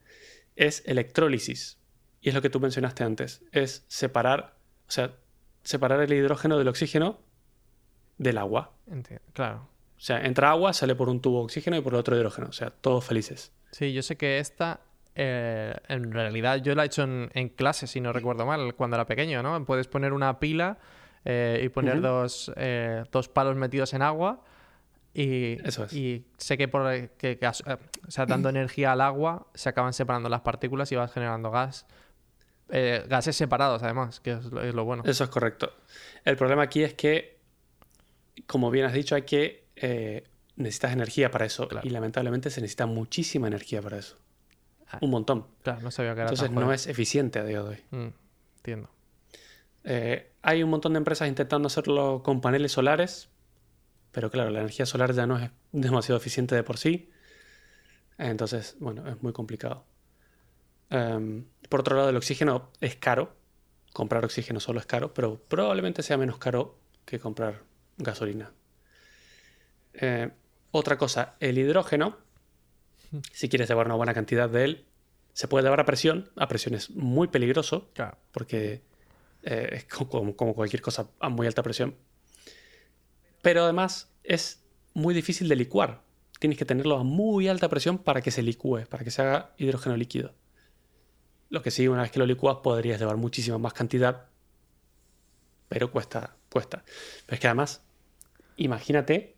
es 0.55 0.83
electrólisis. 0.85 1.77
Y 2.21 2.29
es 2.29 2.35
lo 2.35 2.41
que 2.41 2.49
tú 2.49 2.59
mencionaste 2.59 3.03
antes, 3.03 3.43
es 3.51 3.85
separar, 3.87 4.55
o 4.87 4.91
sea, 4.91 5.13
separar 5.63 6.01
el 6.01 6.11
hidrógeno 6.13 6.57
del 6.57 6.67
oxígeno 6.67 7.19
del 8.17 8.37
agua. 8.37 8.71
Enti- 8.89 9.19
Claro. 9.33 9.67
O 9.97 10.01
sea, 10.01 10.21
entra 10.25 10.49
agua, 10.51 10.71
sale 10.73 10.95
por 10.95 11.09
un 11.09 11.21
tubo 11.21 11.41
oxígeno 11.43 11.75
y 11.77 11.81
por 11.81 11.93
el 11.93 11.99
otro 11.99 12.15
hidrógeno. 12.15 12.47
O 12.47 12.53
sea, 12.53 12.69
todos 12.69 13.03
felices. 13.05 13.51
Sí, 13.71 13.91
yo 13.93 14.01
sé 14.01 14.15
que 14.15 14.39
esta, 14.39 14.79
eh, 15.15 15.75
en 15.89 16.11
realidad, 16.13 16.57
yo 16.57 16.73
la 16.75 16.83
he 16.83 16.85
hecho 16.85 17.03
en, 17.03 17.29
en 17.33 17.49
clase, 17.49 17.85
si 17.85 17.99
no 17.99 18.13
recuerdo 18.13 18.45
mal, 18.45 18.73
cuando 18.75 18.95
era 18.95 19.05
pequeño, 19.05 19.43
¿no? 19.43 19.65
Puedes 19.65 19.87
poner 19.87 20.13
una 20.13 20.39
pila 20.39 20.77
eh, 21.25 21.61
y 21.63 21.69
poner 21.69 21.99
dos, 22.01 22.49
eh, 22.55 23.03
dos 23.11 23.27
palos 23.27 23.57
metidos 23.57 23.93
en 23.93 24.01
agua 24.01 24.41
y, 25.13 25.57
Eso 25.67 25.83
es. 25.83 25.91
y 25.93 26.25
sé 26.37 26.57
que, 26.57 26.67
por, 26.69 26.89
que, 27.17 27.37
que 27.37 27.47
o 27.47 27.53
sea, 28.09 28.25
dando 28.25 28.47
energía 28.49 28.93
al 28.93 29.01
agua 29.01 29.47
se 29.53 29.67
acaban 29.67 29.91
separando 29.91 30.29
las 30.29 30.41
partículas 30.41 30.91
y 30.93 30.95
vas 30.95 31.11
generando 31.11 31.51
gas. 31.51 31.85
Eh, 32.71 33.03
gases 33.07 33.35
separados, 33.35 33.81
además, 33.83 34.19
que 34.19 34.33
es 34.33 34.45
lo, 34.45 34.61
es 34.61 34.73
lo 34.73 34.85
bueno. 34.85 35.03
Eso 35.05 35.23
es 35.23 35.29
correcto. 35.29 35.73
El 36.23 36.35
problema 36.37 36.63
aquí 36.63 36.83
es 36.83 36.93
que, 36.93 37.39
como 38.45 38.69
bien 38.69 38.85
has 38.85 38.93
dicho, 38.93 39.15
hay 39.15 39.23
que 39.23 39.67
eh, 39.75 40.23
necesitas 40.55 40.93
energía 40.93 41.31
para 41.31 41.45
eso. 41.45 41.67
Claro. 41.67 41.87
Y 41.87 41.89
lamentablemente 41.89 42.49
se 42.49 42.61
necesita 42.61 42.85
muchísima 42.85 43.47
energía 43.47 43.81
para 43.81 43.97
eso. 43.97 44.17
Ah. 44.87 44.99
Un 45.01 45.09
montón. 45.09 45.47
Claro, 45.63 45.81
no 45.81 45.91
sabía 45.91 46.13
que 46.13 46.21
era 46.21 46.29
Entonces 46.29 46.53
tan 46.53 46.55
no 46.55 46.73
es 46.73 46.87
eficiente 46.87 47.39
a 47.39 47.43
día 47.43 47.63
de 47.63 47.69
hoy. 47.69 47.77
Mm, 47.91 48.07
entiendo. 48.57 48.89
Eh, 49.83 50.31
hay 50.41 50.61
un 50.61 50.69
montón 50.69 50.93
de 50.93 50.97
empresas 50.97 51.27
intentando 51.27 51.67
hacerlo 51.67 52.21
con 52.23 52.41
paneles 52.41 52.73
solares, 52.73 53.29
pero 54.11 54.29
claro, 54.29 54.49
la 54.49 54.59
energía 54.59 54.85
solar 54.85 55.13
ya 55.13 55.25
no 55.25 55.37
es 55.37 55.49
demasiado 55.71 56.17
eficiente 56.17 56.55
de 56.55 56.63
por 56.63 56.77
sí. 56.77 57.09
Entonces, 58.17 58.75
bueno, 58.79 59.07
es 59.07 59.21
muy 59.23 59.31
complicado. 59.31 59.85
Em, 60.89 61.45
por 61.69 61.81
otro 61.81 61.95
lado, 61.95 62.09
el 62.09 62.15
oxígeno 62.17 62.71
es 62.81 62.95
caro. 62.95 63.35
Comprar 63.93 64.23
oxígeno 64.25 64.59
solo 64.59 64.79
es 64.79 64.85
caro, 64.85 65.13
pero 65.13 65.39
probablemente 65.47 66.03
sea 66.03 66.17
menos 66.17 66.37
caro 66.37 66.77
que 67.05 67.19
comprar 67.19 67.63
gasolina. 67.97 68.51
Eh, 69.93 70.29
otra 70.71 70.97
cosa, 70.97 71.35
el 71.39 71.57
hidrógeno, 71.57 72.17
si 73.31 73.49
quieres 73.49 73.67
llevar 73.69 73.87
una 73.87 73.95
buena 73.95 74.13
cantidad 74.13 74.49
de 74.49 74.63
él, 74.63 74.85
se 75.33 75.47
puede 75.47 75.63
llevar 75.63 75.79
a 75.79 75.85
presión. 75.85 76.29
A 76.35 76.47
presión 76.47 76.75
es 76.75 76.89
muy 76.91 77.27
peligroso, 77.27 77.89
Claro. 77.93 78.17
porque 78.31 78.81
eh, 79.43 79.69
es 79.71 79.85
como, 79.85 80.35
como 80.35 80.53
cualquier 80.53 80.81
cosa 80.81 81.09
a 81.19 81.29
muy 81.29 81.47
alta 81.47 81.63
presión. 81.63 81.95
Pero 83.41 83.63
además 83.63 84.11
es 84.23 84.63
muy 84.93 85.13
difícil 85.13 85.47
de 85.47 85.55
licuar. 85.55 86.01
Tienes 86.39 86.57
que 86.57 86.65
tenerlo 86.65 86.97
a 86.97 87.03
muy 87.03 87.47
alta 87.47 87.69
presión 87.69 87.97
para 87.97 88.21
que 88.21 88.31
se 88.31 88.41
licúe, 88.43 88.85
para 88.89 89.03
que 89.03 89.11
se 89.11 89.21
haga 89.21 89.53
hidrógeno 89.57 89.95
líquido. 89.97 90.33
Lo 91.49 91.61
que 91.61 91.71
sí, 91.71 91.87
una 91.87 92.03
vez 92.03 92.11
que 92.11 92.19
lo 92.19 92.25
licúas, 92.25 92.57
podrías 92.57 92.99
llevar 92.99 93.17
muchísima 93.17 93.57
más 93.57 93.73
cantidad, 93.73 94.27
pero 95.67 95.91
cuesta, 95.91 96.35
cuesta. 96.51 96.83
Pero 97.25 97.35
es 97.35 97.39
que 97.39 97.47
además, 97.47 97.83
imagínate 98.57 99.35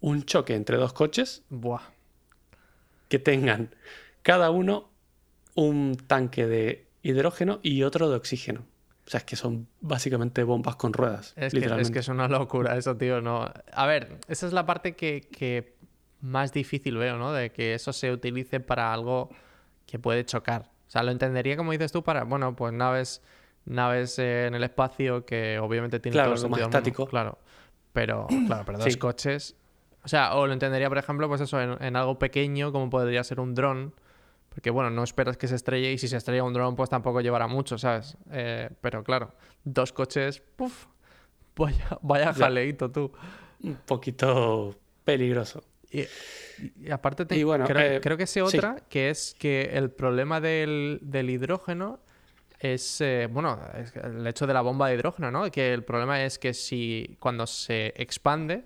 un 0.00 0.24
choque 0.24 0.54
entre 0.54 0.76
dos 0.76 0.92
coches 0.92 1.42
Buah. 1.48 1.82
que 3.08 3.18
tengan 3.18 3.74
cada 4.22 4.50
uno 4.50 4.90
un 5.54 5.96
tanque 5.96 6.46
de 6.46 6.86
hidrógeno 7.02 7.60
y 7.62 7.82
otro 7.82 8.08
de 8.08 8.16
oxígeno. 8.16 8.64
O 9.06 9.10
sea, 9.10 9.18
es 9.18 9.24
que 9.24 9.36
son 9.36 9.66
básicamente 9.80 10.42
bombas 10.44 10.76
con 10.76 10.92
ruedas. 10.92 11.28
Es 11.28 11.34
que, 11.34 11.46
es 11.46 11.54
literalmente. 11.54 11.92
que 11.92 11.98
es 12.00 12.08
una 12.08 12.28
locura 12.28 12.76
eso, 12.76 12.96
tío. 12.96 13.20
No. 13.22 13.50
A 13.72 13.86
ver, 13.86 14.18
esa 14.28 14.46
es 14.46 14.52
la 14.52 14.66
parte 14.66 14.94
que, 14.94 15.22
que 15.32 15.74
más 16.20 16.52
difícil 16.52 16.96
veo, 16.98 17.16
¿no? 17.16 17.32
De 17.32 17.50
que 17.50 17.74
eso 17.74 17.92
se 17.92 18.12
utilice 18.12 18.60
para 18.60 18.92
algo 18.92 19.30
que 19.86 19.98
puede 19.98 20.26
chocar. 20.26 20.70
O 20.88 20.90
sea, 20.90 21.02
lo 21.02 21.10
entendería, 21.12 21.56
como 21.56 21.70
dices 21.72 21.92
tú, 21.92 22.02
para, 22.02 22.24
bueno, 22.24 22.56
pues 22.56 22.72
naves, 22.72 23.22
naves 23.66 24.18
eh, 24.18 24.46
en 24.46 24.54
el 24.54 24.64
espacio 24.64 25.24
que 25.26 25.58
obviamente 25.58 26.00
tienen 26.00 26.14
Claro, 26.14 26.34
todo 26.34 26.46
el 26.46 26.50
más 26.50 26.60
mundo. 26.60 26.78
estático. 26.78 27.06
Claro. 27.06 27.38
Pero, 27.92 28.26
claro, 28.46 28.62
pero 28.66 28.78
dos 28.78 28.92
Sí. 28.92 28.98
coches. 28.98 29.54
O 30.04 30.08
sea, 30.08 30.34
o 30.36 30.46
lo 30.46 30.52
entendería, 30.52 30.88
por 30.88 30.96
ejemplo, 30.98 31.28
pues 31.28 31.40
eso, 31.42 31.60
en, 31.60 31.82
en 31.82 31.96
algo 31.96 32.18
pequeño, 32.18 32.72
como 32.72 32.88
podría 32.88 33.22
ser 33.24 33.40
un 33.40 33.54
dron. 33.54 33.94
Porque, 34.48 34.70
bueno, 34.70 34.88
no 34.90 35.04
esperas 35.04 35.36
que 35.36 35.46
se 35.46 35.54
estrelle 35.56 35.92
y 35.92 35.98
si 35.98 36.08
se 36.08 36.16
estrella 36.16 36.42
un 36.42 36.52
dron, 36.54 36.74
pues 36.74 36.88
tampoco 36.90 37.20
llevará 37.20 37.46
mucho, 37.46 37.76
¿sabes? 37.78 38.16
Eh, 38.32 38.70
pero 38.80 39.04
claro, 39.04 39.32
dos 39.64 39.92
coches, 39.92 40.40
puf, 40.56 40.86
vaya, 41.54 41.98
vaya 42.02 42.32
jaleito 42.32 42.90
tú. 42.90 43.12
Un 43.62 43.76
poquito 43.86 44.74
peligroso. 45.04 45.62
Y, 45.90 46.02
y 46.86 46.90
aparte, 46.90 47.24
te- 47.24 47.36
Y 47.36 47.44
bueno, 47.44 47.66
creo, 47.66 47.96
eh, 47.96 48.00
creo 48.00 48.16
que 48.16 48.26
sé 48.26 48.40
sí. 48.46 48.56
otra, 48.56 48.76
que 48.88 49.10
es 49.10 49.34
que 49.38 49.70
el 49.72 49.90
problema 49.90 50.40
del, 50.40 50.98
del 51.02 51.30
hidrógeno 51.30 52.00
es, 52.60 53.00
eh, 53.00 53.28
bueno, 53.30 53.58
es 53.76 53.94
el 53.96 54.26
hecho 54.26 54.46
de 54.46 54.52
la 54.54 54.60
bomba 54.60 54.88
de 54.88 54.94
hidrógeno, 54.96 55.30
¿no? 55.30 55.50
Que 55.50 55.72
el 55.72 55.84
problema 55.84 56.22
es 56.24 56.38
que 56.38 56.52
si 56.54 57.16
cuando 57.20 57.46
se 57.46 57.94
expande, 57.96 58.64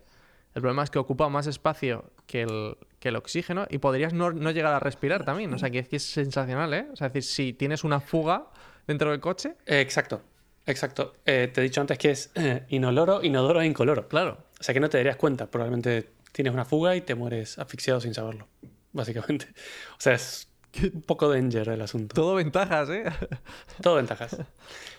el 0.55 0.63
problema 0.63 0.83
es 0.83 0.91
que 0.91 0.99
ocupa 0.99 1.29
más 1.29 1.47
espacio 1.47 2.11
que 2.27 2.43
el, 2.43 2.77
que 2.99 3.11
el 3.11 3.17
oxígeno 3.17 3.67
y 3.71 3.79
podrías 3.79 4.13
no, 4.15 4.33
no 4.33 4.51
llegar 4.51 4.73
a 4.75 4.81
respirar 4.81 5.25
también. 5.25 5.53
O 5.53 5.59
sea, 5.59 5.71
que 5.71 5.81
es, 5.81 5.89
que 5.89 5.97
es 5.97 6.03
sensacional, 6.05 6.73
¿eh? 6.75 6.87
O 6.93 6.97
sea, 6.97 7.09
es 7.09 7.13
decir, 7.13 7.31
si 7.31 7.53
tienes 7.53 7.85
una 7.85 8.01
fuga 8.01 8.47
dentro 8.87 9.11
del 9.11 9.21
coche, 9.21 9.55
Eh, 9.67 9.81
exacto, 9.81 10.23
exacto. 10.67 11.15
Te 11.25 11.45
he 11.55 11.61
dicho 11.61 11.81
antes 11.83 11.99
que 11.99 12.11
es 12.13 12.31
inoloro, 12.69 13.23
inodoro 13.23 13.61
e 13.61 13.67
incoloro. 13.67 14.09
claro. 14.09 14.39
O 14.59 14.63
sea 14.65 14.73
que 14.73 14.81
no 14.81 14.89
te 14.89 14.97
darías 14.99 15.17
cuenta. 15.17 15.47
Probablemente 15.47 16.11
tienes 16.33 16.53
una 16.53 16.65
fuga 16.65 16.97
y 16.97 17.03
te 17.03 17.15
mueres 17.15 17.59
asfixiado 17.59 18.01
sin 18.01 18.15
saberlo. 18.15 18.49
Básicamente. 18.93 19.47
O 19.99 20.01
sea, 20.03 20.15
es 20.15 20.49
un 20.83 21.03
poco 21.03 21.29
danger 21.29 21.69
el 21.69 21.83
asunto. 21.83 22.15
Todo 22.15 22.35
ventajas, 22.35 22.89
¿eh? 22.91 23.05
Todo 23.83 23.97
ventajas. 23.97 24.37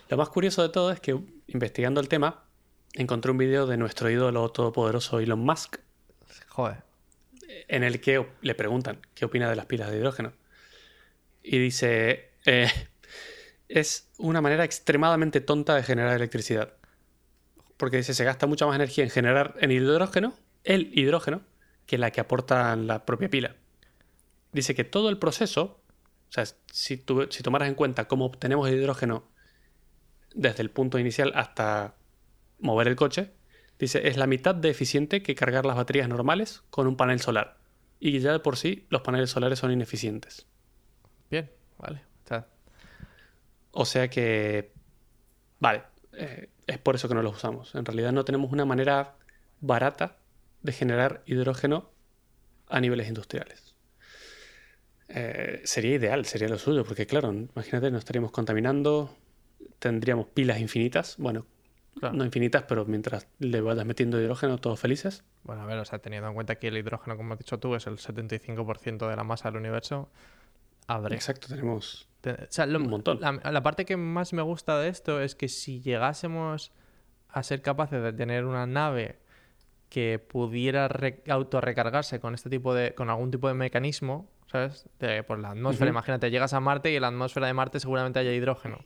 Lo 0.09 0.17
más 0.17 0.29
curioso 0.29 0.61
de 0.61 0.69
todo 0.69 0.91
es 0.91 0.99
que 0.99 1.19
investigando 1.47 1.99
el 1.99 2.07
tema, 2.07 2.45
encontré 2.93 3.31
un 3.31 3.37
vídeo 3.37 3.65
de 3.65 3.77
nuestro 3.77 4.09
ídolo 4.09 4.49
todopoderoso 4.49 5.19
Elon 5.19 5.39
Musk, 5.39 5.77
Joder. 6.49 6.83
en 7.67 7.83
el 7.83 7.99
que 7.99 8.25
le 8.41 8.55
preguntan 8.55 8.99
qué 9.15 9.25
opina 9.25 9.49
de 9.49 9.55
las 9.55 9.65
pilas 9.65 9.89
de 9.89 9.97
hidrógeno. 9.97 10.33
Y 11.41 11.57
dice, 11.57 12.31
eh, 12.45 12.69
es 13.67 14.09
una 14.17 14.41
manera 14.41 14.63
extremadamente 14.63 15.41
tonta 15.41 15.75
de 15.75 15.83
generar 15.83 16.15
electricidad. 16.15 16.73
Porque 17.77 17.97
dice, 17.97 18.13
se 18.13 18.23
gasta 18.23 18.45
mucha 18.45 18.65
más 18.67 18.75
energía 18.75 19.03
en 19.03 19.09
generar 19.09 19.55
en 19.59 19.71
hidrógeno, 19.71 20.33
el 20.63 20.91
hidrógeno, 20.97 21.41
que 21.85 21.97
la 21.97 22.11
que 22.11 22.21
aporta 22.21 22.75
la 22.75 23.05
propia 23.05 23.29
pila. 23.29 23.55
Dice 24.51 24.75
que 24.75 24.83
todo 24.83 25.09
el 25.09 25.17
proceso, 25.17 25.81
o 26.29 26.31
sea, 26.31 26.45
si, 26.71 26.97
tu- 26.97 27.27
si 27.31 27.43
tomaras 27.43 27.67
en 27.69 27.75
cuenta 27.75 28.07
cómo 28.07 28.25
obtenemos 28.25 28.67
el 28.69 28.75
hidrógeno 28.75 29.25
desde 30.33 30.61
el 30.63 30.69
punto 30.71 30.99
inicial 30.99 31.31
hasta 31.35 31.95
mover 32.59 32.87
el 32.87 32.95
coche, 32.95 33.31
dice, 33.79 34.07
es 34.07 34.17
la 34.17 34.27
mitad 34.27 34.55
de 34.55 34.69
eficiente 34.69 35.21
que 35.21 35.35
cargar 35.35 35.65
las 35.65 35.75
baterías 35.75 36.07
normales 36.09 36.63
con 36.69 36.87
un 36.87 36.95
panel 36.97 37.19
solar. 37.19 37.57
Y 37.99 38.19
ya 38.19 38.31
de 38.31 38.39
por 38.39 38.57
sí 38.57 38.85
los 38.89 39.01
paneles 39.01 39.29
solares 39.29 39.59
son 39.59 39.71
ineficientes. 39.71 40.45
Bien, 41.29 41.51
vale. 41.77 42.01
O 42.25 42.27
sea, 42.27 42.47
O 43.71 43.85
sea 43.85 44.09
que, 44.09 44.71
vale, 45.59 45.83
eh, 46.13 46.49
es 46.67 46.77
por 46.77 46.95
eso 46.95 47.07
que 47.07 47.15
no 47.15 47.23
los 47.23 47.35
usamos. 47.37 47.73
En 47.75 47.85
realidad 47.85 48.11
no 48.11 48.23
tenemos 48.25 48.51
una 48.51 48.65
manera 48.65 49.15
barata 49.61 50.17
de 50.63 50.71
generar 50.71 51.21
hidrógeno 51.25 51.91
a 52.67 52.79
niveles 52.81 53.07
industriales. 53.07 53.75
Eh, 55.09 55.61
sería 55.65 55.95
ideal, 55.95 56.25
sería 56.25 56.47
lo 56.49 56.57
suyo, 56.57 56.83
porque 56.85 57.05
claro, 57.05 57.31
imagínate, 57.31 57.91
no 57.91 57.97
estaríamos 57.97 58.31
contaminando, 58.31 59.15
tendríamos 59.79 60.27
pilas 60.27 60.59
infinitas, 60.59 61.15
bueno, 61.17 61.45
Claro. 61.99 62.15
no 62.15 62.25
infinitas, 62.25 62.63
pero 62.63 62.85
mientras 62.85 63.27
le 63.37 63.61
vayas 63.61 63.85
metiendo 63.85 64.19
hidrógeno, 64.19 64.57
todos 64.57 64.79
felices. 64.79 65.23
Bueno, 65.43 65.61
a 65.61 65.65
ver, 65.67 65.77
o 65.77 65.85
sea, 65.85 65.99
teniendo 65.99 66.27
en 66.29 66.33
cuenta 66.33 66.55
que 66.55 66.69
el 66.69 66.77
hidrógeno, 66.77 67.15
como 67.17 67.33
has 67.33 67.39
dicho 67.39 67.59
tú, 67.59 67.75
es 67.75 67.85
el 67.85 67.97
75% 67.99 69.07
de 69.09 69.15
la 69.15 69.23
masa 69.23 69.49
del 69.51 69.59
universo, 69.59 70.09
habré. 70.87 71.15
Exacto, 71.15 71.47
tenemos 71.47 72.07
Te- 72.21 72.31
O 72.31 72.47
sea, 72.49 72.65
lo- 72.65 72.79
Un 72.79 72.89
montón. 72.89 73.19
La, 73.19 73.33
la 73.51 73.61
parte 73.63 73.83
que 73.85 73.97
más 73.97 74.31
me 74.33 74.41
gusta 74.41 74.79
de 74.79 74.87
esto 74.87 75.19
es 75.21 75.35
que 75.35 75.49
si 75.49 75.81
llegásemos 75.81 76.71
a 77.27 77.43
ser 77.43 77.61
capaces 77.61 78.01
de 78.01 78.13
tener 78.13 78.45
una 78.45 78.65
nave 78.65 79.19
que 79.93 80.17
pudiera 80.17 80.87
re- 80.87 81.21
autorrecargarse 81.29 82.19
con 82.19 82.33
este 82.33 82.49
tipo 82.49 82.73
de. 82.73 82.95
con 82.95 83.11
algún 83.11 83.29
tipo 83.29 83.47
de 83.47 83.53
mecanismo, 83.53 84.27
¿sabes? 84.51 84.89
De, 84.99 85.21
por 85.21 85.37
la 85.37 85.51
atmósfera. 85.51 85.91
Imagínate, 85.91 86.31
llegas 86.31 86.53
a 86.53 86.59
Marte 86.59 86.91
y 86.91 86.95
en 86.95 87.03
la 87.03 87.09
atmósfera 87.09 87.45
de 87.45 87.53
Marte 87.53 87.79
seguramente 87.79 88.17
haya 88.17 88.33
hidrógeno. 88.33 88.79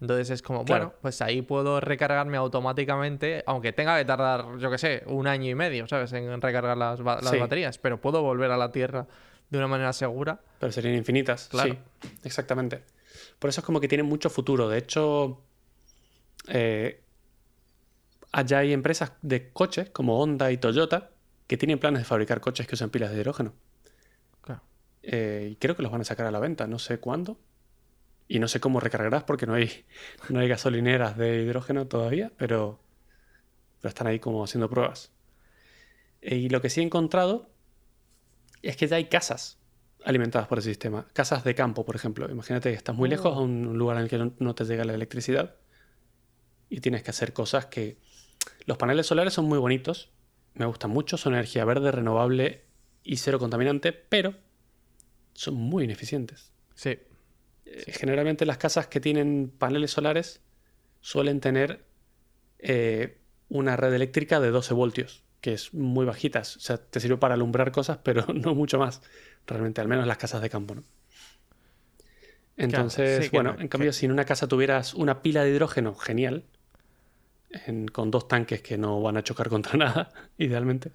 Entonces 0.00 0.30
es 0.30 0.42
como, 0.42 0.64
Claro. 0.64 0.84
bueno, 0.86 0.98
pues 1.02 1.20
ahí 1.22 1.42
puedo 1.42 1.80
recargarme 1.80 2.36
automáticamente, 2.36 3.42
aunque 3.46 3.72
tenga 3.72 3.98
que 3.98 4.04
tardar, 4.04 4.58
yo 4.58 4.70
qué 4.70 4.78
sé, 4.78 5.02
un 5.06 5.26
año 5.26 5.50
y 5.50 5.56
medio, 5.56 5.88
¿sabes? 5.88 6.12
En 6.12 6.40
recargar 6.40 6.76
las, 6.76 7.02
ba- 7.02 7.16
las 7.20 7.30
Sí. 7.30 7.38
baterías, 7.38 7.78
pero 7.78 8.00
puedo 8.00 8.22
volver 8.22 8.52
a 8.52 8.56
la 8.56 8.70
Tierra 8.70 9.08
de 9.50 9.58
una 9.58 9.66
manera 9.66 9.92
segura. 9.92 10.38
Pero 10.60 10.70
serían 10.70 10.94
infinitas. 10.94 11.48
Claro. 11.48 11.74
Sí, 12.00 12.08
exactamente. 12.22 12.82
Por 13.40 13.50
eso 13.50 13.60
es 13.60 13.64
como 13.66 13.80
que 13.80 13.88
tienen 13.88 14.06
mucho 14.06 14.30
futuro. 14.30 14.68
De 14.68 14.78
hecho, 14.78 15.40
eh, 16.48 17.00
allá 18.34 18.58
hay 18.58 18.72
empresas 18.72 19.12
de 19.22 19.52
coches 19.52 19.90
como 19.90 20.20
Honda 20.20 20.50
y 20.50 20.58
Toyota 20.58 21.10
que 21.46 21.56
tienen 21.56 21.78
planes 21.78 22.00
de 22.00 22.04
fabricar 22.04 22.40
coches 22.40 22.66
que 22.66 22.74
usan 22.74 22.90
pilas 22.90 23.12
de 23.12 23.18
hidrógeno. 23.18 23.54
Claro. 24.40 24.62
Eh, 25.02 25.50
y 25.52 25.56
creo 25.56 25.76
que 25.76 25.82
los 25.82 25.92
van 25.92 26.00
a 26.00 26.04
sacar 26.04 26.26
a 26.26 26.32
la 26.32 26.40
venta, 26.40 26.66
no 26.66 26.80
sé 26.80 26.98
cuándo. 26.98 27.38
Y 28.26 28.40
no 28.40 28.48
sé 28.48 28.58
cómo 28.58 28.80
recargarás 28.80 29.22
porque 29.22 29.46
no 29.46 29.54
hay, 29.54 29.84
no 30.30 30.40
hay 30.40 30.48
gasolineras 30.48 31.16
de 31.16 31.42
hidrógeno 31.42 31.86
todavía, 31.86 32.32
pero, 32.36 32.80
pero 33.80 33.90
están 33.90 34.08
ahí 34.08 34.18
como 34.18 34.42
haciendo 34.42 34.68
pruebas. 34.68 35.12
Eh, 36.20 36.36
y 36.36 36.48
lo 36.48 36.60
que 36.60 36.70
sí 36.70 36.80
he 36.80 36.84
encontrado 36.84 37.50
es 38.62 38.76
que 38.76 38.88
ya 38.88 38.96
hay 38.96 39.04
casas 39.04 39.58
alimentadas 40.04 40.48
por 40.48 40.58
el 40.58 40.64
sistema. 40.64 41.06
Casas 41.12 41.44
de 41.44 41.54
campo, 41.54 41.84
por 41.84 41.94
ejemplo. 41.94 42.28
Imagínate 42.28 42.70
que 42.70 42.76
estás 42.76 42.96
muy 42.96 43.08
lejos 43.08 43.36
a 43.36 43.38
un 43.38 43.78
lugar 43.78 43.98
en 43.98 44.02
el 44.02 44.08
que 44.08 44.18
no, 44.18 44.32
no 44.40 44.54
te 44.56 44.64
llega 44.64 44.84
la 44.84 44.94
electricidad 44.94 45.54
y 46.68 46.80
tienes 46.80 47.04
que 47.04 47.10
hacer 47.10 47.32
cosas 47.32 47.66
que... 47.66 47.98
Los 48.66 48.78
paneles 48.78 49.06
solares 49.06 49.34
son 49.34 49.46
muy 49.46 49.58
bonitos, 49.58 50.10
me 50.54 50.66
gustan 50.66 50.90
mucho, 50.90 51.16
son 51.16 51.34
energía 51.34 51.64
verde, 51.64 51.90
renovable 51.92 52.64
y 53.02 53.16
cero 53.18 53.38
contaminante, 53.38 53.92
pero 53.92 54.34
son 55.34 55.54
muy 55.54 55.84
ineficientes. 55.84 56.52
Sí. 56.74 56.98
Eh, 57.66 57.92
Generalmente 57.92 58.46
las 58.46 58.58
casas 58.58 58.86
que 58.86 59.00
tienen 59.00 59.50
paneles 59.58 59.90
solares 59.90 60.40
suelen 61.00 61.40
tener 61.40 61.84
eh, 62.58 63.18
una 63.48 63.76
red 63.76 63.92
eléctrica 63.94 64.40
de 64.40 64.50
12 64.50 64.74
voltios, 64.74 65.22
que 65.40 65.52
es 65.54 65.74
muy 65.74 66.06
bajita. 66.06 66.40
O 66.40 66.44
sea, 66.44 66.78
te 66.78 67.00
sirve 67.00 67.18
para 67.18 67.34
alumbrar 67.34 67.72
cosas, 67.72 67.98
pero 68.02 68.26
no 68.34 68.54
mucho 68.54 68.78
más. 68.78 69.02
Realmente, 69.46 69.80
al 69.80 69.88
menos 69.88 70.06
las 70.06 70.18
casas 70.18 70.40
de 70.42 70.50
campo, 70.50 70.74
¿no? 70.76 70.84
Entonces, 72.56 73.24
sí, 73.24 73.30
bueno, 73.32 73.54
no- 73.54 73.60
en 73.60 73.68
cambio, 73.68 73.92
si 73.92 74.06
en 74.06 74.12
una 74.12 74.24
casa 74.24 74.46
tuvieras 74.46 74.94
una 74.94 75.22
pila 75.22 75.42
de 75.44 75.50
hidrógeno, 75.50 75.94
genial, 75.94 76.44
en- 77.50 77.88
con 77.88 78.10
dos 78.10 78.28
tanques 78.28 78.62
que 78.62 78.78
no 78.78 79.00
van 79.02 79.16
a 79.16 79.22
chocar 79.24 79.48
contra 79.48 79.76
nada, 79.78 80.10
idealmente, 80.38 80.92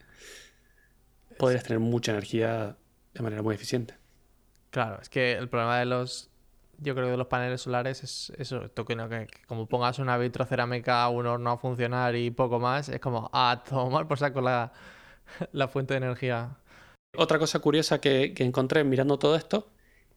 podrías 1.38 1.64
tener 1.64 1.80
mucha 1.80 2.12
energía 2.12 2.78
de 3.14 3.22
manera 3.24 3.42
muy 3.42 3.56
eficiente. 3.56 3.96
Claro, 4.72 5.00
es 5.02 5.10
que 5.10 5.34
el 5.34 5.50
problema 5.50 5.80
de 5.80 5.86
los 5.86 6.30
yo 6.82 6.94
creo 6.96 7.08
que 7.08 7.12
de 7.12 7.18
los 7.18 7.28
paneles 7.28 7.62
solares 7.62 8.04
es 8.04 8.32
eso, 8.38 8.62
que, 8.74 8.86
que, 8.86 9.28
como 9.48 9.68
pongas 9.68 10.00
una 10.00 10.18
vitrocerámica 10.18 11.04
a 11.04 11.10
un 11.10 11.26
horno 11.26 11.52
a 11.52 11.58
funcionar 11.58 12.16
y 12.16 12.32
poco 12.32 12.60
más, 12.60 12.88
es 12.88 13.02
como, 13.02 13.30
ah, 13.34 13.64
tomar 13.68 14.08
por 14.08 14.18
saco 14.18 14.40
la, 14.40 14.72
la 15.52 15.68
fuente 15.68 15.94
de 15.94 15.98
energía. 15.98 16.58
Otra 17.18 17.40
cosa 17.40 17.60
curiosa 17.60 18.00
que, 18.00 18.34
que 18.34 18.44
encontré 18.44 18.84
mirando 18.84 19.20
todo 19.20 19.36
esto 19.36 19.72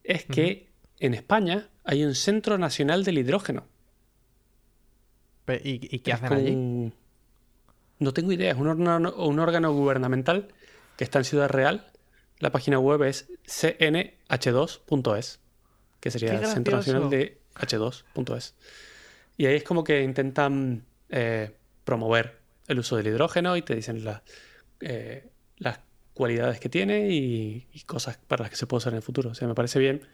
es 0.04 0.24
que 0.24 0.68
en 1.00 1.14
España 1.14 1.68
hay 1.84 2.04
un 2.04 2.14
Centro 2.14 2.58
Nacional 2.58 3.02
del 3.02 3.18
Hidrógeno. 3.18 3.66
¿Y, 5.64 5.94
y 5.94 5.98
qué 6.00 6.12
Es 6.12 6.16
hacen 6.16 6.28
como 6.28 6.40
allí? 6.40 6.50
un- 6.52 6.94
No 7.98 8.12
tengo 8.12 8.32
idea, 8.32 8.52
es 8.52 8.56
un 8.58 8.68
órgano, 8.68 9.12
un 9.14 9.38
órgano 9.38 9.72
gubernamental 9.72 10.48
que 10.96 11.04
está 11.04 11.18
en 11.18 11.24
Ciudad 11.24 11.48
Real. 11.48 11.86
La 12.38 12.50
página 12.50 12.78
web 12.78 13.02
es 13.04 13.28
cnh2.es, 13.46 15.40
que 16.00 16.10
sería 16.10 16.30
¡Qué 16.30 16.36
el 16.36 16.44
Centro 16.46 16.76
Nacional 16.76 17.10
de 17.10 17.40
h2.es. 17.54 18.54
Y 19.36 19.46
ahí 19.46 19.56
es 19.56 19.64
como 19.64 19.84
que 19.84 20.02
intentan 20.02 20.84
eh, 21.08 21.54
promover 21.84 22.38
el 22.68 22.78
uso 22.78 22.96
del 22.96 23.06
hidrógeno 23.08 23.56
y 23.56 23.62
te 23.62 23.74
dicen 23.74 24.04
la- 24.04 24.22
eh, 24.80 25.28
las 25.58 25.80
cualidades 26.14 26.60
que 26.60 26.68
tiene 26.68 27.10
y, 27.10 27.66
y 27.72 27.80
cosas 27.82 28.18
para 28.26 28.42
las 28.42 28.50
que 28.50 28.56
se 28.56 28.66
puede 28.66 28.78
usar 28.78 28.92
en 28.92 28.98
el 28.98 29.02
futuro. 29.02 29.30
O 29.30 29.34
sea, 29.34 29.46
me 29.48 29.54
parece 29.54 29.78
bien, 29.78 30.06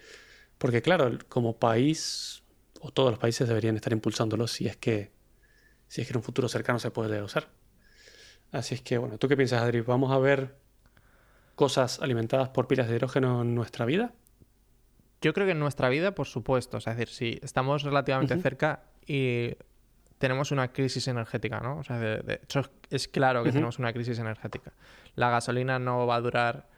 porque 0.58 0.82
claro, 0.82 1.16
como 1.28 1.56
país, 1.56 2.42
o 2.80 2.90
todos 2.92 3.10
los 3.10 3.18
países 3.18 3.48
deberían 3.48 3.76
estar 3.76 3.92
impulsándolo 3.92 4.46
si 4.46 4.66
es 4.66 4.76
que, 4.76 5.10
si 5.88 6.00
es 6.00 6.06
que 6.06 6.12
en 6.12 6.18
un 6.18 6.22
futuro 6.22 6.48
cercano 6.48 6.78
se 6.78 6.90
puede 6.90 7.22
usar. 7.22 7.48
Así 8.52 8.74
es 8.74 8.82
que, 8.82 8.98
bueno, 8.98 9.18
¿tú 9.18 9.28
qué 9.28 9.36
piensas, 9.36 9.62
Adri? 9.62 9.80
¿Vamos 9.80 10.12
a 10.12 10.18
ver 10.18 10.56
cosas 11.54 12.00
alimentadas 12.00 12.50
por 12.50 12.66
pilas 12.66 12.88
de 12.88 12.96
hidrógeno 12.96 13.42
en 13.42 13.54
nuestra 13.54 13.84
vida? 13.84 14.12
Yo 15.20 15.34
creo 15.34 15.46
que 15.46 15.52
en 15.52 15.58
nuestra 15.58 15.88
vida, 15.88 16.14
por 16.14 16.26
supuesto, 16.26 16.76
o 16.76 16.80
sea, 16.80 16.92
es 16.92 16.98
decir, 16.98 17.14
si 17.14 17.40
estamos 17.42 17.82
relativamente 17.82 18.38
cerca 18.40 18.84
y 19.04 19.56
tenemos 20.18 20.52
una 20.52 20.72
crisis 20.72 21.08
energética, 21.08 21.60
¿no? 21.60 21.78
O 21.78 21.84
sea, 21.84 21.98
de, 21.98 22.18
de 22.18 22.34
hecho, 22.34 22.62
es 22.90 23.08
claro 23.08 23.42
que 23.42 23.50
tenemos 23.50 23.78
una 23.78 23.92
crisis 23.92 24.18
energética. 24.18 24.72
La 25.16 25.30
gasolina 25.30 25.78
no 25.78 26.06
va 26.06 26.16
a 26.16 26.20
durar 26.20 26.68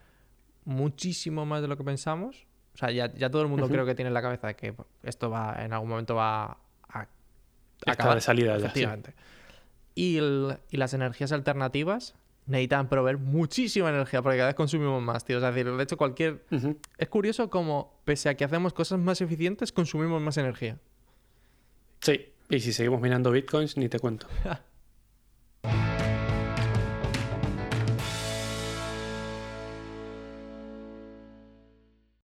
muchísimo 0.65 1.45
más 1.45 1.61
de 1.61 1.67
lo 1.67 1.77
que 1.77 1.83
pensamos. 1.83 2.47
O 2.73 2.77
sea, 2.77 2.91
ya, 2.91 3.13
ya 3.13 3.29
todo 3.29 3.41
el 3.41 3.47
mundo 3.47 3.67
creo 3.67 3.85
que 3.85 3.95
tiene 3.95 4.07
en 4.07 4.13
la 4.13 4.21
cabeza 4.21 4.53
que 4.53 4.73
esto 5.03 5.29
va, 5.29 5.55
en 5.63 5.73
algún 5.73 5.89
momento 5.89 6.15
va 6.15 6.57
a 7.85 7.91
Está 7.91 8.03
acabar. 8.03 8.15
de 8.15 8.21
salida 8.21 8.53
ya, 8.53 8.59
sí. 8.59 8.65
Efectivamente. 8.65 9.13
Y, 9.95 10.17
el- 10.17 10.57
y 10.69 10.77
las 10.77 10.93
energías 10.93 11.31
alternativas 11.31 12.15
necesitan 12.47 12.89
proveer 12.89 13.17
muchísima 13.17 13.89
energía 13.89 14.21
porque 14.21 14.37
cada 14.37 14.47
vez 14.49 14.55
consumimos 14.55 15.01
más, 15.01 15.23
tío. 15.25 15.37
O 15.37 15.39
sea, 15.39 15.49
es 15.49 15.55
decir, 15.55 15.71
de 15.71 15.83
hecho, 15.83 15.97
cualquier 15.97 16.43
es 16.97 17.07
curioso 17.09 17.49
como, 17.49 17.99
pese 18.05 18.29
a 18.29 18.35
que 18.35 18.43
hacemos 18.43 18.73
cosas 18.73 18.99
más 18.99 19.21
eficientes, 19.21 19.71
consumimos 19.71 20.21
más 20.21 20.37
energía. 20.37 20.77
Sí, 22.01 22.25
y 22.49 22.59
si 22.59 22.73
seguimos 22.73 22.99
minando 23.01 23.31
bitcoins, 23.31 23.77
ni 23.77 23.89
te 23.89 23.99
cuento. 23.99 24.27